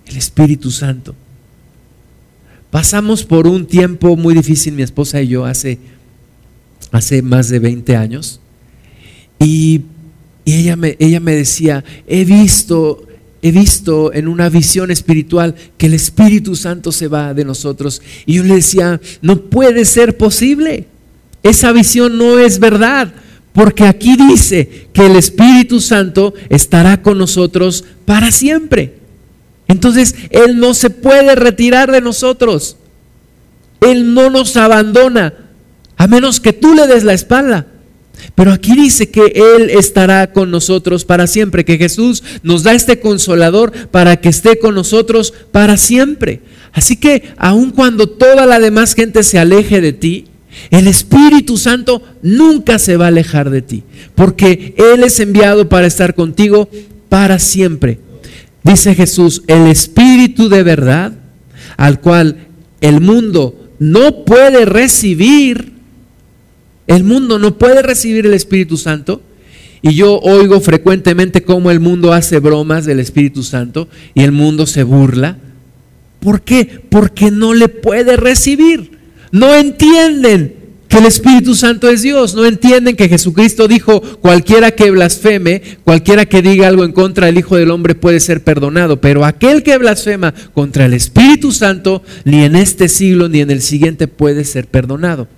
El 0.07 0.17
Espíritu 0.17 0.73
Santo. 0.73 1.15
Pasamos 2.69 3.23
por 3.23 3.47
un 3.47 3.65
tiempo 3.65 4.17
muy 4.17 4.35
difícil, 4.35 4.75
mi 4.75 4.83
esposa 4.83 5.23
y 5.23 5.29
yo, 5.29 5.45
hace, 5.45 5.79
hace 6.91 7.23
más 7.23 7.49
de 7.49 7.61
20 7.61 7.95
años. 7.95 8.41
Y, 9.39 9.83
ella, 10.45 10.75
me, 10.75 10.97
ella 10.99 11.21
me 11.21 11.37
decía, 11.37 11.85
he 12.09 12.25
visto, 12.25 13.07
he 13.43 13.53
visto 13.53 14.13
en 14.13 14.27
una 14.27 14.49
visión 14.49 14.91
espiritual 14.91 15.55
que 15.79 15.87
el 15.87 15.95
Espíritu 15.95 16.57
Santo 16.57 16.91
se 16.91 17.07
va 17.07 17.35
de 17.35 17.45
nosotros. 17.45 18.03
Y 18.27 18.35
yo 18.35 18.43
le 18.43 18.57
decía, 18.57 19.01
no 19.23 19.43
puede 19.43 19.85
ser 19.85 20.17
posible. 20.17 20.89
esa 21.45 21.71
visión 21.71 22.19
no 22.19 22.41
es 22.41 22.59
verdad, 22.59 23.15
porque 23.53 23.85
aquí 23.85 24.17
dice 24.17 24.89
que 24.93 25.07
el 25.07 25.17
Espíritu 25.17 25.81
Santo 25.81 26.35
estará 26.49 27.03
con 27.03 27.19
nosotros 27.19 27.85
para 28.05 28.31
siempre. 28.31 28.95
Entonces, 29.67 30.15
Él 30.31 30.59
no 30.59 30.75
se 30.75 30.91
puede 30.91 31.35
retirar 31.35 31.91
de 31.91 32.01
nosotros. 32.01 32.77
Él 33.81 34.15
no 34.15 34.31
nos 34.31 34.57
abandona, 34.57 35.35
a 35.97 36.07
menos 36.07 36.41
que 36.41 36.53
tú 36.53 36.75
le 36.75 36.87
des 36.87 37.05
la 37.05 37.15
espalda. 37.15 37.67
Pero 38.35 38.53
aquí 38.53 38.75
dice 38.75 39.11
que 39.11 39.33
Él 39.57 39.71
estará 39.71 40.33
con 40.33 40.51
nosotros 40.51 41.05
para 41.05 41.27
siempre, 41.27 41.65
que 41.65 41.79
Jesús 41.79 42.23
nos 42.43 42.63
da 42.63 42.75
este 42.75 43.01
consolador 43.01 43.73
para 43.89 44.21
que 44.21 44.29
esté 44.29 44.59
con 44.59 44.75
nosotros 44.75 45.33
para 45.53 45.77
siempre. 45.77 46.41
Así 46.73 46.97
que 46.97 47.33
aun 47.37 47.71
cuando 47.71 48.09
toda 48.09 48.47
la 48.47 48.61
demás 48.61 48.95
gente 48.95 49.23
se 49.23 49.39
aleje 49.39 49.81
de 49.81 49.93
ti, 49.93 50.27
el 50.71 50.87
Espíritu 50.87 51.57
Santo 51.57 52.03
nunca 52.23 52.79
se 52.79 52.97
va 52.97 53.07
a 53.07 53.09
alejar 53.09 53.51
de 53.51 53.63
ti, 53.63 53.83
porque 54.15 54.75
Él 54.77 55.05
es 55.05 55.21
enviado 55.21 55.69
para 55.69 55.87
estar 55.87 56.15
contigo 56.15 56.69
para 57.09 57.39
siempre. 57.39 57.99
Dice 58.63 58.95
Jesús, 58.95 59.43
el 59.47 59.67
Espíritu 59.67 60.49
de 60.49 60.63
verdad, 60.63 61.13
al 61.77 62.01
cual 62.01 62.49
el 62.81 63.01
mundo 63.01 63.71
no 63.79 64.25
puede 64.25 64.65
recibir, 64.65 65.73
el 66.87 67.05
mundo 67.05 67.39
no 67.39 67.57
puede 67.57 67.83
recibir 67.83 68.27
el 68.27 68.35
Espíritu 68.35 68.77
Santo. 68.77 69.23
Y 69.83 69.95
yo 69.95 70.19
oigo 70.19 70.61
frecuentemente 70.61 71.43
cómo 71.43 71.71
el 71.71 71.81
mundo 71.81 72.13
hace 72.13 72.39
bromas 72.39 72.85
del 72.85 73.01
Espíritu 73.01 73.43
Santo 73.43 73.89
y 74.13 74.23
el 74.23 74.33
mundo 74.33 74.67
se 74.67 74.83
burla. 74.83 75.39
¿Por 76.21 76.43
qué? 76.43 76.83
Porque 76.91 77.31
no 77.31 77.55
le 77.55 77.69
puede 77.69 78.19
recibir. 78.19 79.00
No 79.33 79.55
entienden 79.55 80.61
que 80.91 80.99
el 80.99 81.07
Espíritu 81.07 81.55
Santo 81.55 81.89
es 81.89 82.03
Dios. 82.03 82.35
No 82.35 82.45
entienden 82.45 82.97
que 82.97 83.09
Jesucristo 83.09 83.69
dijo, 83.69 84.01
cualquiera 84.01 84.73
que 84.73 84.91
blasfeme, 84.91 85.63
cualquiera 85.85 86.27
que 86.27 86.43
diga 86.43 86.67
algo 86.67 86.85
en 86.85 86.93
contra 86.93 87.27
del 87.27 87.39
Hijo 87.39 87.57
del 87.57 87.71
Hombre 87.71 87.95
puede 87.95 88.19
ser 88.19 88.43
perdonado. 88.43 89.01
Pero 89.01 89.25
aquel 89.25 89.63
que 89.63 89.79
blasfema 89.79 90.35
contra 90.53 90.87
el 90.87 90.95
Espíritu 90.95 91.53
Santo, 91.53 92.03
ni 92.25 92.43
en 92.45 92.57
este 92.57 92.89
siglo 92.89 93.29
ni 93.29 93.41
en 93.41 93.53
el 93.53 93.63
siguiente 93.63 94.09
puede 94.09 94.45
ser 94.45 94.67
perdonado. 94.67 95.29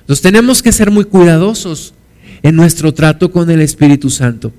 Entonces 0.00 0.22
tenemos 0.22 0.62
que 0.62 0.72
ser 0.72 0.92
muy 0.92 1.04
cuidadosos 1.04 1.92
en 2.42 2.54
nuestro 2.54 2.94
trato 2.94 3.32
con 3.32 3.50
el 3.50 3.60
Espíritu 3.60 4.10
Santo. 4.10 4.52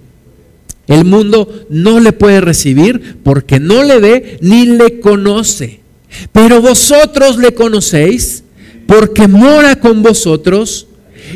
El 0.88 1.06
mundo 1.06 1.66
no 1.70 2.02
le 2.02 2.12
puede 2.12 2.42
recibir 2.42 3.20
porque 3.24 3.62
no 3.62 3.84
le 3.84 4.00
ve 4.00 4.38
ni 4.42 4.66
le 4.66 5.00
conoce. 5.00 5.80
Pero 6.34 6.62
vosotros 6.62 7.38
le 7.38 7.54
conocéis 7.54 8.44
porque 8.92 9.30
mora 9.30 9.78
con 9.78 10.04
vosotros 10.04 10.86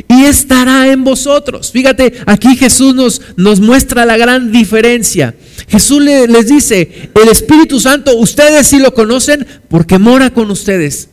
y 0.08 0.24
estará 0.24 0.92
en 0.92 1.04
vosotros. 1.04 1.72
Fíjate, 1.72 2.12
aquí 2.26 2.54
Jesús 2.54 2.94
nos, 2.94 3.22
nos 3.36 3.60
muestra 3.60 4.04
la 4.04 4.18
gran 4.18 4.52
diferencia. 4.52 5.34
Jesús 5.66 6.02
les 6.02 6.48
dice, 6.48 7.10
el 7.14 7.28
Espíritu 7.30 7.80
Santo, 7.80 8.14
ustedes 8.18 8.66
sí 8.66 8.78
lo 8.78 8.92
conocen 8.92 9.46
porque 9.68 9.98
mora 9.98 10.28
con 10.34 10.50
ustedes. 10.50 11.08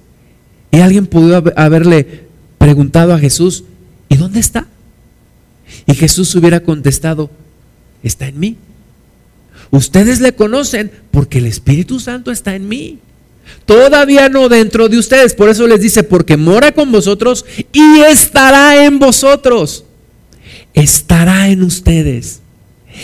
Y 0.70 0.82
alguien 0.82 1.08
pudo 1.08 1.42
haberle 1.56 2.26
preguntado 2.58 3.14
a 3.14 3.20
Jesús, 3.20 3.64
¿y 4.10 4.18
dónde 4.18 4.42
está? 4.42 4.68
Y 5.86 5.94
Jesús 5.94 6.36
hubiera 6.36 6.60
contestado, 6.60 7.30
está 8.04 8.28
en 8.28 8.38
mí. 8.42 8.58
Ustedes 9.72 10.20
le 10.20 10.36
conocen 10.36 10.92
porque 11.10 11.38
el 11.38 11.46
Espíritu 11.46 12.02
Santo 12.02 12.32
está 12.32 12.54
en 12.54 12.68
mí. 12.68 13.00
Todavía 13.66 14.30
no 14.30 14.50
dentro 14.50 14.90
de 14.90 14.98
ustedes. 14.98 15.34
Por 15.34 15.50
eso 15.50 15.68
les 15.68 15.82
dice, 15.82 16.04
porque 16.04 16.38
mora 16.38 16.72
con 16.72 16.92
vosotros 16.92 17.46
y 17.72 18.02
estará 18.02 18.86
en 18.86 19.00
vosotros. 19.00 19.86
Estará 20.74 21.50
en 21.50 21.64
ustedes. 21.64 22.42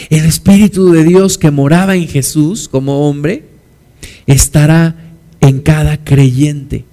El 0.10 0.26
Espíritu 0.26 0.92
de 0.92 1.04
Dios 1.04 1.38
que 1.38 1.52
moraba 1.52 1.96
en 1.96 2.08
Jesús 2.08 2.68
como 2.68 3.10
hombre, 3.10 3.46
estará 4.28 4.96
en 5.42 5.60
cada 5.60 6.04
creyente. 6.04 6.86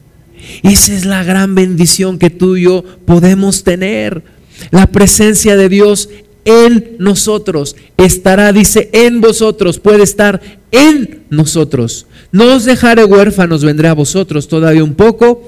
Esa 0.63 0.95
es 0.95 1.05
la 1.05 1.25
gran 1.25 1.55
bendición 1.55 2.19
que 2.19 2.31
tú 2.31 2.57
y 2.57 2.63
yo 2.63 2.85
podemos 3.05 3.65
tener. 3.65 4.23
La 4.71 4.87
presencia 4.87 5.57
de 5.57 5.69
Dios 5.69 6.09
en 6.47 6.97
nosotros. 6.99 7.77
Estará, 7.99 8.53
dice, 8.53 8.89
en 8.93 9.21
vosotros. 9.21 9.79
Puede 9.79 10.05
estar 10.05 10.41
en 10.71 11.25
nosotros. 11.29 12.07
No 12.33 12.55
os 12.55 12.65
dejaré 12.65 13.05
huérfanos, 13.05 13.63
vendré 13.63 13.89
a 13.89 13.95
vosotros 13.95 14.49
todavía 14.49 14.83
un 14.83 14.95
poco, 14.95 15.43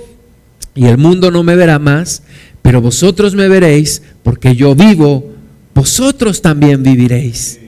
y 0.75 0.87
el 0.87 0.99
mundo 0.99 1.31
no 1.31 1.43
me 1.43 1.57
verá 1.57 1.79
más, 1.79 2.23
pero 2.63 2.81
vosotros 2.81 3.35
me 3.35 3.49
veréis, 3.49 4.03
porque 4.23 4.55
yo 4.55 4.75
vivo, 4.75 5.33
vosotros 5.75 6.43
también 6.43 6.83
viviréis. 6.83 7.61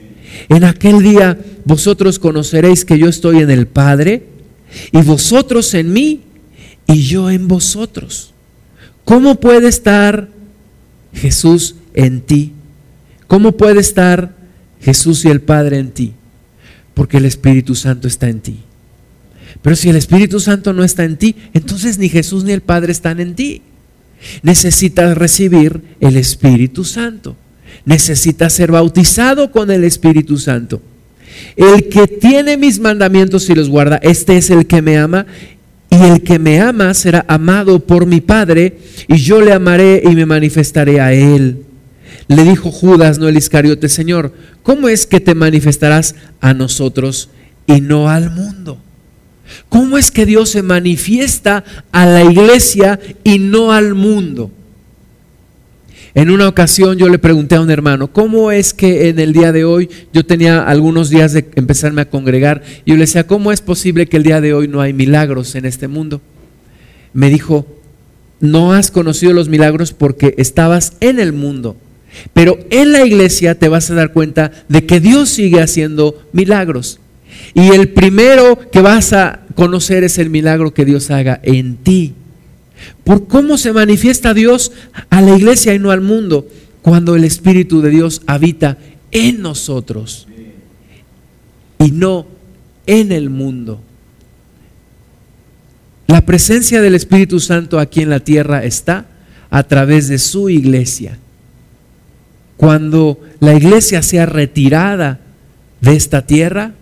En 0.49 0.63
aquel 0.63 1.01
día 1.01 1.37
vosotros 1.65 2.19
conoceréis 2.19 2.85
que 2.85 2.97
yo 2.97 3.07
estoy 3.07 3.39
en 3.39 3.49
el 3.49 3.67
Padre, 3.67 4.27
y 4.91 5.01
vosotros 5.01 5.73
en 5.73 5.91
mí, 5.91 6.21
y 6.87 7.03
yo 7.03 7.29
en 7.29 7.47
vosotros. 7.47 8.33
¿Cómo 9.05 9.39
puede 9.39 9.67
estar 9.67 10.29
Jesús 11.13 11.75
en 11.93 12.21
ti? 12.21 12.53
¿Cómo 13.31 13.53
puede 13.53 13.79
estar 13.79 14.35
Jesús 14.81 15.23
y 15.23 15.29
el 15.29 15.39
Padre 15.39 15.77
en 15.77 15.91
ti? 15.91 16.11
Porque 16.93 17.15
el 17.15 17.23
Espíritu 17.23 17.75
Santo 17.75 18.09
está 18.09 18.27
en 18.27 18.41
ti. 18.41 18.59
Pero 19.61 19.77
si 19.77 19.89
el 19.89 19.95
Espíritu 19.95 20.41
Santo 20.41 20.73
no 20.73 20.83
está 20.83 21.05
en 21.05 21.15
ti, 21.15 21.37
entonces 21.53 21.97
ni 21.97 22.09
Jesús 22.09 22.43
ni 22.43 22.51
el 22.51 22.59
Padre 22.59 22.91
están 22.91 23.21
en 23.21 23.33
ti. 23.33 23.61
Necesitas 24.43 25.17
recibir 25.17 25.81
el 26.01 26.17
Espíritu 26.17 26.83
Santo. 26.83 27.37
Necesitas 27.85 28.51
ser 28.51 28.69
bautizado 28.69 29.49
con 29.49 29.71
el 29.71 29.85
Espíritu 29.85 30.37
Santo. 30.37 30.81
El 31.55 31.87
que 31.87 32.07
tiene 32.07 32.57
mis 32.57 32.81
mandamientos 32.81 33.49
y 33.49 33.55
los 33.55 33.69
guarda, 33.69 33.95
este 34.03 34.35
es 34.35 34.49
el 34.49 34.67
que 34.67 34.81
me 34.81 34.97
ama. 34.97 35.25
Y 35.89 35.95
el 35.95 36.21
que 36.21 36.37
me 36.37 36.59
ama 36.59 36.93
será 36.93 37.23
amado 37.29 37.79
por 37.79 38.05
mi 38.05 38.19
Padre, 38.19 38.77
y 39.07 39.15
yo 39.15 39.39
le 39.39 39.53
amaré 39.53 40.03
y 40.03 40.15
me 40.15 40.25
manifestaré 40.25 40.99
a 40.99 41.13
él. 41.13 41.70
Le 42.27 42.43
dijo 42.43 42.71
Judas, 42.71 43.19
no 43.19 43.27
el 43.27 43.37
Iscariote, 43.37 43.89
Señor, 43.89 44.33
¿cómo 44.63 44.87
es 44.87 45.05
que 45.07 45.19
te 45.19 45.35
manifestarás 45.35 46.15
a 46.39 46.53
nosotros 46.53 47.29
y 47.67 47.81
no 47.81 48.09
al 48.09 48.29
mundo? 48.29 48.77
¿Cómo 49.69 49.97
es 49.97 50.11
que 50.11 50.25
Dios 50.25 50.49
se 50.49 50.61
manifiesta 50.61 51.63
a 51.91 52.05
la 52.05 52.23
iglesia 52.23 52.99
y 53.23 53.39
no 53.39 53.71
al 53.71 53.95
mundo? 53.95 54.51
En 56.13 56.29
una 56.29 56.47
ocasión 56.47 56.97
yo 56.97 57.07
le 57.07 57.19
pregunté 57.19 57.55
a 57.55 57.61
un 57.61 57.71
hermano, 57.71 58.11
¿cómo 58.11 58.51
es 58.51 58.73
que 58.73 59.07
en 59.07 59.19
el 59.19 59.31
día 59.31 59.53
de 59.53 59.63
hoy 59.63 59.89
yo 60.11 60.25
tenía 60.25 60.63
algunos 60.63 61.09
días 61.09 61.31
de 61.31 61.47
empezarme 61.55 62.01
a 62.01 62.09
congregar 62.09 62.63
y 62.83 62.91
yo 62.91 62.95
le 62.95 63.01
decía, 63.01 63.27
¿cómo 63.27 63.51
es 63.51 63.61
posible 63.61 64.07
que 64.07 64.17
el 64.17 64.23
día 64.23 64.41
de 64.41 64.53
hoy 64.53 64.67
no 64.67 64.81
hay 64.81 64.91
milagros 64.93 65.55
en 65.55 65.65
este 65.65 65.87
mundo? 65.87 66.21
Me 67.13 67.29
dijo, 67.29 67.65
no 68.41 68.73
has 68.73 68.91
conocido 68.91 69.31
los 69.31 69.47
milagros 69.47 69.93
porque 69.93 70.35
estabas 70.37 70.93
en 70.99 71.19
el 71.19 71.31
mundo 71.31 71.77
pero 72.33 72.59
en 72.69 72.91
la 72.91 73.05
iglesia 73.05 73.55
te 73.57 73.69
vas 73.69 73.89
a 73.89 73.95
dar 73.95 74.11
cuenta 74.11 74.51
de 74.67 74.85
que 74.85 74.99
Dios 74.99 75.29
sigue 75.29 75.61
haciendo 75.61 76.21
milagros. 76.33 76.99
Y 77.53 77.69
el 77.69 77.89
primero 77.89 78.59
que 78.71 78.81
vas 78.81 79.13
a 79.13 79.41
conocer 79.55 80.03
es 80.03 80.17
el 80.17 80.29
milagro 80.29 80.73
que 80.73 80.85
Dios 80.85 81.11
haga 81.11 81.39
en 81.43 81.77
ti. 81.77 82.13
Por 83.03 83.27
cómo 83.27 83.57
se 83.57 83.73
manifiesta 83.73 84.33
Dios 84.33 84.71
a 85.09 85.21
la 85.21 85.35
iglesia 85.35 85.73
y 85.73 85.79
no 85.79 85.91
al 85.91 86.01
mundo 86.01 86.47
cuando 86.81 87.15
el 87.15 87.23
Espíritu 87.23 87.81
de 87.81 87.89
Dios 87.89 88.21
habita 88.25 88.77
en 89.11 89.41
nosotros 89.41 90.27
y 91.79 91.91
no 91.91 92.27
en 92.87 93.11
el 93.11 93.29
mundo. 93.29 93.81
La 96.07 96.25
presencia 96.25 96.81
del 96.81 96.95
Espíritu 96.95 97.39
Santo 97.39 97.79
aquí 97.79 98.01
en 98.01 98.09
la 98.09 98.19
tierra 98.19 98.63
está 98.63 99.05
a 99.49 99.63
través 99.63 100.07
de 100.07 100.17
su 100.17 100.49
iglesia. 100.49 101.17
Cuando 102.61 103.19
la 103.39 103.55
iglesia 103.55 104.03
sea 104.03 104.27
retirada 104.27 105.19
de 105.81 105.95
esta 105.95 106.27
tierra, 106.27 106.73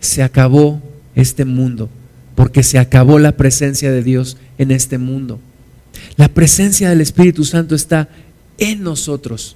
se 0.00 0.24
acabó 0.24 0.82
este 1.14 1.44
mundo, 1.44 1.88
porque 2.34 2.64
se 2.64 2.76
acabó 2.76 3.20
la 3.20 3.36
presencia 3.36 3.92
de 3.92 4.02
Dios 4.02 4.36
en 4.58 4.72
este 4.72 4.98
mundo. 4.98 5.38
La 6.16 6.26
presencia 6.26 6.88
del 6.88 7.02
Espíritu 7.02 7.44
Santo 7.44 7.76
está 7.76 8.08
en 8.58 8.82
nosotros. 8.82 9.54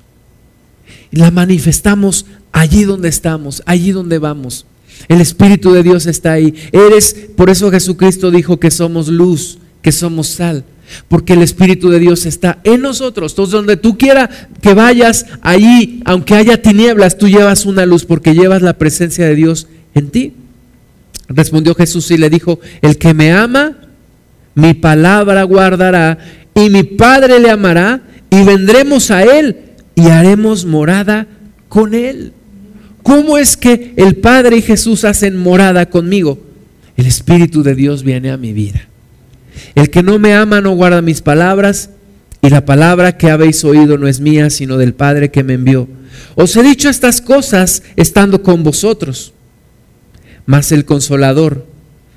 Y 1.10 1.16
la 1.16 1.32
manifestamos 1.32 2.26
allí 2.52 2.84
donde 2.84 3.08
estamos, 3.08 3.60
allí 3.66 3.90
donde 3.90 4.20
vamos. 4.20 4.66
El 5.08 5.20
Espíritu 5.20 5.72
de 5.72 5.82
Dios 5.82 6.06
está 6.06 6.34
ahí. 6.34 6.54
Eres, 6.70 7.12
por 7.36 7.50
eso 7.50 7.72
Jesucristo 7.72 8.30
dijo 8.30 8.60
que 8.60 8.70
somos 8.70 9.08
luz, 9.08 9.58
que 9.82 9.90
somos 9.90 10.28
sal. 10.28 10.64
Porque 11.08 11.34
el 11.34 11.42
Espíritu 11.42 11.90
de 11.90 11.98
Dios 11.98 12.26
está 12.26 12.58
en 12.64 12.82
nosotros. 12.82 13.32
Entonces, 13.32 13.52
donde 13.52 13.76
tú 13.76 13.96
quieras 13.98 14.30
que 14.62 14.74
vayas, 14.74 15.26
allí, 15.42 16.00
aunque 16.04 16.34
haya 16.34 16.60
tinieblas, 16.60 17.18
tú 17.18 17.28
llevas 17.28 17.66
una 17.66 17.86
luz 17.86 18.04
porque 18.04 18.34
llevas 18.34 18.62
la 18.62 18.78
presencia 18.78 19.26
de 19.26 19.34
Dios 19.34 19.68
en 19.94 20.10
ti. 20.10 20.34
Respondió 21.28 21.74
Jesús 21.74 22.10
y 22.10 22.18
le 22.18 22.30
dijo, 22.30 22.60
el 22.82 22.98
que 22.98 23.14
me 23.14 23.32
ama, 23.32 23.76
mi 24.54 24.74
palabra 24.74 25.42
guardará, 25.44 26.18
y 26.54 26.70
mi 26.70 26.82
Padre 26.82 27.40
le 27.40 27.50
amará, 27.50 28.02
y 28.30 28.44
vendremos 28.44 29.10
a 29.10 29.22
Él, 29.22 29.56
y 29.94 30.08
haremos 30.08 30.64
morada 30.64 31.26
con 31.68 31.94
Él. 31.94 32.32
¿Cómo 33.02 33.36
es 33.38 33.56
que 33.56 33.92
el 33.96 34.16
Padre 34.16 34.56
y 34.56 34.62
Jesús 34.62 35.04
hacen 35.04 35.36
morada 35.36 35.86
conmigo? 35.86 36.38
El 36.96 37.06
Espíritu 37.06 37.62
de 37.62 37.74
Dios 37.74 38.02
viene 38.02 38.30
a 38.30 38.36
mi 38.36 38.52
vida. 38.52 38.88
El 39.74 39.90
que 39.90 40.02
no 40.02 40.18
me 40.18 40.34
ama 40.34 40.60
no 40.60 40.74
guarda 40.74 41.02
mis 41.02 41.20
palabras, 41.20 41.90
y 42.42 42.50
la 42.50 42.64
palabra 42.64 43.16
que 43.16 43.30
habéis 43.30 43.64
oído 43.64 43.96
no 43.96 44.06
es 44.06 44.20
mía, 44.20 44.50
sino 44.50 44.76
del 44.76 44.94
Padre 44.94 45.30
que 45.30 45.42
me 45.42 45.54
envió. 45.54 45.88
Os 46.34 46.54
he 46.56 46.62
dicho 46.62 46.88
estas 46.88 47.20
cosas 47.20 47.82
estando 47.96 48.42
con 48.42 48.62
vosotros. 48.62 49.32
Mas 50.44 50.70
el 50.70 50.84
consolador, 50.84 51.66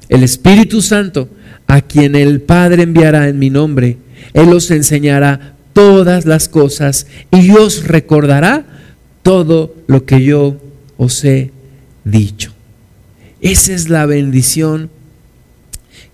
el 0.10 0.24
Espíritu 0.24 0.82
Santo, 0.82 1.30
a 1.68 1.82
quien 1.82 2.16
el 2.16 2.42
Padre 2.42 2.84
enviará 2.84 3.30
en 3.30 3.40
mi 3.40 3.50
nombre, 3.50 3.98
Él 4.34 4.52
os 4.54 4.70
enseñará 4.70 5.56
todas 5.72 6.26
las 6.26 6.50
cosas 6.50 7.08
y 7.32 7.52
os 7.52 7.86
recordará 7.86 8.66
todo 9.24 9.76
lo 9.88 10.06
que 10.06 10.24
yo 10.24 10.58
os 10.98 11.24
he 11.24 11.52
dicho. 12.04 12.52
Esa 13.42 13.74
es 13.74 13.88
la 13.88 14.06
bendición 14.06 14.90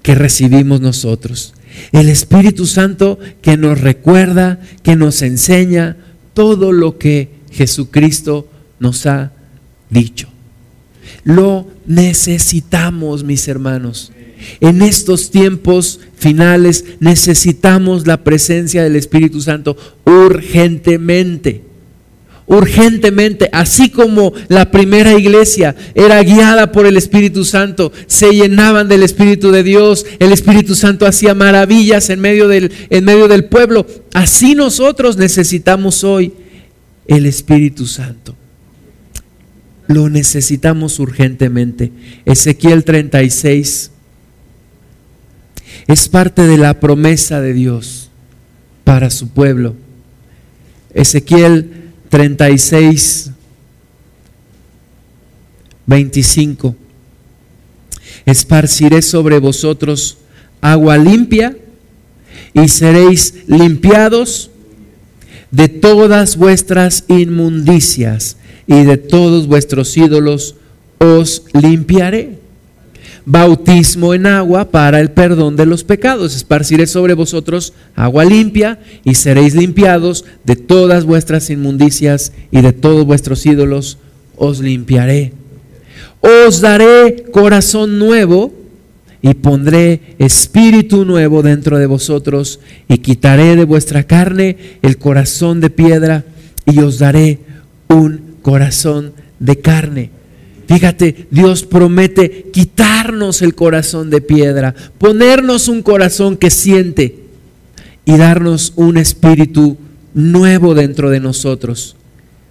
que 0.04 0.14
recibimos 0.14 0.82
nosotros. 0.82 1.56
El 1.92 2.10
Espíritu 2.10 2.68
Santo 2.68 3.18
que 3.42 3.58
nos 3.58 3.82
recuerda, 3.82 4.62
que 4.84 4.96
nos 4.96 5.24
enseña 5.24 5.98
todo 6.36 6.72
lo 6.72 7.00
que 7.00 7.30
Jesucristo 7.52 8.48
nos 8.80 9.06
ha 9.08 9.32
dicho. 9.90 10.28
Lo 11.24 11.68
necesitamos, 11.88 13.24
mis 13.24 13.48
hermanos. 13.48 14.12
En 14.60 14.82
estos 14.82 15.32
tiempos 15.32 16.02
finales 16.16 16.86
necesitamos 17.00 18.06
la 18.06 18.24
presencia 18.24 18.84
del 18.84 18.96
Espíritu 18.96 19.42
Santo 19.42 19.78
urgentemente. 20.06 21.73
Urgentemente, 22.46 23.50
así 23.54 23.90
como 23.90 24.34
la 24.50 24.70
primera 24.70 25.14
iglesia 25.14 25.76
era 25.96 26.22
guiada 26.22 26.72
por 26.74 26.86
el 26.86 26.98
Espíritu 26.98 27.46
Santo, 27.46 27.94
se 28.06 28.32
llenaban 28.32 28.90
del 28.90 29.04
Espíritu 29.04 29.52
de 29.52 29.64
Dios, 29.64 30.06
el 30.20 30.34
Espíritu 30.34 30.76
Santo 30.76 31.06
hacía 31.06 31.34
maravillas 31.36 32.10
en 32.10 32.20
medio 32.20 32.50
del, 32.50 32.72
en 32.90 33.06
medio 33.06 33.30
del 33.30 33.46
pueblo, 33.46 33.88
así 34.14 34.56
nosotros 34.56 35.16
necesitamos 35.16 36.04
hoy 36.04 36.34
el 37.08 37.26
Espíritu 37.26 37.88
Santo. 37.88 38.36
Lo 39.88 40.10
necesitamos 40.10 41.00
urgentemente. 41.00 41.92
Ezequiel 42.26 42.84
36 42.84 43.92
es 45.88 46.10
parte 46.10 46.44
de 46.44 46.58
la 46.58 46.80
promesa 46.80 47.42
de 47.42 47.54
Dios 47.54 48.10
para 48.84 49.10
su 49.10 49.30
pueblo. 49.30 49.76
Ezequiel 50.94 51.83
36, 52.14 53.32
25. 55.88 56.76
Esparciré 58.24 59.02
sobre 59.02 59.40
vosotros 59.40 60.20
agua 60.62 60.96
limpia 60.96 61.58
y 62.54 62.68
seréis 62.68 63.34
limpiados 63.48 64.52
de 65.50 65.70
todas 65.70 66.38
vuestras 66.38 67.04
inmundicias 67.08 68.38
y 68.68 68.84
de 68.84 68.98
todos 68.98 69.48
vuestros 69.48 69.98
ídolos 69.98 70.54
os 71.00 71.46
limpiaré. 71.52 72.43
Bautismo 73.26 74.14
en 74.14 74.26
agua 74.26 74.70
para 74.70 75.00
el 75.00 75.12
perdón 75.12 75.56
de 75.56 75.66
los 75.66 75.84
pecados. 75.84 76.36
Esparciré 76.36 76.88
sobre 76.88 77.14
vosotros 77.14 77.74
agua 77.96 78.26
limpia 78.26 78.80
y 79.06 79.16
seréis 79.16 79.56
limpiados 79.56 80.26
de 80.44 80.56
todas 80.56 81.06
vuestras 81.06 81.50
inmundicias 81.50 82.34
y 82.52 82.62
de 82.62 82.74
todos 82.74 83.06
vuestros 83.06 83.46
ídolos 83.46 83.98
os 84.36 84.60
limpiaré. 84.60 85.34
Os 86.20 86.60
daré 86.60 87.24
corazón 87.32 87.98
nuevo 87.98 88.54
y 89.22 89.34
pondré 89.36 90.16
espíritu 90.20 91.06
nuevo 91.06 91.42
dentro 91.42 91.80
de 91.80 91.86
vosotros 91.86 92.60
y 92.90 92.98
quitaré 92.98 93.56
de 93.56 93.64
vuestra 93.64 94.04
carne 94.04 94.58
el 94.82 94.98
corazón 94.98 95.62
de 95.62 95.70
piedra 95.70 96.26
y 96.66 96.80
os 96.80 97.00
daré 97.00 97.40
un 97.88 98.36
corazón 98.42 99.14
de 99.40 99.60
carne. 99.60 100.23
Fíjate, 100.68 101.28
Dios 101.30 101.64
promete 101.64 102.50
quitarnos 102.54 103.42
el 103.42 103.56
corazón 103.56 104.10
de 104.10 104.22
piedra, 104.22 104.74
ponernos 104.98 105.68
un 105.68 105.82
corazón 105.82 106.38
que 106.38 106.50
siente 106.50 107.20
y 108.06 108.18
darnos 108.18 108.74
un 108.76 108.98
espíritu 108.98 109.78
nuevo 110.14 110.74
dentro 110.74 111.10
de 111.10 111.20
nosotros. 111.20 111.96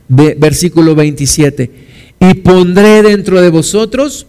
versículo 0.09 0.95
27. 0.95 1.71
Y 2.21 2.35
pondré 2.35 3.03
dentro 3.03 3.41
de 3.41 3.51
vosotros 3.51 4.27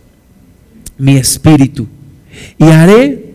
mi 0.97 1.17
espíritu 1.17 1.87
y 2.57 2.65
haré 2.65 3.33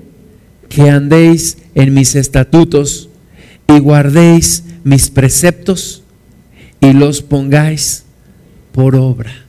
que 0.68 0.90
andéis 0.90 1.58
en 1.74 1.94
mis 1.94 2.14
estatutos 2.14 3.08
y 3.66 3.78
guardéis 3.78 4.64
mis 4.84 5.10
preceptos 5.10 6.02
y 6.80 6.92
los 6.92 7.22
pongáis 7.22 8.04
por 8.72 8.96
obra. 8.96 9.47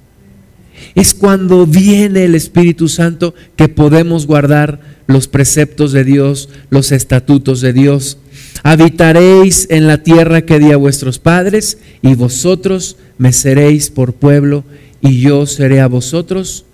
Es 0.95 1.13
cuando 1.13 1.65
viene 1.65 2.25
el 2.25 2.35
Espíritu 2.35 2.87
Santo 2.87 3.33
que 3.55 3.67
podemos 3.67 4.27
guardar 4.27 4.79
los 5.07 5.27
preceptos 5.27 5.91
de 5.91 6.03
Dios, 6.03 6.49
los 6.69 6.91
estatutos 6.91 7.61
de 7.61 7.73
Dios. 7.73 8.17
Habitaréis 8.63 9.67
en 9.69 9.87
la 9.87 10.03
tierra 10.03 10.41
que 10.41 10.59
di 10.59 10.71
a 10.71 10.77
vuestros 10.77 11.19
padres 11.19 11.77
y 12.01 12.15
vosotros 12.15 12.97
me 13.17 13.33
seréis 13.33 13.89
por 13.89 14.13
pueblo 14.13 14.63
y 15.01 15.21
yo 15.21 15.45
seré 15.45 15.81
a 15.81 15.87
vosotros 15.87 16.65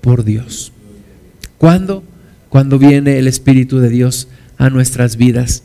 por 0.00 0.24
Dios. 0.24 0.72
¿Cuándo? 1.58 2.02
cuando 2.56 2.78
viene 2.78 3.18
el 3.18 3.28
Espíritu 3.28 3.80
de 3.80 3.90
Dios 3.90 4.28
a 4.56 4.70
nuestras 4.70 5.16
vidas. 5.16 5.62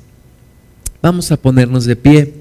Vamos 1.02 1.32
a 1.32 1.38
ponernos 1.38 1.86
de 1.86 1.96
pie. 1.96 2.34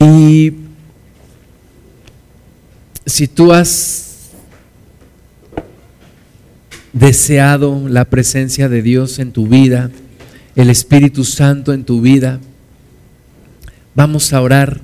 Y 0.00 0.54
si 3.04 3.28
tú 3.28 3.52
has 3.52 4.30
deseado 6.94 7.86
la 7.86 8.06
presencia 8.06 8.70
de 8.70 8.80
Dios 8.80 9.18
en 9.18 9.32
tu 9.32 9.46
vida, 9.46 9.90
el 10.56 10.70
Espíritu 10.70 11.24
Santo 11.24 11.74
en 11.74 11.84
tu 11.84 12.00
vida, 12.00 12.40
vamos 13.94 14.32
a 14.32 14.40
orar 14.40 14.80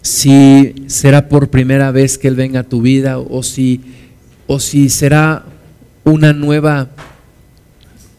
si 0.00 0.84
será 0.86 1.28
por 1.28 1.50
primera 1.50 1.90
vez 1.90 2.18
que 2.18 2.28
Él 2.28 2.36
venga 2.36 2.60
a 2.60 2.68
tu 2.68 2.82
vida 2.82 3.18
o 3.18 3.42
si, 3.42 3.80
o 4.46 4.60
si 4.60 4.88
será 4.88 5.44
una 6.04 6.32
nueva 6.32 6.90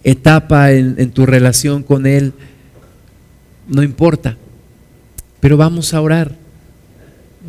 etapa 0.03 0.73
en, 0.73 0.95
en 0.97 1.11
tu 1.11 1.25
relación 1.25 1.83
con 1.83 2.05
Él, 2.05 2.33
no 3.69 3.81
importa. 3.81 4.35
Pero 5.39 5.57
vamos 5.57 5.93
a 5.93 6.01
orar, 6.01 6.35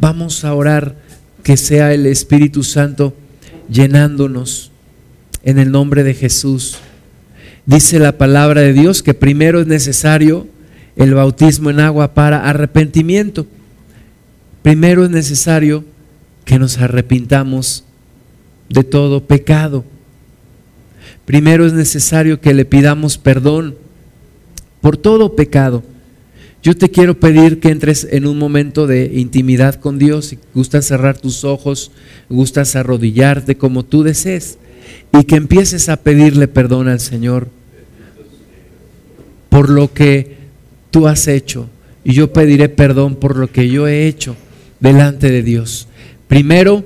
vamos 0.01 0.45
a 0.45 0.55
orar 0.55 0.97
que 1.43 1.57
sea 1.57 1.95
el 1.95 2.07
Espíritu 2.07 2.63
Santo 2.63 3.15
llenándonos 3.71 4.71
en 5.43 5.59
el 5.59 5.71
nombre 5.71 6.05
de 6.05 6.15
Jesús. 6.15 6.79
Dice 7.67 7.99
la 7.99 8.19
palabra 8.19 8.61
de 8.63 8.73
Dios 8.73 9.03
que 9.03 9.15
primero 9.15 9.61
es 9.61 9.67
necesario 9.67 10.47
el 10.97 11.15
bautismo 11.15 11.71
en 11.71 11.81
agua 11.81 12.15
para 12.15 12.49
arrepentimiento. 12.49 13.47
Primero 14.63 15.05
es 15.05 15.11
necesario 15.11 15.85
que 16.45 16.59
nos 16.59 16.79
arrepintamos 16.79 17.85
de 18.69 18.85
todo 18.85 19.25
pecado. 19.25 19.85
Primero 21.25 21.67
es 21.67 21.73
necesario 21.73 22.41
que 22.41 22.55
le 22.55 22.65
pidamos 22.65 23.19
perdón 23.19 23.77
por 24.81 24.97
todo 24.97 25.37
pecado. 25.37 25.83
Yo 26.63 26.77
te 26.77 26.91
quiero 26.91 27.19
pedir 27.19 27.61
que 27.61 27.69
entres 27.69 28.07
en 28.11 28.27
un 28.27 28.39
momento 28.39 28.87
de 28.87 29.13
intimidad 29.15 29.77
con 29.77 29.99
Dios. 29.99 30.27
Si 30.27 30.39
gustas 30.55 30.87
cerrar 30.87 31.17
tus 31.17 31.45
ojos, 31.45 31.93
gustas 32.29 32.75
arrodillarte 32.75 33.57
como 33.57 33.85
tú 33.85 34.03
desees 34.03 34.59
y 35.13 35.25
que 35.25 35.37
empieces 35.37 35.89
a 35.89 35.99
pedirle 35.99 36.49
perdón 36.49 36.89
al 36.89 37.01
Señor 37.01 37.49
por 39.49 39.71
lo 39.71 39.93
que 39.93 40.37
tú 40.91 41.07
has 41.07 41.29
hecho. 41.29 41.69
Y 42.05 42.13
yo 42.13 42.33
pediré 42.33 42.69
perdón 42.69 43.17
por 43.17 43.37
lo 43.37 43.51
que 43.51 43.69
yo 43.69 43.87
he 43.87 44.07
hecho 44.07 44.37
delante 44.81 45.31
de 45.31 45.43
Dios. 45.43 45.89
Primero, 46.27 46.85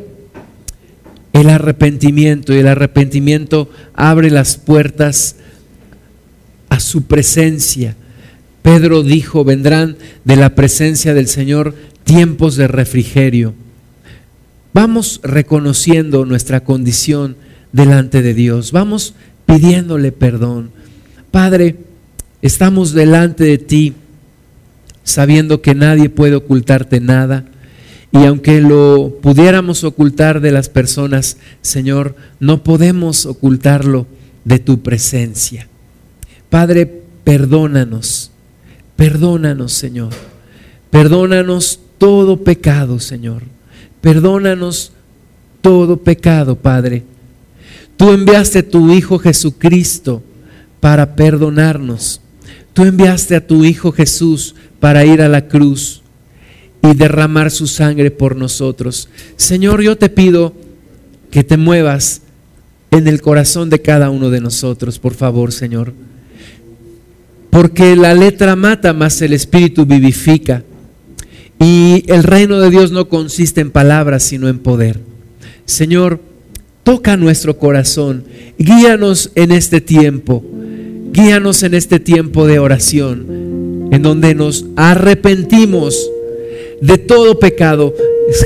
el 1.32 1.48
arrepentimiento 1.48 2.52
y 2.52 2.58
el 2.58 2.68
arrepentimiento 2.68 3.70
abre 3.94 4.30
las 4.30 4.56
puertas 4.56 5.36
a 6.68 6.78
su 6.78 7.02
presencia. 7.02 7.96
Pedro 8.62 9.02
dijo, 9.02 9.44
vendrán 9.44 9.96
de 10.24 10.36
la 10.36 10.54
presencia 10.54 11.14
del 11.14 11.26
Señor 11.26 11.74
tiempos 12.04 12.56
de 12.56 12.68
refrigerio. 12.68 13.54
Vamos 14.72 15.20
reconociendo 15.22 16.24
nuestra 16.24 16.64
condición 16.64 17.36
delante 17.72 18.22
de 18.22 18.34
Dios. 18.34 18.72
Vamos 18.72 19.14
pidiéndole 19.46 20.12
perdón. 20.12 20.70
Padre, 21.30 21.76
estamos 22.40 22.92
delante 22.92 23.44
de 23.44 23.58
ti 23.58 23.94
sabiendo 25.04 25.62
que 25.62 25.74
nadie 25.74 26.08
puede 26.08 26.36
ocultarte 26.36 27.00
nada. 27.00 27.44
Y 28.12 28.26
aunque 28.26 28.60
lo 28.60 29.18
pudiéramos 29.22 29.84
ocultar 29.84 30.40
de 30.40 30.52
las 30.52 30.68
personas, 30.68 31.38
Señor, 31.62 32.14
no 32.40 32.62
podemos 32.62 33.24
ocultarlo 33.26 34.06
de 34.44 34.58
tu 34.58 34.82
presencia. 34.82 35.66
Padre, 36.50 37.02
perdónanos, 37.24 38.31
perdónanos, 38.96 39.72
Señor. 39.72 40.12
Perdónanos 40.90 41.80
todo 41.98 42.42
pecado, 42.42 43.00
Señor. 43.00 43.42
Perdónanos 44.00 44.92
todo 45.60 45.96
pecado, 45.96 46.56
Padre. 46.56 47.04
Tú 47.96 48.10
enviaste 48.10 48.60
a 48.60 48.68
tu 48.68 48.92
Hijo 48.92 49.18
Jesucristo 49.18 50.22
para 50.80 51.14
perdonarnos. 51.14 52.20
Tú 52.72 52.82
enviaste 52.82 53.36
a 53.36 53.46
tu 53.46 53.64
Hijo 53.64 53.92
Jesús 53.92 54.54
para 54.80 55.04
ir 55.04 55.22
a 55.22 55.28
la 55.28 55.46
cruz 55.46 56.02
y 56.82 56.94
derramar 56.94 57.50
su 57.50 57.66
sangre 57.66 58.10
por 58.10 58.34
nosotros. 58.34 59.08
Señor, 59.36 59.82
yo 59.82 59.96
te 59.96 60.08
pido 60.08 60.52
que 61.30 61.44
te 61.44 61.56
muevas 61.56 62.22
en 62.90 63.06
el 63.06 63.22
corazón 63.22 63.70
de 63.70 63.80
cada 63.80 64.10
uno 64.10 64.28
de 64.30 64.40
nosotros, 64.40 64.98
por 64.98 65.14
favor, 65.14 65.52
Señor. 65.52 65.94
Porque 67.52 67.96
la 67.96 68.14
letra 68.14 68.56
mata, 68.56 68.94
más 68.94 69.20
el 69.20 69.34
Espíritu 69.34 69.84
vivifica. 69.84 70.64
Y 71.60 72.02
el 72.06 72.22
reino 72.22 72.58
de 72.58 72.70
Dios 72.70 72.92
no 72.92 73.10
consiste 73.10 73.60
en 73.60 73.70
palabras, 73.70 74.22
sino 74.22 74.48
en 74.48 74.58
poder. 74.58 75.00
Señor, 75.66 76.20
toca 76.82 77.18
nuestro 77.18 77.58
corazón, 77.58 78.24
guíanos 78.58 79.32
en 79.34 79.52
este 79.52 79.82
tiempo, 79.82 80.42
guíanos 81.12 81.62
en 81.62 81.74
este 81.74 82.00
tiempo 82.00 82.46
de 82.46 82.58
oración, 82.58 83.90
en 83.92 84.00
donde 84.00 84.34
nos 84.34 84.64
arrepentimos 84.76 86.10
de 86.80 86.96
todo 86.96 87.38
pecado. 87.38 87.94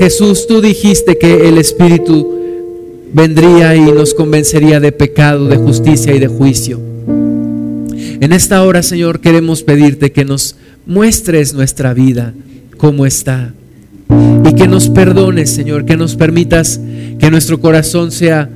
Jesús, 0.01 0.49
tú 0.49 0.61
dijiste 0.61 1.17
que 1.17 1.49
el 1.49 1.59
Espíritu 1.59 2.35
vendría 3.13 3.77
y 3.77 3.83
nos 3.83 4.15
convencería 4.15 4.81
de 4.81 4.91
pecado, 4.91 5.47
de 5.47 5.59
justicia 5.59 6.13
y 6.13 6.19
de 6.19 6.27
juicio. 6.27 6.96
En 8.21 8.33
esta 8.33 8.63
hora, 8.63 8.83
Señor, 8.83 9.21
queremos 9.21 9.63
pedirte 9.63 10.13
que 10.13 10.25
nos 10.25 10.57
muestres 10.87 11.53
nuestra 11.53 11.93
vida 11.93 12.33
como 12.77 13.07
está. 13.07 13.53
Y 14.45 14.53
que 14.55 14.69
nos 14.69 14.89
perdones, 14.89 15.51
Señor, 15.51 15.85
que 15.85 15.97
nos 15.97 16.17
permitas 16.17 16.81
que 17.19 17.31
nuestro 17.31 17.61
corazón 17.61 18.13
sea 18.13 18.49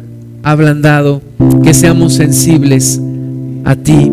ablandado, 0.43 1.23
que 1.63 1.75
seamos 1.75 2.15
sensibles 2.15 3.01
a 3.65 3.77
ti 3.77 4.11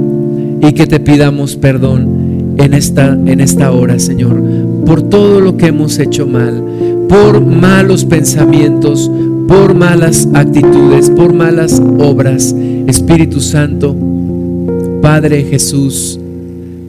y 0.61 0.73
que 0.73 0.87
te 0.87 0.99
pidamos 0.99 1.55
perdón 1.55 2.55
en 2.57 2.73
esta, 2.73 3.13
en 3.13 3.39
esta 3.39 3.71
hora, 3.71 3.99
Señor, 3.99 4.41
por 4.85 5.03
todo 5.03 5.39
lo 5.39 5.57
que 5.57 5.67
hemos 5.67 5.99
hecho 5.99 6.25
mal, 6.25 6.63
por 7.07 7.45
malos 7.45 8.03
pensamientos, 8.03 9.09
por 9.47 9.75
malas 9.75 10.27
actitudes, 10.33 11.09
por 11.09 11.33
malas 11.33 11.81
obras. 11.99 12.53
Espíritu 12.87 13.41
Santo, 13.41 13.95
Padre 15.01 15.43
Jesús, 15.43 16.19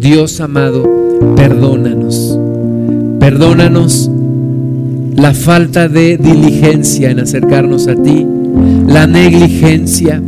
Dios 0.01 0.41
amado, 0.41 0.85
perdónanos. 1.37 2.39
Perdónanos 3.19 4.11
la 5.17 5.35
falta 5.35 5.89
de 5.89 6.17
diligencia 6.17 7.11
en 7.11 7.21
acercarnos 7.21 7.89
a 7.89 7.95
ti, 7.97 8.27
la 8.87 9.07
negligencia, 9.07 10.23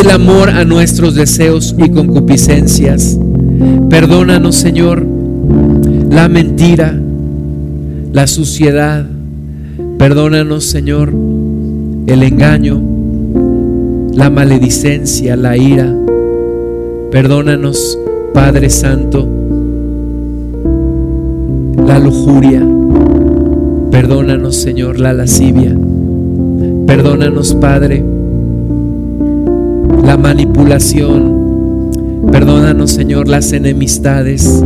el 0.00 0.10
amor 0.10 0.50
a 0.50 0.64
nuestros 0.64 1.14
deseos 1.14 1.74
y 1.78 1.88
concupiscencias. 1.90 3.18
Perdónanos, 3.88 4.56
Señor, 4.56 5.06
la 6.10 6.28
mentira, 6.28 6.98
la 8.12 8.26
suciedad. 8.26 9.06
Perdónanos, 9.98 10.64
Señor, 10.64 11.12
el 12.06 12.22
engaño, 12.22 12.82
la 14.12 14.30
maledicencia, 14.30 15.36
la 15.36 15.56
ira. 15.56 15.99
Perdónanos, 17.10 17.98
Padre 18.32 18.70
Santo, 18.70 19.26
la 21.84 21.98
lujuria. 21.98 22.64
Perdónanos, 23.90 24.54
Señor, 24.54 25.00
la 25.00 25.12
lascivia. 25.12 25.76
Perdónanos, 26.86 27.54
Padre, 27.54 28.04
la 30.04 30.16
manipulación. 30.16 31.90
Perdónanos, 32.30 32.92
Señor, 32.92 33.26
las 33.26 33.52
enemistades, 33.52 34.62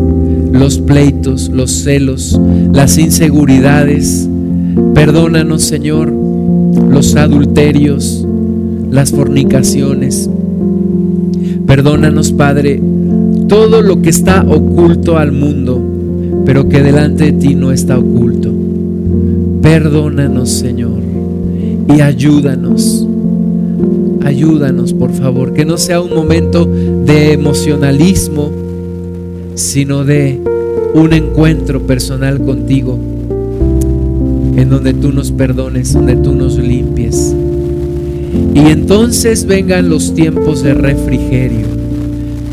los 0.53 0.79
pleitos, 0.81 1.49
los 1.49 1.71
celos, 1.71 2.39
las 2.75 2.99
inseguridades. 2.99 4.29
Perdónanos, 4.93 5.63
Señor, 5.63 6.13
los 6.13 7.17
adulterios, 7.17 8.27
las 8.91 9.13
fornicaciones. 9.13 10.29
Perdónanos, 11.75 12.31
Padre, 12.31 12.81
todo 13.49 13.83
lo 13.83 14.01
que 14.01 14.11
está 14.11 14.45
oculto 14.47 15.19
al 15.19 15.33
mundo, 15.33 15.83
pero 16.47 16.69
que 16.69 16.81
delante 16.81 17.25
de 17.25 17.33
ti 17.33 17.57
no 17.57 17.73
está 17.73 17.99
oculto. 17.99 18.53
Perdónanos, 19.61 20.51
Señor, 20.51 21.01
y 21.93 22.01
ayúdanos. 22.01 23.09
Ayúdanos, 24.23 24.93
por 24.93 25.11
favor, 25.11 25.53
que 25.53 25.65
no 25.65 25.77
sea 25.77 26.01
un 26.01 26.15
momento 26.15 26.65
de 26.65 27.33
emocionalismo, 27.33 28.53
sino 29.57 30.05
de 30.05 30.41
un 30.95 31.13
encuentro 31.13 31.81
personal 31.89 32.41
contigo, 32.41 32.97
en 34.57 34.71
donde 34.71 34.95
tú 34.95 35.11
nos 35.11 35.33
perdones, 35.33 35.93
donde 35.93 36.15
tú 36.15 36.37
nos 36.37 36.57
limpies. 36.57 37.35
Y 38.55 38.71
entonces 38.71 39.45
vengan 39.47 39.89
los 39.89 40.15
tiempos 40.15 40.63
de 40.63 40.75
refrigerio. 40.75 41.67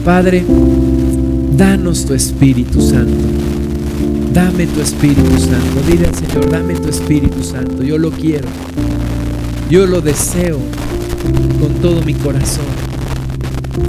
Padre, 0.04 0.44
danos 1.56 2.06
tu 2.06 2.16
Espíritu 2.16 2.82
Santo. 2.82 3.14
Dame 4.34 4.66
tu 4.66 4.82
Espíritu 4.82 5.38
Santo. 5.38 5.82
Dile 5.88 6.08
al 6.08 6.16
Señor, 6.16 6.50
dame 6.50 6.74
tu 6.74 6.90
Espíritu 6.90 7.44
Santo. 7.44 7.84
Yo 7.84 8.00
lo 8.00 8.10
quiero. 8.10 8.48
Yo 9.70 9.86
lo 9.86 10.02
deseo 10.02 10.58
con 11.60 11.74
todo 11.82 12.02
mi 12.02 12.16
corazón. 12.16 12.66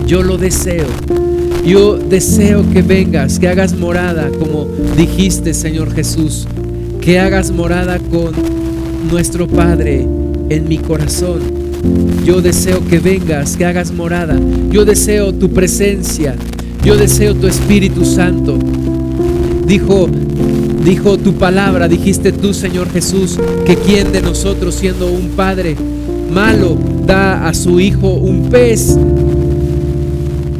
Yo 0.06 0.22
lo 0.22 0.36
deseo. 0.36 0.86
Yo 1.64 1.96
deseo 1.96 2.68
que 2.72 2.82
vengas, 2.82 3.38
que 3.38 3.48
hagas 3.48 3.74
morada, 3.78 4.28
como 4.38 4.68
dijiste, 4.96 5.54
Señor 5.54 5.94
Jesús, 5.94 6.46
que 7.00 7.20
hagas 7.20 7.52
morada 7.52 7.98
con 7.98 8.34
nuestro 9.10 9.46
Padre 9.46 10.06
en 10.50 10.68
mi 10.68 10.78
corazón. 10.78 11.61
Yo 12.24 12.40
deseo 12.40 12.84
que 12.86 12.98
vengas, 12.98 13.56
que 13.56 13.64
hagas 13.64 13.92
morada. 13.92 14.38
Yo 14.70 14.84
deseo 14.84 15.32
tu 15.32 15.50
presencia. 15.50 16.36
Yo 16.84 16.96
deseo 16.96 17.34
tu 17.34 17.46
Espíritu 17.46 18.04
Santo. 18.04 18.58
Dijo 19.66 20.08
dijo 20.84 21.16
tu 21.16 21.34
palabra, 21.34 21.88
dijiste 21.88 22.32
tú, 22.32 22.52
Señor 22.52 22.90
Jesús, 22.90 23.38
que 23.64 23.76
quien 23.76 24.12
de 24.12 24.20
nosotros 24.20 24.74
siendo 24.74 25.10
un 25.10 25.30
padre 25.30 25.76
malo 26.32 26.76
da 27.06 27.46
a 27.46 27.54
su 27.54 27.78
hijo 27.78 28.08
un 28.08 28.48
pez 28.48 28.96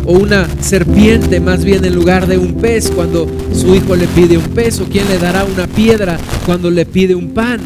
o 0.04 0.12
una 0.12 0.48
serpiente 0.60 1.40
más 1.40 1.64
bien 1.64 1.84
en 1.84 1.94
lugar 1.94 2.26
de 2.26 2.38
un 2.38 2.54
pez 2.54 2.90
cuando 2.90 3.26
su 3.54 3.74
hijo 3.74 3.96
le 3.96 4.06
pide 4.08 4.36
un 4.36 4.44
pez 4.44 4.80
o 4.80 4.84
quien 4.84 5.08
le 5.08 5.18
dará 5.18 5.44
una 5.44 5.66
piedra 5.66 6.18
cuando 6.44 6.70
le 6.70 6.86
pide 6.86 7.14
un 7.14 7.30
pan. 7.30 7.60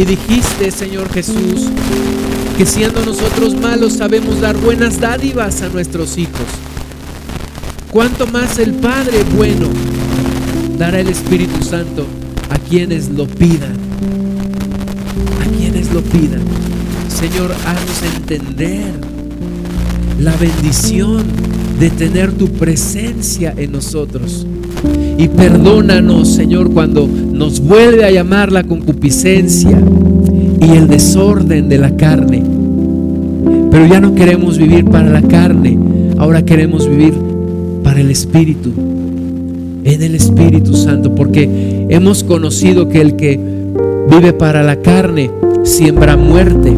Y 0.00 0.04
dijiste, 0.06 0.70
Señor 0.70 1.12
Jesús, 1.12 1.68
que 2.56 2.64
siendo 2.64 3.04
nosotros 3.04 3.54
malos 3.54 3.92
sabemos 3.92 4.40
dar 4.40 4.56
buenas 4.56 4.98
dádivas 4.98 5.60
a 5.60 5.68
nuestros 5.68 6.16
hijos. 6.16 6.46
Cuanto 7.90 8.26
más 8.26 8.58
el 8.58 8.72
Padre 8.72 9.22
bueno 9.36 9.68
dará 10.78 11.00
el 11.00 11.08
Espíritu 11.08 11.62
Santo 11.62 12.06
a 12.48 12.56
quienes 12.56 13.10
lo 13.10 13.26
pidan. 13.26 13.74
A 15.42 15.58
quienes 15.58 15.92
lo 15.92 16.00
pidan. 16.00 16.44
Señor, 17.14 17.52
haznos 17.66 18.02
entender 18.16 18.94
la 20.18 20.34
bendición 20.36 21.26
de 21.78 21.90
tener 21.90 22.32
tu 22.32 22.48
presencia 22.48 23.52
en 23.54 23.72
nosotros. 23.72 24.46
Y 25.20 25.28
perdónanos, 25.28 26.28
Señor, 26.28 26.70
cuando 26.72 27.06
nos 27.06 27.60
vuelve 27.60 28.06
a 28.06 28.10
llamar 28.10 28.50
la 28.50 28.64
concupiscencia 28.64 29.78
y 30.62 30.70
el 30.70 30.88
desorden 30.88 31.68
de 31.68 31.76
la 31.76 31.94
carne. 31.94 32.42
Pero 33.70 33.86
ya 33.86 34.00
no 34.00 34.14
queremos 34.14 34.56
vivir 34.56 34.86
para 34.86 35.10
la 35.10 35.20
carne, 35.20 35.78
ahora 36.16 36.42
queremos 36.42 36.88
vivir 36.88 37.12
para 37.84 38.00
el 38.00 38.10
Espíritu 38.10 38.72
en 39.84 40.02
el 40.02 40.14
Espíritu 40.14 40.74
Santo, 40.74 41.14
porque 41.14 41.86
hemos 41.90 42.24
conocido 42.24 42.88
que 42.88 43.02
el 43.02 43.16
que 43.16 43.38
vive 44.10 44.32
para 44.32 44.62
la 44.62 44.76
carne 44.76 45.30
siembra 45.64 46.16
muerte, 46.16 46.74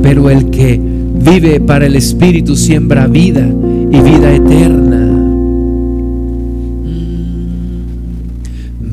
pero 0.00 0.30
el 0.30 0.50
que 0.50 0.80
vive 0.80 1.58
para 1.58 1.86
el 1.86 1.96
Espíritu 1.96 2.54
siembra 2.54 3.08
vida 3.08 3.44
y 3.90 4.00
vida 4.00 4.32
eterna. 4.32 4.99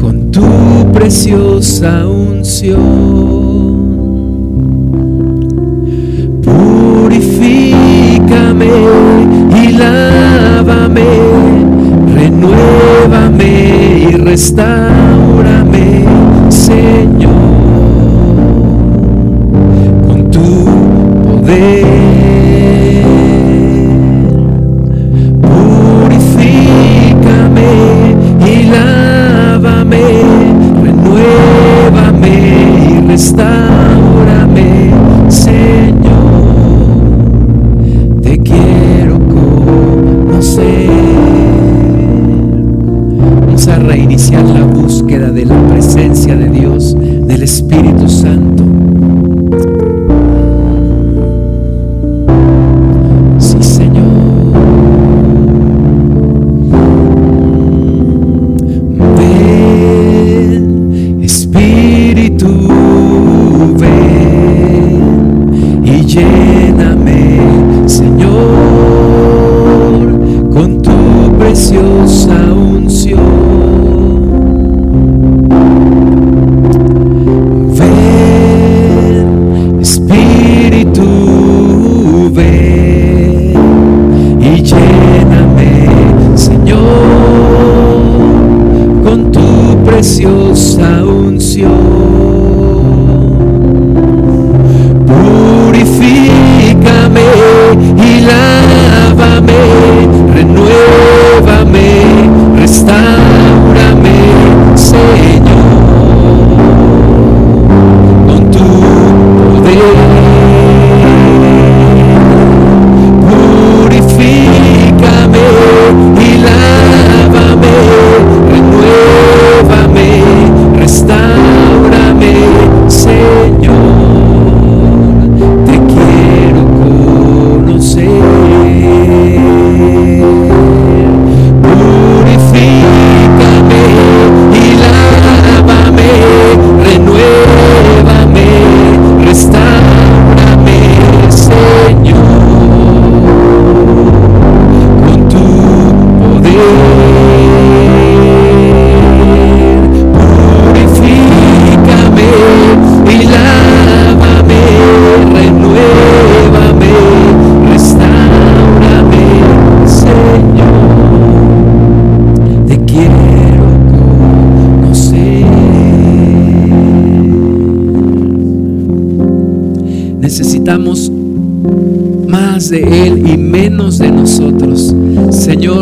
Con 0.00 0.30
tu 0.30 0.92
preciosa 0.92 2.06
unción. 2.06 3.39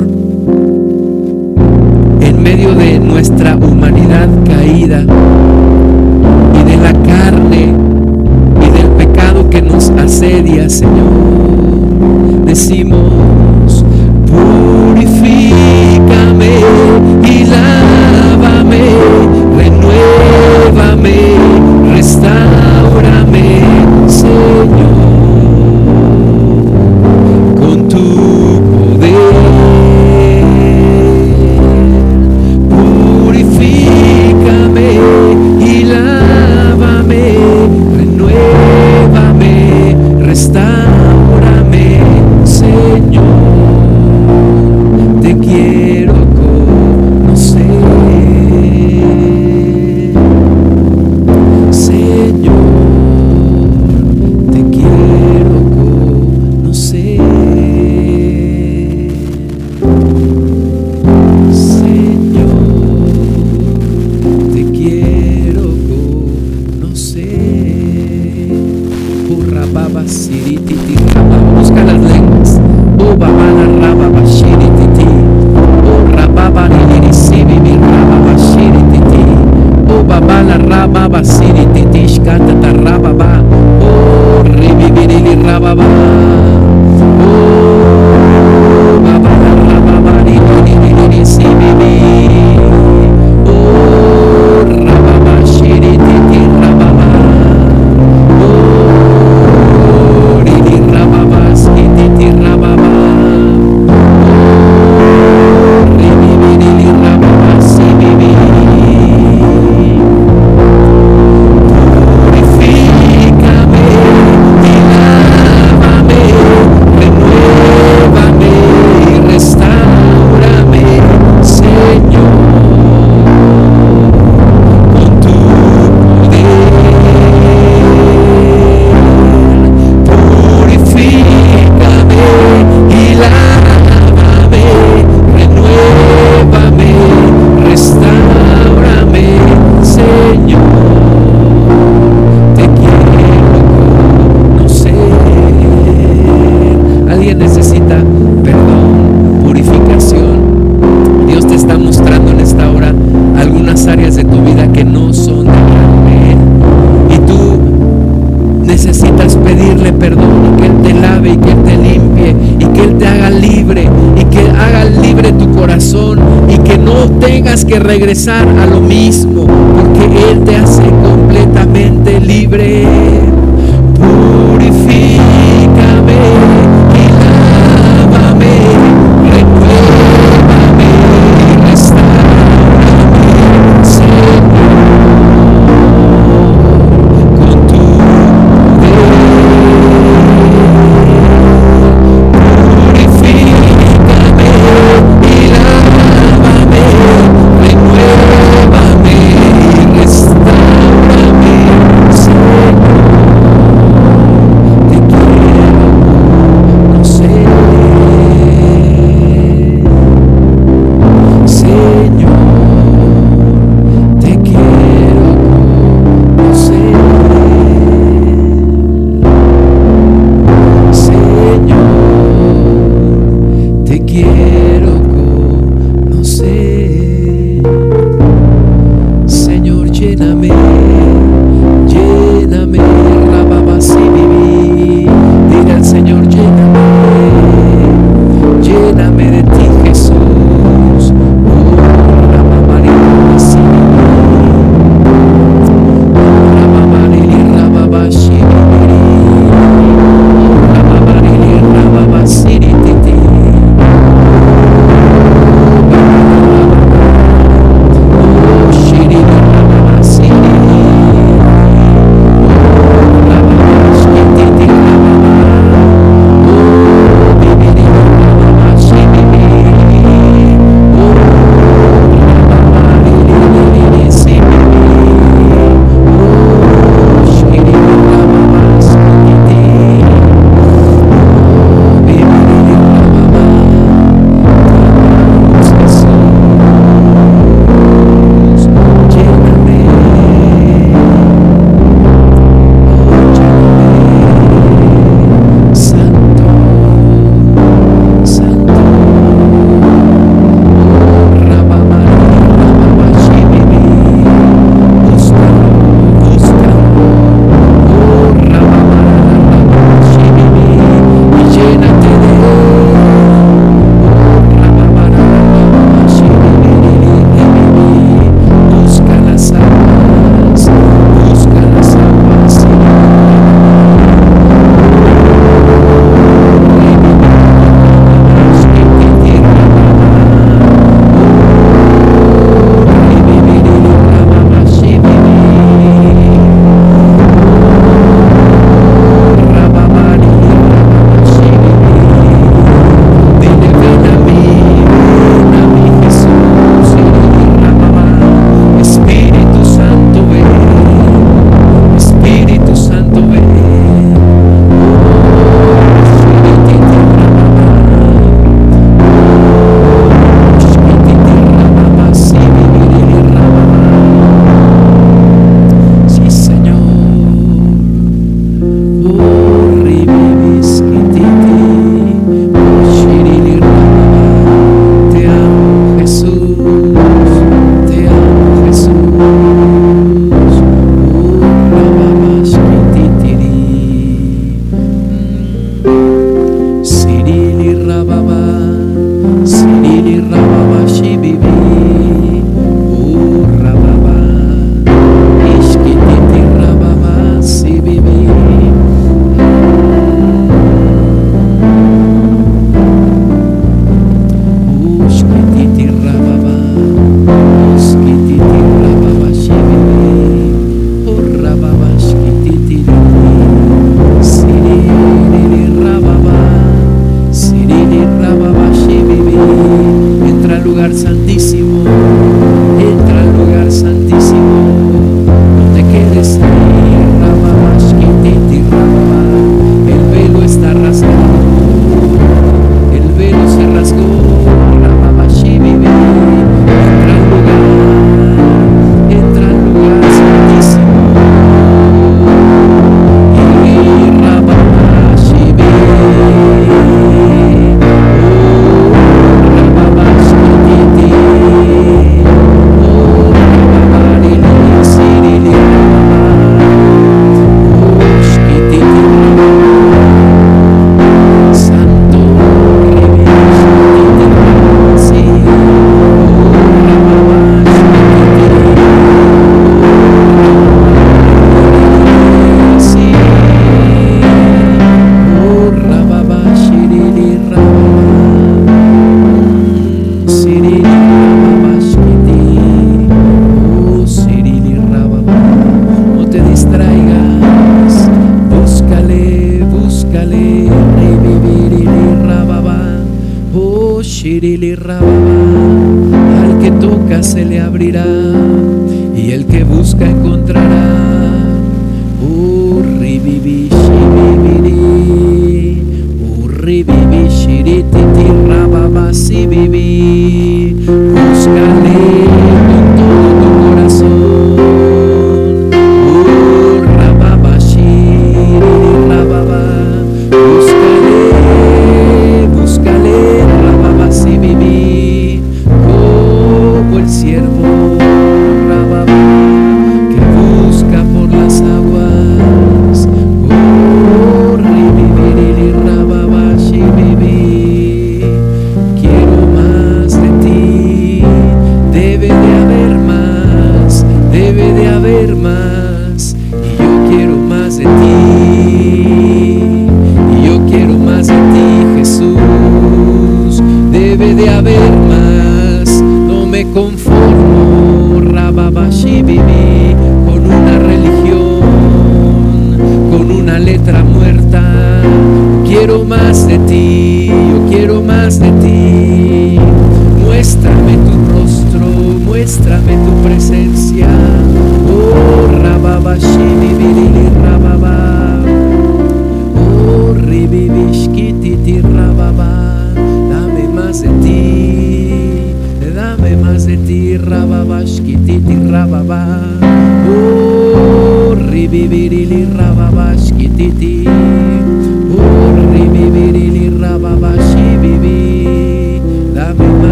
En 0.00 1.56
medio 2.42 2.74
de 2.74 2.98
nuestra 2.98 3.56
humanidad 3.56 4.28
caída 4.46 5.02
y 5.02 6.64
de 6.70 6.76
la 6.76 6.92
carne 6.92 7.74
y 8.60 8.70
del 8.70 8.86
pecado 8.92 9.50
que 9.50 9.60
nos 9.60 9.90
asedia, 9.90 10.70
Señor, 10.70 10.91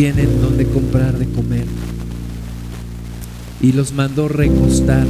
tienen 0.00 0.40
dónde 0.40 0.64
comprar 0.64 1.18
de 1.18 1.26
comer. 1.26 1.66
Y 3.60 3.72
los 3.72 3.92
mandó 3.92 4.28
recostar 4.28 5.06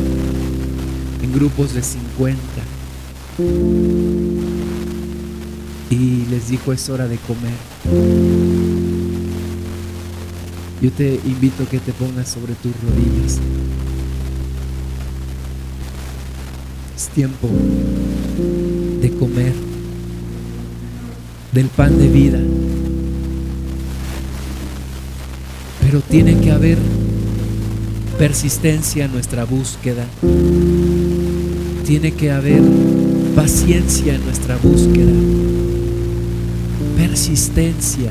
en 1.22 1.32
grupos 1.32 1.74
de 1.74 1.82
50. 1.84 2.36
Y 5.90 6.26
les 6.28 6.48
dijo, 6.48 6.72
es 6.72 6.88
hora 6.88 7.06
de 7.06 7.18
comer. 7.18 7.54
Yo 10.82 10.90
te 10.90 11.20
invito 11.24 11.62
a 11.62 11.66
que 11.66 11.78
te 11.78 11.92
pongas 11.92 12.28
sobre 12.28 12.54
tus 12.54 12.72
rodillas. 12.82 13.38
Es 16.96 17.08
tiempo 17.10 17.48
de 19.00 19.10
comer 19.10 19.52
del 21.52 21.66
pan 21.68 21.96
de 21.96 22.08
vida. 22.08 22.40
Tiene 26.10 26.40
que 26.40 26.50
haber 26.50 26.76
persistencia 28.18 29.04
en 29.04 29.12
nuestra 29.12 29.44
búsqueda. 29.44 30.04
Tiene 31.86 32.12
que 32.12 32.32
haber 32.32 32.62
paciencia 33.36 34.16
en 34.16 34.24
nuestra 34.24 34.56
búsqueda. 34.56 35.12
Persistencia. 36.96 38.10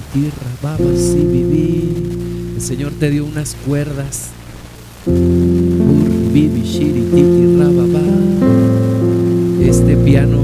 Sirititi, 0.00 0.32
rababa, 0.62 0.96
sibibi. 0.96 2.54
El 2.56 2.60
Señor 2.60 2.92
te 2.98 3.10
dio 3.10 3.24
unas 3.24 3.54
cuerdas. 3.66 4.30
Este 9.62 9.96
piano 9.96 10.38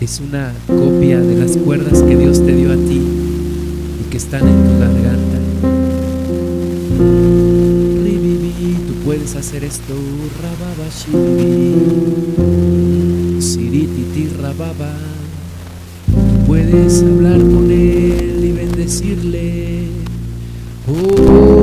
es 0.00 0.20
una 0.20 0.52
copia 0.66 1.20
de 1.20 1.36
las 1.36 1.56
cuerdas 1.56 2.02
que 2.02 2.16
Dios 2.16 2.44
te 2.44 2.54
dio 2.54 2.72
a 2.72 2.76
ti 2.76 3.00
y 4.00 4.10
que 4.10 4.16
están 4.16 4.48
en 4.48 4.64
tu 4.64 4.78
garganta. 4.78 5.38
Tú 8.86 8.94
puedes 9.04 9.34
hacer 9.36 9.64
esto. 9.64 9.94
Sirititi, 13.40 14.28
rababa. 14.40 15.13
Hablar 16.74 17.38
con 17.38 17.70
Él 17.70 18.44
y 18.44 18.52
bendecirle. 18.52 19.84
Oh. 20.88 21.54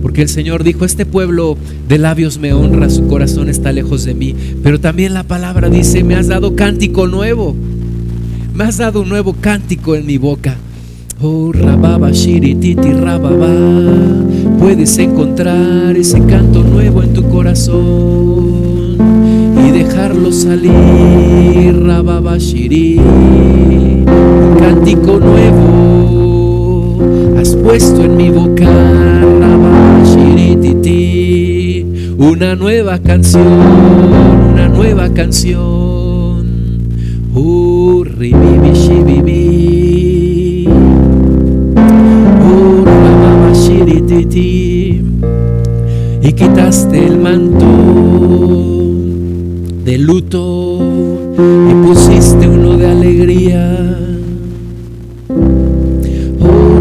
Porque 0.00 0.22
el 0.22 0.28
Señor 0.28 0.64
dijo, 0.64 0.84
este 0.84 1.06
pueblo 1.06 1.56
de 1.88 1.96
labios 1.98 2.38
me 2.38 2.52
honra, 2.52 2.90
su 2.90 3.06
corazón 3.06 3.48
está 3.48 3.72
lejos 3.72 4.04
de 4.04 4.14
mí. 4.14 4.34
Pero 4.62 4.80
también 4.80 5.14
la 5.14 5.22
palabra 5.22 5.70
dice, 5.70 6.02
me 6.04 6.14
has 6.14 6.28
dado 6.28 6.56
cántico 6.56 7.06
nuevo. 7.06 7.54
Me 8.54 8.64
has 8.64 8.78
dado 8.78 9.02
un 9.02 9.08
nuevo 9.08 9.34
cántico 9.40 9.94
en 9.94 10.06
mi 10.06 10.18
boca. 10.18 10.56
Oh, 11.20 11.52
rababa, 11.52 12.10
shirititi, 12.10 12.92
rababa. 12.92 13.54
Puedes 14.58 14.98
encontrar 14.98 15.96
ese 15.96 16.20
canto 16.24 16.62
nuevo 16.62 17.02
en 17.02 17.12
tu 17.12 17.28
corazón 17.28 18.71
dejarlo 20.02 20.32
salir, 20.32 21.80
rababa, 21.86 22.36
shiri. 22.36 22.98
Un 22.98 24.56
cántico 24.58 25.20
nuevo 25.20 26.98
has 27.38 27.54
puesto 27.54 28.02
en 28.02 28.16
mi 28.16 28.30
boca, 28.30 28.66
rababa, 28.66 30.02
shirititi. 30.04 31.86
Una 32.18 32.56
nueva 32.56 32.98
canción, 32.98 33.46
una 34.52 34.68
nueva 34.68 35.08
canción. 35.10 36.42
Oh, 37.34 38.02
ribibi, 38.04 38.72
shibibi. 38.72 39.52
y 46.24 46.32
quitaste 46.32 47.06
el 47.06 47.18
manto 47.18 48.91
de 49.84 49.98
luto 49.98 50.78
y 51.36 51.86
pusiste 51.86 52.48
uno 52.48 52.76
de 52.76 52.86
alegría. 52.86 53.98
Oh, 56.40 56.72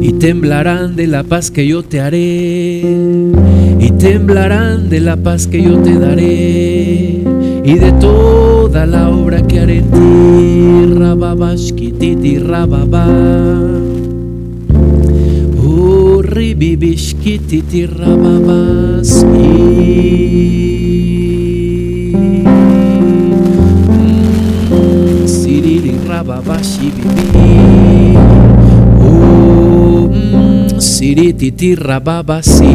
y 0.00 0.12
temblarán 0.18 0.96
de 0.96 1.06
la 1.06 1.24
paz 1.24 1.50
que 1.50 1.66
yo 1.66 1.82
te 1.82 2.00
haré, 2.00 2.80
y 3.78 3.90
temblarán 3.98 4.88
de 4.88 5.00
la 5.00 5.16
paz 5.16 5.46
que 5.46 5.62
yo 5.62 5.78
te 5.78 5.98
daré, 5.98 7.22
y 7.64 7.74
de 7.74 7.92
toda 8.00 8.86
la 8.86 9.10
obra 9.10 9.42
que 9.46 9.60
haré 9.60 9.78
en 9.78 9.90
ti, 9.90 10.94
rababashkititi 10.98 12.38
rababa. 12.38 13.81
Oh, 16.32 16.34
ribibishkititi 16.34 17.86
rababas. 17.86 19.10
Siriri 25.28 25.92
rababashi 26.08 26.88
bibi. 26.96 28.16
Oh, 29.04 30.08
sirititi 30.80 31.74
rababasi. 31.76 32.72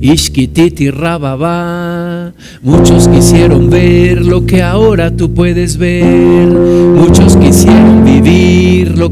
Ishkititi 0.00 0.90
rababa. 0.92 2.32
Muchos 2.62 3.08
quisieron 3.08 3.70
ver 3.70 4.24
lo 4.24 4.46
que 4.46 4.62
ahora 4.62 5.10
tú 5.10 5.34
puedes 5.34 5.78
ver. 5.78 6.46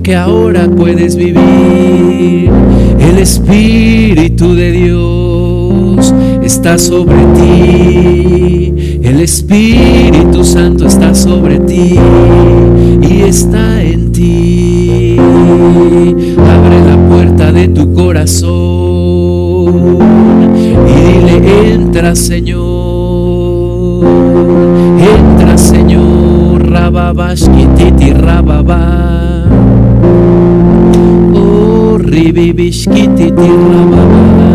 Que 0.03 0.15
ahora 0.17 0.69
puedes 0.69 1.17
vivir. 1.17 2.51
El 2.99 3.19
Espíritu 3.19 4.55
de 4.55 4.73
Dios 4.73 6.15
está 6.43 6.79
sobre 6.79 7.25
ti. 7.35 8.75
El 9.03 9.21
Espíritu 9.21 10.45
Santo 10.45 10.87
está 10.87 11.15
sobre 11.15 11.59
ti 11.61 11.99
y 13.03 13.23
está 13.23 13.83
en 13.83 14.13
ti. 14.13 15.17
Abre 15.19 16.81
la 16.85 16.97
puerta 17.09 17.53
de 17.53 17.69
tu 17.69 17.93
corazón 17.93 18.55
y 20.89 20.93
dile, 21.11 21.75
entra 21.75 22.15
Señor, 22.17 24.05
entra 24.99 25.57
Señor, 25.59 26.71
rababashkititi 26.71 28.13
rababa, 28.13 29.24
oh 32.05 32.11
ribibishkititi 32.11 33.31
rababa, 33.31 34.13
oh 34.51 34.54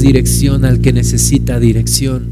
dirección 0.00 0.64
al 0.64 0.80
que 0.80 0.92
necesita 0.92 1.58
dirección. 1.58 2.24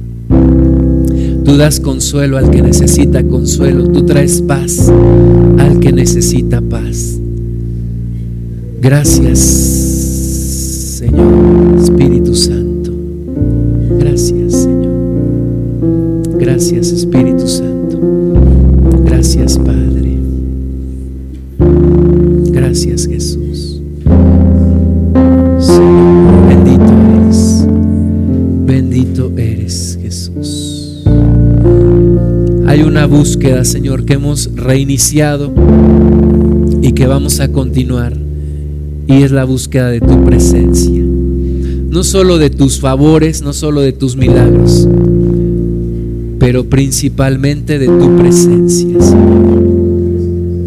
Tú 1.45 1.57
das 1.57 1.81
consuelo 1.81 2.39
al 2.39 2.51
que 2.51 2.63
necesita 2.63 3.23
consuelo. 3.25 3.89
Tú 3.89 4.07
traes 4.07 4.41
paz 4.43 4.91
al 5.59 5.81
que 5.81 5.93
necesita 5.93 6.61
paz. 6.61 7.19
Gracias, 8.81 9.82
Que 34.07 34.15
hemos 34.15 34.51
reiniciado 34.55 35.53
y 36.83 36.93
que 36.93 37.07
vamos 37.07 37.41
a 37.41 37.51
continuar. 37.51 38.17
Y 39.07 39.23
es 39.23 39.33
la 39.33 39.45
búsqueda 39.45 39.89
de 39.89 40.01
tu 40.01 40.25
presencia. 40.25 41.03
No 41.03 42.05
solo 42.05 42.39
de 42.39 42.51
tus 42.51 42.81
favores, 42.81 43.43
no 43.43 43.53
solo 43.53 43.81
de 43.81 43.93
tus 43.93 44.17
milagros, 44.17 44.89
pero 46.39 46.65
principalmente 46.65 47.79
de 47.79 47.87
tu 47.87 48.17
presencia, 48.17 49.01
Señor. 49.01 49.63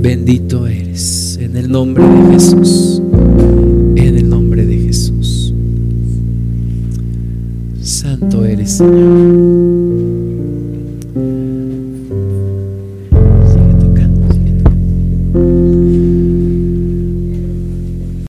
Bendito 0.01 0.67
eres, 0.67 1.39
en 1.41 1.57
el 1.57 1.71
nombre 1.71 2.03
de 2.03 2.33
Jesús. 2.33 2.84